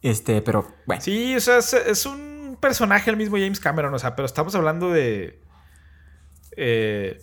este, 0.02 0.41
pero 0.41 0.68
bueno. 0.86 1.02
Sí, 1.02 1.36
o 1.36 1.39
sea, 1.39 1.58
es, 1.58 1.74
es, 1.74 2.06
un 2.06 2.58
personaje 2.60 3.10
el 3.10 3.18
mismo 3.18 3.38
James 3.38 3.60
Cameron, 3.60 3.93
o 3.93 3.99
sea, 3.99 4.16
pero 4.16 4.26
estamos 4.26 4.56
hablando 4.56 4.89
de. 4.89 5.39
Eh, 6.58 7.22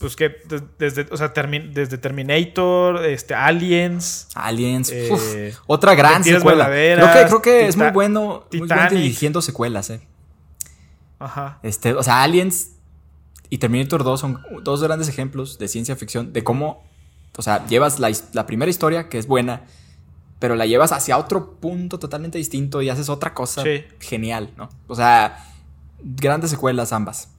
pues 0.00 0.16
que 0.16 0.34
desde, 0.78 1.06
o 1.10 1.16
sea, 1.18 1.34
termi 1.34 1.58
desde 1.58 1.98
Terminator, 1.98 3.04
este, 3.04 3.34
Aliens. 3.34 4.28
Aliens, 4.34 4.90
eh, 4.90 5.10
uf, 5.12 5.60
otra 5.66 5.94
gran 5.94 6.24
secuela. 6.24 6.66
Creo 6.66 7.12
que, 7.12 7.26
creo 7.26 7.42
que 7.42 7.66
es 7.66 7.76
muy 7.76 7.90
bueno, 7.90 8.46
muy 8.50 8.66
bueno 8.66 8.90
dirigiendo 8.90 9.42
secuelas, 9.42 9.90
eh. 9.90 10.00
Ajá. 11.18 11.58
Este, 11.62 11.92
o 11.92 12.02
sea, 12.02 12.22
Aliens 12.22 12.70
y 13.50 13.58
Terminator 13.58 14.02
2 14.02 14.18
son 14.18 14.40
dos 14.62 14.82
grandes 14.82 15.08
ejemplos 15.08 15.58
de 15.58 15.68
ciencia 15.68 15.94
ficción, 15.96 16.32
de 16.32 16.42
cómo, 16.42 16.82
o 17.40 17.42
sea, 17.42 17.66
llevas 17.68 17.98
la, 17.98 18.12
la 18.34 18.44
primera 18.44 18.68
historia, 18.68 19.08
que 19.08 19.16
es 19.16 19.26
buena, 19.26 19.62
pero 20.38 20.56
la 20.56 20.66
llevas 20.66 20.92
hacia 20.92 21.16
otro 21.16 21.54
punto 21.54 21.98
totalmente 21.98 22.36
distinto 22.36 22.82
y 22.82 22.90
haces 22.90 23.08
otra 23.08 23.32
cosa 23.32 23.62
sí. 23.62 23.82
genial, 23.98 24.50
¿no? 24.58 24.68
O 24.88 24.94
sea, 24.94 25.42
grandes 26.02 26.50
secuelas 26.50 26.92
ambas. 26.92 27.30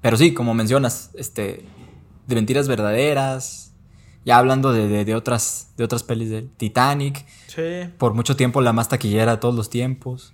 Pero 0.00 0.16
sí, 0.16 0.32
como 0.32 0.54
mencionas, 0.54 1.10
este, 1.12 1.66
de 2.26 2.34
mentiras 2.34 2.66
verdaderas, 2.66 3.74
ya 4.24 4.38
hablando 4.38 4.72
de, 4.72 4.88
de, 4.88 5.04
de 5.04 5.14
otras, 5.14 5.74
de 5.76 5.84
otras 5.84 6.02
pelis 6.02 6.30
del 6.30 6.48
Titanic, 6.48 7.26
sí. 7.48 7.90
por 7.98 8.14
mucho 8.14 8.36
tiempo 8.36 8.62
la 8.62 8.72
más 8.72 8.88
taquillera 8.88 9.32
de 9.32 9.36
todos 9.36 9.54
los 9.54 9.68
tiempos. 9.68 10.32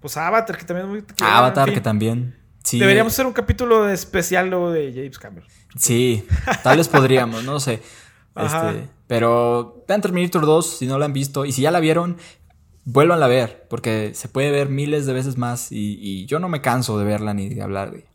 Pues 0.00 0.16
Avatar, 0.16 0.56
que 0.56 0.64
también 0.66 0.86
es 0.86 0.92
muy 0.92 1.02
taquillera. 1.02 1.38
Avatar, 1.38 1.68
en 1.68 1.74
fin. 1.74 1.80
que 1.80 1.84
también. 1.84 2.41
Sí. 2.62 2.78
Deberíamos 2.78 3.12
hacer 3.12 3.26
un 3.26 3.32
capítulo 3.32 3.88
especial 3.88 4.48
luego 4.48 4.70
de 4.70 4.92
James 4.92 5.18
Cameron. 5.18 5.48
Sí, 5.76 6.24
tal 6.62 6.78
vez 6.78 6.88
podríamos, 6.88 7.44
no 7.44 7.60
sé. 7.60 7.80
Este, 8.34 8.88
pero 9.08 9.84
vean 9.86 10.00
Terminator 10.00 10.46
2 10.46 10.78
si 10.78 10.86
no 10.86 10.98
la 10.98 11.04
han 11.04 11.12
visto. 11.12 11.44
Y 11.44 11.52
si 11.52 11.60
ya 11.60 11.70
la 11.70 11.80
vieron, 11.80 12.16
vuélvanla 12.86 13.26
a 13.26 13.28
ver. 13.28 13.66
Porque 13.68 14.12
se 14.14 14.28
puede 14.28 14.50
ver 14.50 14.70
miles 14.70 15.04
de 15.04 15.12
veces 15.12 15.36
más. 15.36 15.70
Y, 15.70 15.98
y 16.00 16.24
yo 16.24 16.38
no 16.38 16.48
me 16.48 16.62
canso 16.62 16.98
de 16.98 17.04
verla 17.04 17.34
ni 17.34 17.50
de 17.50 17.60
hablar 17.60 17.90
de. 17.90 18.06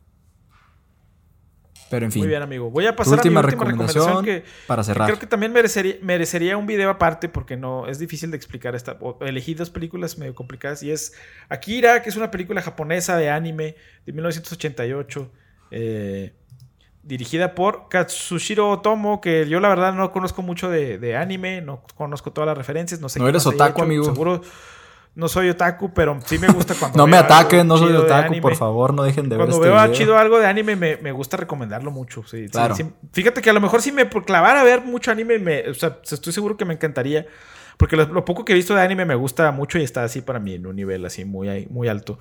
Pero 1.89 2.05
en 2.05 2.11
fin. 2.11 2.21
Muy 2.21 2.29
bien, 2.29 2.41
amigo. 2.41 2.69
Voy 2.69 2.85
a 2.85 2.95
pasar 2.95 3.15
última 3.15 3.39
a 3.39 3.43
mi 3.43 3.45
última 3.47 3.65
recomendación, 3.65 4.05
recomendación 4.05 4.43
que, 4.43 4.67
para 4.67 4.83
cerrar. 4.83 5.07
Que 5.07 5.13
creo 5.13 5.19
que 5.19 5.27
también 5.27 5.53
merecería, 5.53 5.95
merecería, 6.01 6.57
un 6.57 6.65
video 6.65 6.89
aparte 6.89 7.29
porque 7.29 7.55
no 7.55 7.87
es 7.87 7.99
difícil 7.99 8.31
de 8.31 8.37
explicar 8.37 8.75
esta. 8.75 8.97
Elegí 9.21 9.53
dos 9.53 9.69
películas 9.69 10.17
medio 10.17 10.35
complicadas 10.35 10.83
y 10.83 10.91
es 10.91 11.13
Akira, 11.49 12.01
que 12.01 12.09
es 12.09 12.17
una 12.17 12.31
película 12.31 12.61
japonesa 12.61 13.15
de 13.17 13.29
anime 13.29 13.75
de 14.05 14.13
1988. 14.13 15.31
Eh, 15.71 16.33
dirigida 17.03 17.55
por 17.55 17.87
Katsushiro 17.87 18.69
Otomo, 18.69 19.21
que 19.21 19.47
yo 19.47 19.61
la 19.61 19.69
verdad 19.69 19.93
no 19.93 20.11
conozco 20.11 20.41
mucho 20.41 20.69
de, 20.69 20.97
de, 20.97 21.15
anime, 21.15 21.61
no 21.61 21.81
conozco 21.95 22.33
todas 22.33 22.47
las 22.47 22.57
referencias, 22.57 22.99
no 22.99 23.07
sé. 23.07 23.19
No 23.19 23.29
eres 23.29 23.45
otaku, 23.45 23.81
amigo. 23.81 24.03
Seguro. 24.03 24.41
No 25.17 25.27
soy 25.27 25.49
otaku, 25.49 25.91
pero 25.95 26.19
sí 26.23 26.37
me 26.37 26.47
gusta 26.47 26.75
cuando. 26.75 26.95
no 26.95 27.07
me 27.07 27.17
ataquen, 27.17 27.67
no 27.67 27.75
soy 27.75 27.91
otaku, 27.93 28.39
por 28.39 28.55
favor, 28.55 28.93
no 28.93 29.01
dejen 29.01 29.27
de 29.27 29.35
ver 29.35 29.47
Cuando 29.47 29.55
este 29.65 29.69
veo 29.69 29.91
chido 29.91 30.15
algo 30.15 30.37
de 30.37 30.45
anime, 30.45 30.75
me, 30.75 31.11
gusta 31.11 31.37
recomendarlo 31.37 31.89
mucho. 31.89 32.23
Sí, 32.27 32.47
claro. 32.49 32.75
fíjate 33.11 33.41
que 33.41 33.49
a 33.49 33.53
lo 33.53 33.59
mejor 33.59 33.81
si 33.81 33.91
me 33.91 34.07
clavara 34.07 34.61
a 34.61 34.63
ver 34.63 34.81
mucho 34.81 35.09
anime, 35.09 35.39
me, 35.39 35.69
o 35.69 35.73
sea, 35.73 35.97
estoy 36.03 36.31
seguro 36.31 36.55
que 36.55 36.65
me 36.65 36.75
encantaría. 36.75 37.25
Porque 37.77 37.95
lo, 37.95 38.25
poco 38.25 38.45
que 38.45 38.53
he 38.53 38.55
visto 38.55 38.75
de 38.75 38.81
anime 38.81 39.05
me 39.05 39.15
gusta 39.15 39.51
mucho 39.51 39.79
y 39.79 39.83
está 39.83 40.03
así 40.03 40.21
para 40.21 40.39
mí 40.39 40.53
en 40.53 40.65
un 40.65 40.75
nivel 40.75 41.03
así 41.05 41.25
muy, 41.25 41.67
muy 41.69 41.87
alto. 41.87 42.19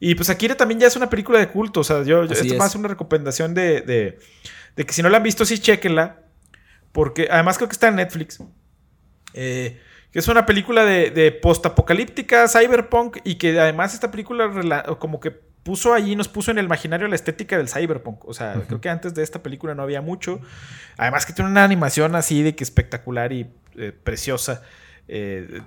Y 0.00 0.16
pues 0.16 0.28
Akira 0.28 0.56
también 0.56 0.80
ya 0.80 0.88
es 0.88 0.96
una 0.96 1.08
película 1.10 1.38
de 1.38 1.48
culto. 1.48 1.80
O 1.80 1.84
sea, 1.84 2.02
yo, 2.02 2.24
esto 2.24 2.44
es 2.44 2.56
más 2.56 2.74
una 2.74 2.88
recomendación 2.88 3.54
de, 3.54 3.80
de, 3.80 4.18
de, 4.76 4.86
que 4.86 4.92
si 4.92 5.02
no 5.02 5.08
la 5.08 5.18
han 5.18 5.22
visto, 5.22 5.44
sí 5.44 5.58
chequenla. 5.60 6.20
Porque 6.90 7.28
además 7.30 7.58
creo 7.58 7.68
que 7.68 7.74
está 7.74 7.88
en 7.88 7.96
Netflix. 7.96 8.40
Eh, 9.34 9.80
que 10.14 10.20
es 10.20 10.28
una 10.28 10.46
película 10.46 10.84
de, 10.84 11.10
de 11.10 11.32
post-apocalíptica, 11.32 12.46
cyberpunk, 12.46 13.18
y 13.24 13.34
que 13.34 13.58
además 13.58 13.94
esta 13.94 14.12
película 14.12 14.84
como 15.00 15.18
que 15.18 15.32
puso 15.32 15.92
allí, 15.92 16.14
nos 16.14 16.28
puso 16.28 16.52
en 16.52 16.58
el 16.58 16.66
imaginario 16.66 17.08
la 17.08 17.16
estética 17.16 17.58
del 17.58 17.68
cyberpunk. 17.68 18.24
O 18.24 18.32
sea, 18.32 18.62
creo 18.68 18.80
que 18.80 18.88
antes 18.88 19.12
de 19.14 19.24
esta 19.24 19.42
película 19.42 19.74
no 19.74 19.82
había 19.82 20.00
mucho. 20.02 20.38
Además 20.96 21.26
que 21.26 21.32
tiene 21.32 21.50
una 21.50 21.64
animación 21.64 22.14
así 22.14 22.44
de 22.44 22.54
que 22.54 22.62
espectacular 22.62 23.32
y 23.32 23.50
eh, 23.76 23.90
preciosa. 23.90 24.62
Eh, 25.08 25.62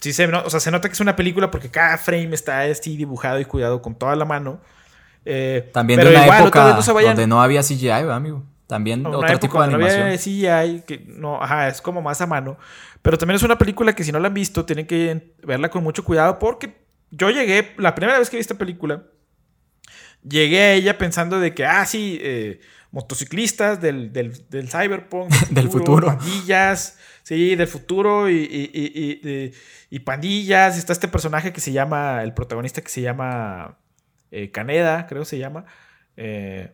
sí 0.00 0.12
se, 0.12 0.26
o 0.26 0.50
sea, 0.50 0.58
se 0.58 0.72
nota 0.72 0.88
que 0.88 0.94
es 0.94 1.00
una 1.00 1.14
película 1.14 1.48
porque 1.48 1.70
cada 1.70 1.98
frame 1.98 2.34
está 2.34 2.62
así 2.62 2.96
dibujado 2.96 3.38
y 3.38 3.44
cuidado 3.44 3.80
con 3.80 3.94
toda 3.94 4.16
la 4.16 4.24
mano. 4.24 4.60
Eh, 5.24 5.70
También 5.72 6.00
de 6.00 6.08
una 6.08 6.40
época 6.40 6.82
donde 6.82 7.28
no 7.28 7.40
había 7.40 7.62
CGI, 7.62 7.90
amigo. 8.10 8.42
También 8.68 9.04
otro 9.06 9.38
tipo 9.40 9.58
de 9.58 9.64
animación. 9.64 10.10
No 10.10 10.16
CGI, 10.16 10.82
que 10.86 11.02
no, 11.06 11.42
ajá, 11.42 11.68
es 11.68 11.80
como 11.80 12.02
más 12.02 12.20
a 12.20 12.26
mano. 12.26 12.58
Pero 13.00 13.16
también 13.16 13.36
es 13.36 13.42
una 13.42 13.56
película 13.56 13.94
que 13.94 14.04
si 14.04 14.12
no 14.12 14.20
la 14.20 14.28
han 14.28 14.34
visto, 14.34 14.66
tienen 14.66 14.86
que 14.86 15.34
verla 15.42 15.70
con 15.70 15.82
mucho 15.82 16.04
cuidado 16.04 16.38
porque 16.38 16.76
yo 17.10 17.30
llegué, 17.30 17.72
la 17.78 17.94
primera 17.94 18.18
vez 18.18 18.28
que 18.28 18.36
vi 18.36 18.42
esta 18.42 18.56
película, 18.56 19.04
llegué 20.22 20.60
a 20.60 20.72
ella 20.74 20.98
pensando 20.98 21.40
de 21.40 21.54
que, 21.54 21.64
ah, 21.64 21.86
sí, 21.86 22.18
eh, 22.20 22.60
motociclistas 22.90 23.80
del, 23.80 24.12
del, 24.12 24.68
cyberpunk, 24.68 25.32
del 25.50 25.70
futuro, 25.70 26.08
pandillas, 26.08 26.98
sí, 27.22 27.56
del 27.56 27.68
futuro 27.68 28.28
y, 28.28 28.36
y, 28.36 29.52
y, 29.88 29.98
pandillas. 30.00 30.76
Está 30.76 30.92
este 30.92 31.08
personaje 31.08 31.54
que 31.54 31.62
se 31.62 31.72
llama, 31.72 32.22
el 32.22 32.34
protagonista 32.34 32.82
que 32.82 32.90
se 32.90 33.00
llama 33.00 33.78
eh, 34.30 34.50
Caneda, 34.50 35.06
creo 35.06 35.22
que 35.22 35.28
se 35.28 35.38
llama. 35.38 35.64
Eh, 36.18 36.72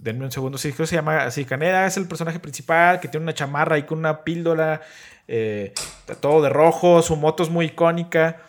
denme 0.00 0.24
un 0.24 0.32
segundo, 0.32 0.58
sí, 0.58 0.72
creo 0.72 0.84
que 0.84 0.88
se 0.88 0.96
llama 0.96 1.24
así. 1.24 1.44
Caneda 1.44 1.86
es 1.86 1.96
el 1.96 2.08
personaje 2.08 2.38
principal 2.38 3.00
que 3.00 3.08
tiene 3.08 3.24
una 3.24 3.34
chamarra 3.34 3.78
y 3.78 3.84
con 3.84 3.98
una 3.98 4.24
píldora 4.24 4.80
eh, 5.28 5.72
todo 6.20 6.42
de 6.42 6.48
rojo, 6.48 7.02
su 7.02 7.16
moto 7.16 7.42
es 7.42 7.50
muy 7.50 7.66
icónica. 7.66 8.42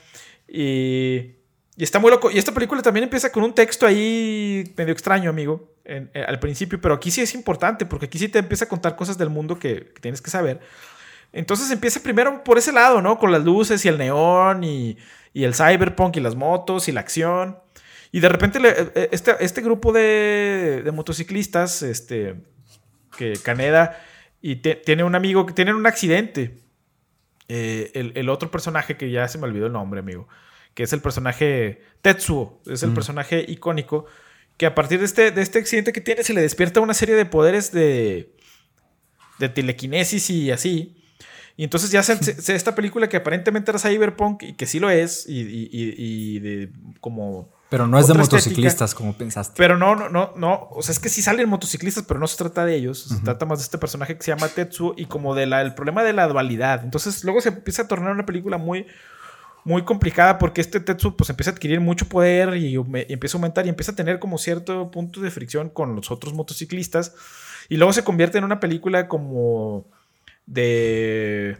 Y, 0.48 1.36
está 1.78 2.00
muy 2.00 2.10
loco. 2.10 2.32
Y 2.32 2.38
esta 2.38 2.54
película 2.54 2.82
también 2.82 3.04
empieza 3.04 3.32
con 3.32 3.44
un 3.44 3.54
texto 3.54 3.86
ahí 3.86 4.74
medio 4.78 4.94
extraño, 4.94 5.30
amigo, 5.30 5.74
eh, 5.86 6.08
al 6.28 6.40
principio. 6.40 6.80
Pero 6.82 6.96
aquí 6.96 7.12
sí 7.12 7.22
es 7.22 7.36
importante, 7.36 7.86
porque 7.86 8.06
aquí 8.06 8.18
sí 8.18 8.30
te 8.30 8.40
empieza 8.40 8.66
a 8.66 8.70
contar 8.70 8.96
cosas 8.96 9.18
del 9.18 9.30
mundo 9.30 9.60
que, 9.60 9.94
tienes 10.02 10.22
que 10.22 10.32
saber. 10.32 10.60
Entonces 11.34 11.72
empieza 11.72 12.02
primero 12.02 12.44
por 12.44 12.58
ese 12.58 12.72
lado, 12.72 13.02
¿no? 13.02 13.18
Con 13.20 13.32
las 13.32 13.44
luces 13.44 13.86
y 13.86 13.88
el 13.88 13.98
neón 13.98 14.64
y, 14.64 14.98
y 15.34 15.44
el 15.44 15.54
cyberpunk 15.54 16.18
y 16.18 16.20
las 16.20 16.36
motos 16.36 16.88
y 16.88 16.92
la 16.92 17.02
acción. 17.02 17.58
Y 18.12 18.20
de 18.20 18.30
repente 18.30 18.60
eh, 18.64 19.10
este, 19.12 19.36
este 19.40 19.62
grupo 19.62 19.94
de, 19.94 20.82
de, 20.84 20.92
motociclistas, 20.92 21.82
este, 21.82 22.36
que 23.18 23.34
Caneda, 23.42 23.98
y 24.42 24.58
tiene 24.58 25.04
un 25.04 25.16
amigo 25.16 25.46
que 25.46 25.54
tienen 25.54 25.76
un 25.76 25.88
accidente. 25.88 26.58
Eh, 27.48 27.92
el, 28.16 28.30
otro 28.30 28.50
personaje 28.50 28.98
que 28.98 29.12
ya 29.12 29.28
se 29.28 29.38
me 29.38 29.46
olvidó 29.46 29.68
el 29.68 29.74
nombre, 29.74 30.00
amigo, 30.00 30.28
que 30.74 30.84
es 30.84 30.94
el 30.94 31.02
personaje 31.02 31.82
Tetsuo, 32.02 32.62
es 32.66 32.84
el 32.84 32.94
personaje 32.94 33.46
icónico, 33.48 34.06
que 34.58 34.66
a 34.66 34.76
partir 34.76 35.00
de 35.00 35.06
este, 35.06 35.32
de 35.32 35.42
este 35.42 35.60
accidente 35.60 35.92
que 35.92 36.02
tiene 36.02 36.24
se 36.24 36.34
le 36.34 36.42
despierta 36.42 36.80
una 36.80 36.94
serie 36.94 37.16
de 37.16 37.26
poderes 37.26 37.72
de, 37.72 38.36
de 39.40 39.50
telequinesis 39.50 40.30
y 40.30 40.52
así. 40.52 40.98
Y 41.58 41.66
entonces 41.66 41.92
ya 41.92 42.04
se, 42.04 42.56
esta 42.56 42.74
película 42.74 43.10
que 43.10 43.18
aparentemente 43.18 43.72
era 43.72 43.80
cyberpunk 43.80 44.44
y 44.44 44.54
que 44.54 44.66
sí 44.66 44.80
lo 44.80 44.90
es, 44.90 45.26
y, 45.28 45.70
y 45.72 46.40
de 46.40 46.72
como 47.00 47.52
pero 47.72 47.88
no 47.88 47.98
es 47.98 48.08
de 48.08 48.16
motociclistas, 48.16 48.94
como 48.94 49.14
pensaste. 49.14 49.54
Pero 49.56 49.78
no, 49.78 49.96
no, 49.96 50.10
no, 50.10 50.34
no. 50.36 50.68
O 50.72 50.84
sea, 50.84 50.92
es 50.92 51.00
que 51.00 51.08
sí 51.08 51.22
salen 51.22 51.48
motociclistas, 51.48 52.04
pero 52.06 52.20
no 52.20 52.28
se 52.28 52.36
trata 52.36 52.66
de 52.66 52.76
ellos. 52.76 53.04
Se 53.04 53.22
trata 53.22 53.46
más 53.46 53.60
de 53.60 53.64
este 53.64 53.78
personaje 53.78 54.18
que 54.18 54.24
se 54.24 54.32
llama 54.32 54.50
Tetsu 54.50 54.94
y 54.98 55.06
como 55.06 55.34
del 55.36 55.54
el 55.54 55.74
problema 55.74 56.04
de 56.04 56.12
la 56.12 56.28
dualidad. 56.28 56.84
Entonces, 56.84 57.24
luego 57.24 57.40
se 57.40 57.48
empieza 57.48 57.84
a 57.84 57.88
tornar 57.88 58.12
una 58.12 58.26
película 58.26 58.58
muy, 58.58 58.88
muy 59.64 59.86
complicada 59.86 60.38
porque 60.38 60.60
este 60.60 60.82
Tetsu 60.82 61.16
pues 61.16 61.30
empieza 61.30 61.52
a 61.52 61.54
adquirir 61.54 61.80
mucho 61.80 62.10
poder 62.10 62.58
y, 62.58 62.76
y, 62.76 62.76
empieza 62.76 63.38
a 63.38 63.40
aumentar 63.40 63.66
y 63.66 63.70
empieza 63.70 63.94
a 63.94 63.96
tener 63.96 64.20
como 64.20 64.38
cierto 64.38 64.92
punto 64.92 65.22
de 65.22 65.32
fricción 65.32 65.70
con 65.70 65.96
los 65.96 66.12
otros 66.12 66.34
motociclistas. 66.34 67.16
Y 67.70 67.78
luego 67.78 67.94
se 67.94 68.04
convierte 68.04 68.38
en 68.38 68.44
una 68.44 68.60
película 68.60 69.08
como 69.08 69.86
de 70.46 71.58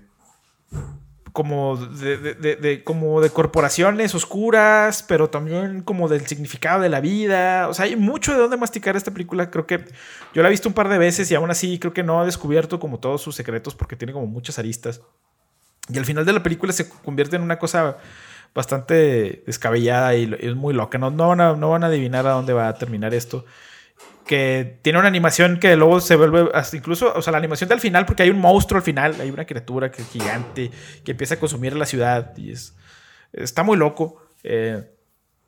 como 1.32 1.78
de, 1.78 2.82
como 2.84 3.22
de 3.22 3.30
corporaciones 3.30 4.14
oscuras, 4.16 5.04
pero 5.08 5.30
también 5.30 5.82
como 5.82 6.10
del 6.10 6.28
significado 6.28 6.82
de 6.82 6.90
la 6.90 7.00
vida. 7.00 7.68
O 7.70 7.74
sea, 7.74 7.86
hay 7.86 7.96
mucho 7.96 8.34
de 8.34 8.40
dónde 8.40 8.58
masticar 8.58 8.96
esta 8.96 9.12
película. 9.12 9.50
Creo 9.50 9.66
que 9.66 9.86
yo 10.34 10.42
la 10.42 10.50
he 10.50 10.52
visto 10.52 10.68
un 10.68 10.76
par 10.76 10.90
de 10.90 10.98
veces 10.98 11.32
y 11.32 11.36
aún 11.36 11.50
así 11.50 11.80
creo 11.80 11.94
que 11.94 12.04
no 12.04 12.22
ha 12.22 12.26
descubierto 12.26 12.80
como 12.80 13.00
todos 13.00 13.22
sus 13.22 13.36
secretos 13.36 13.76
porque 13.76 13.96
tiene 13.96 14.14
como 14.14 14.28
muchas 14.28 14.60
aristas. 14.60 15.02
Y 15.90 15.98
al 15.98 16.06
final 16.06 16.26
de 16.26 16.34
la 16.34 16.44
película 16.44 16.74
se 16.74 16.90
convierte 16.90 17.36
en 17.36 17.42
una 17.42 17.60
cosa 17.60 17.98
bastante 18.54 19.44
descabellada 19.46 20.16
y 20.16 20.36
es 20.40 20.56
muy 20.56 20.74
loca. 20.74 20.98
No, 20.98 21.10
no, 21.10 21.30
van 21.30 21.60
no 21.60 21.70
van 21.70 21.84
a 21.84 21.88
adivinar 21.88 22.28
a 22.28 22.32
dónde 22.32 22.54
va 22.54 22.68
a 22.68 22.76
terminar 22.76 23.14
esto 23.14 23.46
que 24.26 24.80
tiene 24.82 25.00
una 25.00 25.08
animación 25.08 25.60
que 25.60 25.76
luego 25.76 26.00
se 26.00 26.16
vuelve 26.16 26.50
hasta 26.54 26.78
incluso, 26.78 27.14
o 27.14 27.22
sea, 27.22 27.32
la 27.32 27.38
animación 27.38 27.70
del 27.70 27.80
final, 27.80 28.06
porque 28.06 28.24
hay 28.24 28.30
un 28.30 28.40
monstruo 28.40 28.78
al 28.78 28.84
final, 28.84 29.16
hay 29.20 29.30
una 29.30 29.46
criatura 29.46 29.92
que 29.92 30.02
es 30.02 30.10
gigante 30.10 30.72
que 31.04 31.12
empieza 31.12 31.36
a 31.36 31.40
consumir 31.40 31.76
la 31.76 31.86
ciudad 31.86 32.36
y 32.38 32.52
es, 32.52 32.76
está 33.34 33.64
muy 33.64 33.78
loco. 33.78 34.22
Eh, 34.44 34.84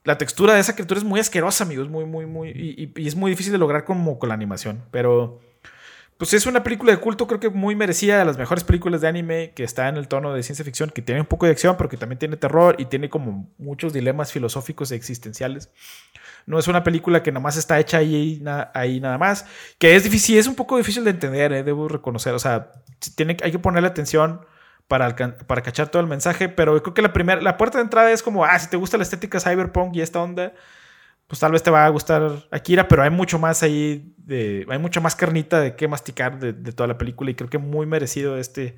la 0.04 0.18
textura 0.18 0.54
de 0.54 0.60
esa 0.60 0.76
criatura 0.76 1.00
es 1.00 1.06
muy 1.06 1.20
asquerosa, 1.20 1.64
amigos, 1.64 1.90
muy, 1.90 2.06
muy, 2.06 2.26
muy, 2.26 2.50
y, 2.50 3.08
es 3.08 3.16
muy 3.16 3.32
difícil 3.32 3.54
de 3.54 3.58
lograr 3.58 3.86
como 3.86 4.20
con 4.20 4.30
la 4.30 4.36
animación, 4.36 4.84
pero 4.92 5.40
pues 6.24 6.36
es 6.36 6.46
una 6.46 6.64
película 6.64 6.94
de 6.94 7.00
culto, 7.00 7.28
creo 7.28 7.42
que 7.42 7.50
muy 7.50 7.76
merecida, 7.76 8.18
de 8.18 8.24
las 8.24 8.38
mejores 8.38 8.64
películas 8.64 9.02
de 9.02 9.10
anime, 9.10 9.52
que 9.54 9.66
está 9.66 9.90
en 9.90 9.98
el 9.98 10.08
tono 10.08 10.34
de 10.34 10.42
ciencia 10.42 10.64
ficción, 10.64 10.90
que 10.90 11.02
tiene 11.02 11.20
un 11.20 11.28
poco 11.28 11.48
de 11.48 11.52
acción, 11.52 11.76
pero 11.76 11.90
que 11.90 11.98
también 11.98 12.18
tiene 12.18 12.38
terror 12.38 12.78
y 12.80 12.86
tiene 12.86 13.10
como 13.10 13.52
muchos 13.58 13.92
dilemas 13.92 14.32
filosóficos 14.32 14.94
e 14.94 14.96
existenciales. 14.96 15.70
No 16.46 16.58
es 16.58 16.70
una 16.70 16.82
película 16.82 17.22
que 17.24 17.34
nomás 17.34 17.58
está 17.58 17.78
hecha 17.78 17.98
ahí, 17.98 18.42
ahí 18.74 19.02
nada 19.02 19.18
más. 19.18 19.46
Que 19.78 19.98
es 19.98 20.06
difícil, 20.06 20.38
es 20.38 20.48
un 20.48 20.56
poco 20.56 20.78
difícil 20.78 21.04
de 21.04 21.10
entender, 21.10 21.52
eh, 21.52 21.62
debo 21.62 21.90
reconocer. 21.90 22.34
O 22.34 22.40
sea, 22.40 22.72
tiene, 23.18 23.36
hay 23.44 23.52
que 23.52 23.60
ponerle 23.60 23.90
atención 23.90 24.46
para, 24.88 25.14
para 25.46 25.62
cachar 25.62 25.90
todo 25.90 26.02
el 26.02 26.08
mensaje. 26.08 26.48
Pero 26.48 26.82
creo 26.82 26.94
que 26.94 27.02
la, 27.02 27.12
primera, 27.12 27.42
la 27.42 27.58
puerta 27.58 27.80
de 27.80 27.84
entrada 27.84 28.10
es 28.14 28.24
como, 28.24 28.46
ah, 28.46 28.58
si 28.60 28.70
te 28.70 28.78
gusta 28.78 28.96
la 28.96 29.04
estética 29.04 29.42
cyberpunk 29.42 29.94
y 29.98 30.00
esta 30.00 30.22
onda, 30.22 30.54
pues 31.28 31.40
tal 31.40 31.52
vez 31.52 31.64
te 31.64 31.72
va 31.72 31.86
a 31.86 31.90
gustar 31.90 32.48
Akira, 32.52 32.88
pero 32.88 33.04
hay 33.04 33.10
mucho 33.10 33.40
más 33.40 33.64
ahí, 33.64 34.14
de, 34.18 34.66
hay 34.70 34.80
mucha 34.80 35.00
más 35.00 35.16
carnita 35.16 35.60
de 35.60 35.76
qué 35.76 35.88
masticar 35.88 36.40
de, 36.40 36.54
toda 36.72 36.88
la 36.88 36.98
película 36.98 37.32
y 37.32 37.36
creo 37.36 37.50
que 37.50 37.58
muy 37.58 37.86
merecido 37.86 38.38
este 38.38 38.78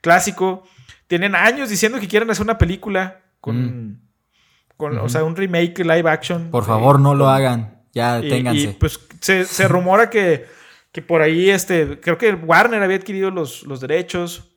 clásico. 0.00 0.64
Tienen 1.06 1.34
años 1.34 1.70
diciendo 1.70 1.98
que 2.00 2.08
quieren 2.08 2.30
hacer 2.30 2.44
una 2.44 2.58
película 2.58 3.22
con... 3.40 3.90
Mm. 3.90 4.00
O 4.78 5.08
sea, 5.08 5.24
un 5.24 5.34
remake 5.34 5.78
live 5.78 6.10
action. 6.10 6.50
Por 6.50 6.64
favor, 6.64 7.00
no 7.00 7.14
lo 7.14 7.30
hagan. 7.30 7.82
Ya, 7.94 8.20
ténganse. 8.20 8.60
Y 8.60 8.66
pues 8.74 9.00
se, 9.20 9.68
rumora 9.68 10.10
que, 10.10 10.44
que, 10.92 11.00
por 11.00 11.22
ahí, 11.22 11.48
este, 11.48 11.98
creo 11.98 12.18
que 12.18 12.34
Warner 12.34 12.82
había 12.82 12.98
adquirido 12.98 13.30
los, 13.30 13.62
los 13.62 13.80
derechos. 13.80 14.50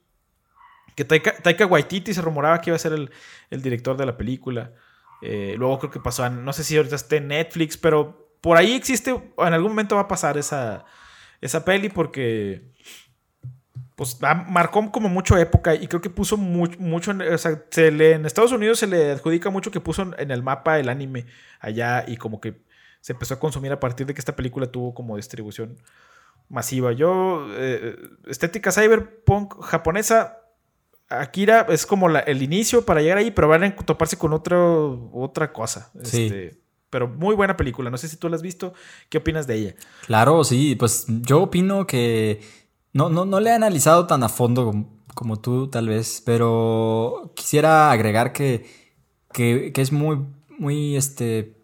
Que 0.94 1.06
Taika, 1.06 1.66
Waititi 1.66 2.14
se 2.14 2.22
rumoraba 2.22 2.60
que 2.60 2.70
iba 2.70 2.76
a 2.76 2.80
ser 2.80 2.92
el, 2.92 3.62
director 3.62 3.96
de 3.96 4.06
la 4.06 4.18
película. 4.18 4.74
Eh, 5.22 5.56
luego 5.58 5.80
creo 5.80 5.92
que 5.92 6.00
pasó, 6.00 6.24
a, 6.24 6.30
no 6.30 6.54
sé 6.54 6.64
si 6.64 6.78
ahorita 6.78 6.96
está 6.96 7.18
en 7.18 7.28
Netflix, 7.28 7.78
pero 7.78 8.36
por 8.42 8.58
ahí 8.58 8.74
existe, 8.74 9.12
en 9.12 9.54
algún 9.54 9.72
momento 9.72 9.96
va 9.96 10.04
a 10.04 10.08
pasar 10.08 10.38
esa, 10.38 10.86
esa 11.42 11.66
peli 11.66 11.90
porque 11.90 12.72
pues 13.96 14.18
marcó 14.48 14.90
como 14.94 15.10
mucho 15.10 15.38
época 15.38 15.76
y 15.76 15.88
creo 15.88 16.00
que 16.00 16.10
puso 16.10 16.38
mucho, 16.38 17.14
se 17.38 17.92
le, 17.92 18.14
en 18.14 18.26
Estados 18.26 18.54
Unidos 18.54 18.80
se 18.80 18.88
le 18.88 19.12
adjudica 19.12 19.50
mucho 19.50 19.72
que 19.72 19.82
puso 19.82 20.14
en 20.18 20.32
el 20.32 20.42
mapa 20.42 20.80
el 20.80 20.88
anime 20.88 21.26
allá 21.60 22.06
y 22.08 22.16
como 22.16 22.40
que 22.40 22.64
se 23.02 23.12
empezó 23.12 23.34
a 23.34 23.40
consumir 23.40 23.74
a 23.74 23.80
partir 23.82 24.08
de 24.08 24.14
que 24.14 24.22
esta 24.22 24.38
película 24.38 24.68
tuvo 24.68 24.94
como 24.94 25.18
distribución 25.18 25.78
masiva. 26.48 26.94
Yo, 26.94 27.48
eh, 27.52 27.98
estética 28.28 28.72
cyberpunk 28.72 29.62
japonesa, 29.64 30.39
Akira 31.10 31.66
es 31.70 31.86
como 31.86 32.10
el 32.10 32.44
inicio 32.44 32.86
para 32.86 33.02
llegar 33.02 33.18
ahí, 33.18 33.32
pero 33.32 33.48
van 33.48 33.64
a 33.64 33.76
toparse 33.76 34.18
con 34.18 34.34
otro, 34.34 35.10
otra 35.14 35.52
cosa. 35.52 35.92
Este, 36.00 36.62
pero 36.90 37.08
muy 37.08 37.36
buena 37.36 37.58
película. 37.58 37.90
No 37.90 37.98
sé 37.98 38.08
si 38.08 38.18
tú 38.18 38.30
la 38.30 38.36
has 38.36 38.42
visto. 38.42 38.74
¿Qué 39.10 39.18
opinas 39.18 39.48
de 39.48 39.56
ella? 39.56 39.76
Claro, 40.06 40.44
sí. 40.44 40.76
Pues 40.76 41.06
yo 41.08 41.44
opino 41.44 41.88
que 41.88 42.42
no, 42.94 43.10
no, 43.10 43.26
no 43.26 43.40
le 43.40 43.50
he 43.50 43.54
analizado 43.54 44.08
tan 44.08 44.24
a 44.24 44.30
fondo 44.30 44.72
como, 45.16 45.40
tú, 45.40 45.68
tal 45.68 45.90
vez, 45.90 46.22
pero 46.26 47.34
quisiera 47.36 47.92
agregar 47.92 48.32
que 48.32 48.90
que, 49.34 49.72
que 49.74 49.82
es 49.82 49.92
muy, 49.92 50.26
muy, 50.58 50.96
este, 50.96 51.56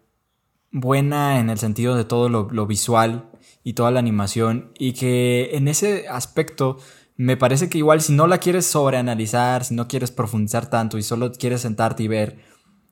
buena 0.70 1.40
en 1.40 1.50
el 1.50 1.58
sentido 1.58 1.96
de 1.96 2.04
todo 2.04 2.28
lo, 2.28 2.48
lo, 2.50 2.66
visual 2.66 3.30
y 3.64 3.72
toda 3.72 3.90
la 3.90 3.98
animación 3.98 4.72
y 4.78 4.92
que 4.92 5.50
en 5.56 5.68
ese 5.68 6.08
aspecto 6.08 6.78
me 7.16 7.36
parece 7.36 7.68
que 7.68 7.78
igual 7.78 8.00
si 8.00 8.12
no 8.12 8.26
la 8.26 8.38
quieres 8.38 8.66
sobreanalizar, 8.66 9.64
si 9.64 9.74
no 9.74 9.88
quieres 9.88 10.10
profundizar 10.10 10.68
tanto 10.68 10.98
y 10.98 11.02
solo 11.02 11.32
quieres 11.32 11.62
sentarte 11.62 12.02
y 12.02 12.08
ver 12.08 12.38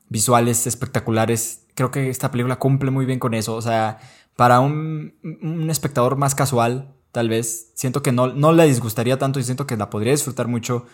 visuales 0.09 0.67
espectaculares, 0.67 1.65
creo 1.75 1.91
que 1.91 2.09
esta 2.09 2.31
película 2.31 2.57
cumple 2.57 2.91
muy 2.91 3.05
bien 3.05 3.19
con 3.19 3.33
eso. 3.33 3.55
O 3.55 3.61
sea, 3.61 3.99
para 4.35 4.59
un, 4.59 5.13
un 5.23 5.69
espectador 5.69 6.15
más 6.15 6.35
casual, 6.35 6.95
tal 7.11 7.29
vez, 7.29 7.71
siento 7.75 8.01
que 8.01 8.11
no, 8.11 8.27
no 8.27 8.51
le 8.51 8.65
disgustaría 8.65 9.17
tanto 9.17 9.39
y 9.39 9.43
siento 9.43 9.67
que 9.67 9.77
la 9.77 9.89
podría 9.89 10.11
disfrutar 10.11 10.47
mucho 10.47 10.85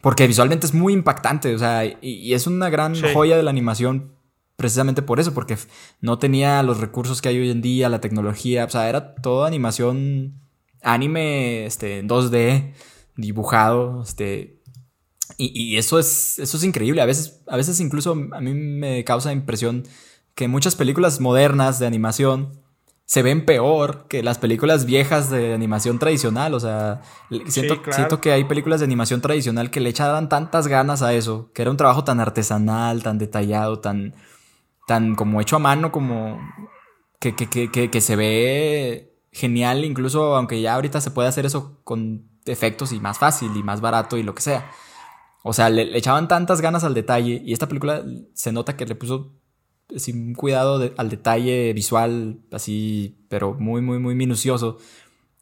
porque 0.00 0.26
visualmente 0.26 0.66
es 0.66 0.74
muy 0.74 0.92
impactante, 0.92 1.54
o 1.54 1.58
sea, 1.58 1.84
y, 1.84 2.32
es 2.32 2.46
una 2.46 2.70
gran 2.70 2.94
joya 3.12 3.36
de 3.36 3.42
la 3.42 3.50
animación 3.50 4.12
precisamente 4.56 5.02
por 5.02 5.20
eso, 5.20 5.34
porque 5.34 5.56
no 6.00 6.18
tenía 6.18 6.62
los 6.62 6.78
recursos 6.78 7.22
que 7.22 7.28
hay 7.28 7.38
hoy 7.38 7.50
en 7.50 7.62
día, 7.62 7.88
la 7.88 8.00
tecnología, 8.00 8.64
o 8.64 8.70
sea, 8.70 8.88
era 8.88 9.14
toda 9.14 9.46
animación 9.46 10.40
anime 10.82 11.66
este, 11.66 11.98
en 11.98 12.08
2D, 12.08 12.74
dibujado, 13.16 14.02
este, 14.02 14.58
y, 15.36 15.76
eso, 15.76 15.98
es, 15.98 16.38
eso 16.38 16.56
es 16.56 16.64
increíble, 16.64 17.00
a 17.00 17.06
veces, 17.06 17.42
a 17.46 17.56
veces 17.56 17.78
incluso 17.80 18.12
a 18.32 18.40
mí 18.40 18.54
me 18.54 19.04
causa 19.04 19.32
impresión 19.32 19.84
que 20.34 20.48
muchas 20.48 20.74
películas 20.74 21.20
modernas 21.20 21.78
de 21.78 21.86
animación 21.86 22.60
se 23.08 23.22
ven 23.22 23.46
peor 23.46 24.06
que 24.06 24.22
las 24.22 24.38
películas 24.38 24.84
viejas 24.84 25.30
de 25.30 25.54
animación 25.54 25.98
tradicional. 25.98 26.52
O 26.52 26.60
sea, 26.60 27.00
siento, 27.46 27.80
siento 27.90 28.20
que 28.20 28.32
hay 28.32 28.44
películas 28.44 28.80
de 28.80 28.84
animación 28.84 29.22
tradicional 29.22 29.70
que 29.70 29.80
le 29.80 29.88
echaban 29.88 30.28
tantas 30.28 30.68
ganas 30.68 31.00
a 31.00 31.14
eso, 31.14 31.50
que 31.54 31.62
era 31.62 31.70
un 31.70 31.78
trabajo 31.78 32.04
tan 32.04 32.20
artesanal, 32.20 33.02
tan 33.02 33.16
detallado, 33.16 33.80
tan, 33.80 34.14
tan 34.86 35.14
como 35.14 35.40
hecho 35.40 35.56
a 35.56 35.58
mano, 35.58 35.90
como 35.90 36.38
que, 37.18 37.34
que, 37.34 37.48
que, 37.48 37.90
que 37.90 38.00
se 38.02 38.14
ve 38.14 39.07
genial, 39.32 39.84
incluso 39.84 40.36
aunque 40.36 40.60
ya 40.60 40.74
ahorita 40.74 41.00
se 41.00 41.10
puede 41.10 41.28
hacer 41.28 41.46
eso 41.46 41.80
con 41.84 42.28
efectos 42.46 42.92
y 42.92 43.00
más 43.00 43.18
fácil 43.18 43.56
y 43.56 43.62
más 43.62 43.80
barato 43.80 44.16
y 44.16 44.22
lo 44.22 44.34
que 44.34 44.42
sea. 44.42 44.70
O 45.42 45.52
sea, 45.52 45.70
le, 45.70 45.96
echaban 45.96 46.28
tantas 46.28 46.60
ganas 46.60 46.84
al 46.84 46.94
detalle 46.94 47.42
y 47.44 47.52
esta 47.52 47.68
película 47.68 48.04
se 48.34 48.52
nota 48.52 48.76
que 48.76 48.86
le 48.86 48.94
puso 48.94 49.32
sin 49.96 50.34
cuidado 50.34 50.92
al 50.96 51.08
detalle 51.08 51.72
visual, 51.72 52.40
así, 52.52 53.24
pero 53.28 53.54
muy, 53.54 53.80
muy, 53.80 53.98
muy 53.98 54.14
minucioso, 54.14 54.78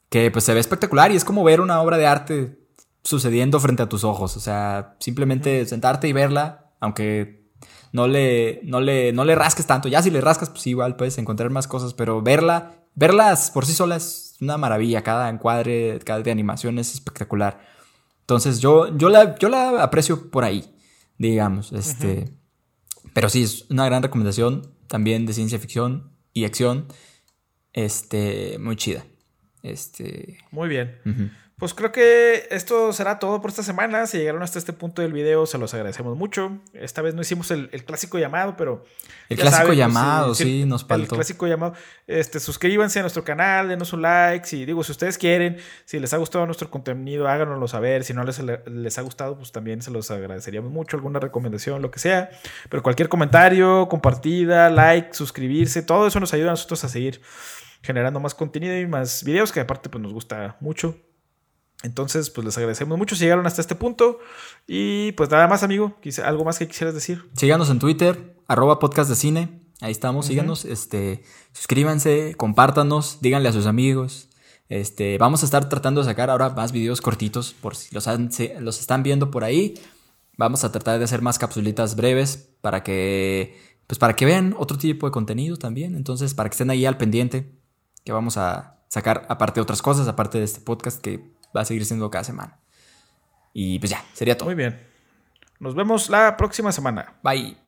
que 0.09 0.31
pues 0.31 0.45
se 0.45 0.55
ve 0.55 0.61
espectacular 0.61 1.11
y 1.11 1.17
es 1.17 1.25
como 1.25 1.43
ver 1.43 1.61
una 1.61 1.81
obra 1.81 1.99
de 1.99 2.07
arte 2.07 2.59
sucediendo 3.03 3.59
frente 3.61 3.83
a 3.83 3.89
tus 3.89 4.05
ojos, 4.05 4.37
o 4.37 4.41
sea, 4.41 4.97
simplemente 5.01 5.67
sentarte 5.67 6.09
y 6.09 6.13
verla, 6.13 6.71
aunque 6.81 7.51
no 7.93 8.07
le, 8.07 8.61
no 8.63 8.81
le, 8.81 9.13
no 9.13 9.25
le 9.25 9.35
rasques 9.35 9.67
tanto, 9.67 9.89
ya 9.89 10.03
si 10.03 10.11
le 10.11 10.21
rascas, 10.21 10.51
pues 10.51 10.67
igual 10.67 10.97
puedes 10.97 11.19
encontrar 11.19 11.51
más 11.51 11.67
cosas, 11.67 11.95
pero 11.95 12.23
verla, 12.23 12.86
verlas 12.97 13.53
por 13.53 13.65
sí 13.65 13.73
solas 13.73 14.33
es 14.35 14.43
una 14.43 14.59
maravilla, 14.59 15.03
cada 15.03 15.29
encuadre, 15.29 16.01
cada 16.05 16.21
de 16.23 16.33
animación 16.33 16.81
es 16.81 16.93
espectacular. 16.93 17.61
Entonces 18.23 18.59
yo, 18.59 18.97
yo, 18.99 19.09
la, 19.09 19.39
yo 19.39 19.49
la 19.49 19.85
aprecio 19.85 20.31
por 20.33 20.43
ahí, 20.43 20.75
digamos, 21.19 21.73
este... 21.73 22.35
Pero 23.17 23.31
sí, 23.31 23.45
es 23.45 23.65
una 23.71 23.87
gran 23.87 24.03
recomendación 24.03 24.75
también 24.89 25.25
de 25.25 25.33
ciencia 25.33 25.59
ficción 25.59 26.11
y 26.35 26.45
acción. 26.45 26.87
Este, 27.73 28.59
muy 28.59 28.77
chida. 28.77 29.07
Este. 29.63 30.39
Muy 30.51 30.69
bien. 30.69 31.01
Pues 31.59 31.73
creo 31.73 31.91
que 31.91 32.49
esto 32.51 32.93
será 32.93 33.19
todo 33.19 33.41
por 33.41 33.49
esta 33.49 33.63
semana. 33.63 34.07
Si 34.07 34.19
llegaron 34.19 34.43
hasta 34.43 34.59
este 34.59 34.75
punto 34.75 35.01
del 35.01 35.15
video, 35.15 35.47
se 35.47 35.57
los 35.57 35.73
agradecemos 35.73 36.15
mucho. 36.15 36.59
Esta 36.75 37.01
vez 37.01 37.15
no 37.15 37.23
hicimos 37.23 37.51
el, 37.51 37.71
clásico 37.87 38.19
llamado, 38.19 38.59
pero. 38.59 38.85
El 39.31 39.39
clásico 39.39 39.69
pues, 39.69 39.79
llamado, 39.79 40.35
sí, 40.35 40.67
nos 40.67 40.85
faltó. 40.85 41.15
El 41.15 41.19
clásico 41.21 41.47
llamado. 41.47 41.73
Este, 42.07 42.41
suscríbanse 42.41 42.99
a 42.99 43.03
nuestro 43.03 43.25
canal, 43.25 43.69
denos 43.69 43.95
un 43.95 44.03
like. 44.03 44.47
Si 44.47 44.67
digo, 44.67 44.85
si 44.85 44.93
ustedes 44.93 45.17
quieren, 45.17 45.57
si 45.87 45.99
les 45.99 46.13
ha 46.13 46.19
gustado 46.19 46.45
nuestro 46.45 46.71
contenido, 46.71 47.27
háganoslo 47.27 47.67
saber. 47.69 48.05
Si 48.05 48.13
no 48.13 48.23
les, 48.25 48.39
les 48.39 48.99
ha 48.99 49.01
gustado, 49.01 49.39
pues 49.39 49.51
también 49.51 49.81
se 49.81 49.91
los 49.91 50.11
agradeceríamos 50.11 50.71
mucho. 50.71 50.99
Alguna 50.99 51.21
recomendación, 51.21 51.81
lo 51.81 51.91
que 51.91 52.01
sea. 52.01 52.29
Pero 52.69 52.83
cualquier 52.83 53.09
comentario, 53.09 53.89
compartida, 53.89 54.69
like, 54.69 55.15
suscribirse, 55.15 55.81
todo 55.81 56.07
eso 56.07 56.21
nos 56.21 56.35
ayuda 56.35 56.49
a 56.49 56.53
nosotros 56.53 56.85
a 56.85 56.91
seguir 56.91 57.23
generando 57.83 58.21
más 58.21 58.35
contenido 58.35 58.79
y 58.79 58.87
más 58.87 59.25
videos 59.25 59.53
que 59.53 59.61
aparte 59.61 59.89
pues 59.89 60.03
nos 60.03 60.13
gusta 60.13 60.59
mucho. 60.61 61.06
Entonces, 61.87 62.31
pues 62.31 62.45
les 62.45 62.59
agradecemos 62.59 62.99
mucho 62.99 63.15
si 63.15 63.23
llegaron 63.23 63.47
hasta 63.47 63.61
este 63.61 63.77
punto. 63.77 64.19
Y 64.67 65.13
pues 65.13 65.31
nada 65.31 65.47
más, 65.47 65.63
amigo. 65.63 65.95
¿Algo 66.25 66.45
más 66.45 66.59
que 66.59 66.67
quisieras 66.67 66.95
decir? 66.95 67.31
Síganos 67.37 67.71
en 67.71 67.79
Twitter, 67.79 68.35
arroba 68.49 68.81
podcast 68.81 69.09
de 69.09 69.15
cine. 69.15 69.61
Ahí 69.81 69.93
estamos, 69.93 70.27
síganos. 70.27 70.65
Este, 70.65 71.23
suscríbanse, 71.53 72.35
compártanos, 72.37 73.19
díganle 73.21 73.49
a 73.49 73.53
sus 73.53 73.67
amigos. 73.67 74.29
Este, 74.69 75.17
vamos 75.19 75.43
a 75.43 75.47
estar 75.47 75.69
tratando 75.69 76.01
de 76.01 76.07
sacar 76.07 76.29
ahora 76.29 76.51
más 76.51 76.73
videos 76.73 77.01
cortitos 77.01 77.55
por 77.55 77.77
si 77.77 77.95
los, 77.95 78.09
los 78.59 78.81
están 78.81 79.05
viendo 79.05 79.31
por 79.31 79.45
ahí. 79.45 79.75
Vamos 80.37 80.65
a 80.65 80.73
tratar 80.73 80.99
de 80.99 81.05
hacer 81.05 81.23
más 81.23 81.39
capsulitas 81.39 81.95
breves 81.95 82.51
para 82.63 82.83
que, 82.83 83.61
pues 83.87 84.01
para 84.01 84.17
que 84.17 84.25
vean 84.25 84.57
otro 84.59 84.77
tipo 84.77 85.07
de 85.07 85.13
contenido 85.13 85.57
también. 85.57 85.95
Entonces, 85.95 86.35
para 86.35 86.51
que 86.51 86.55
estén 86.55 86.71
ahí 86.71 86.85
al 86.85 86.97
pendiente, 86.97 87.53
que 88.03 88.11
vamos 88.11 88.37
a 88.39 88.81
sacar 88.89 89.25
aparte 89.29 89.61
de 89.61 89.63
otras 89.63 89.83
cosas, 89.83 90.09
aparte 90.09 90.39
de 90.39 90.45
este 90.45 90.61
podcast 90.61 91.01
que 91.01 91.36
va 91.55 91.63
a 91.63 91.65
seguir 91.65 91.85
siendo 91.85 92.11
cada 92.11 92.25
semana. 92.25 92.59
Y 93.53 93.79
pues 93.79 93.91
ya, 93.91 94.05
sería 94.13 94.37
todo. 94.37 94.47
Muy 94.47 94.55
bien. 94.55 94.87
Nos 95.59 95.75
vemos 95.75 96.11
la 96.11 96.37
próxima 96.37 96.73
semana. 96.73 97.15
Bye. 97.23 97.66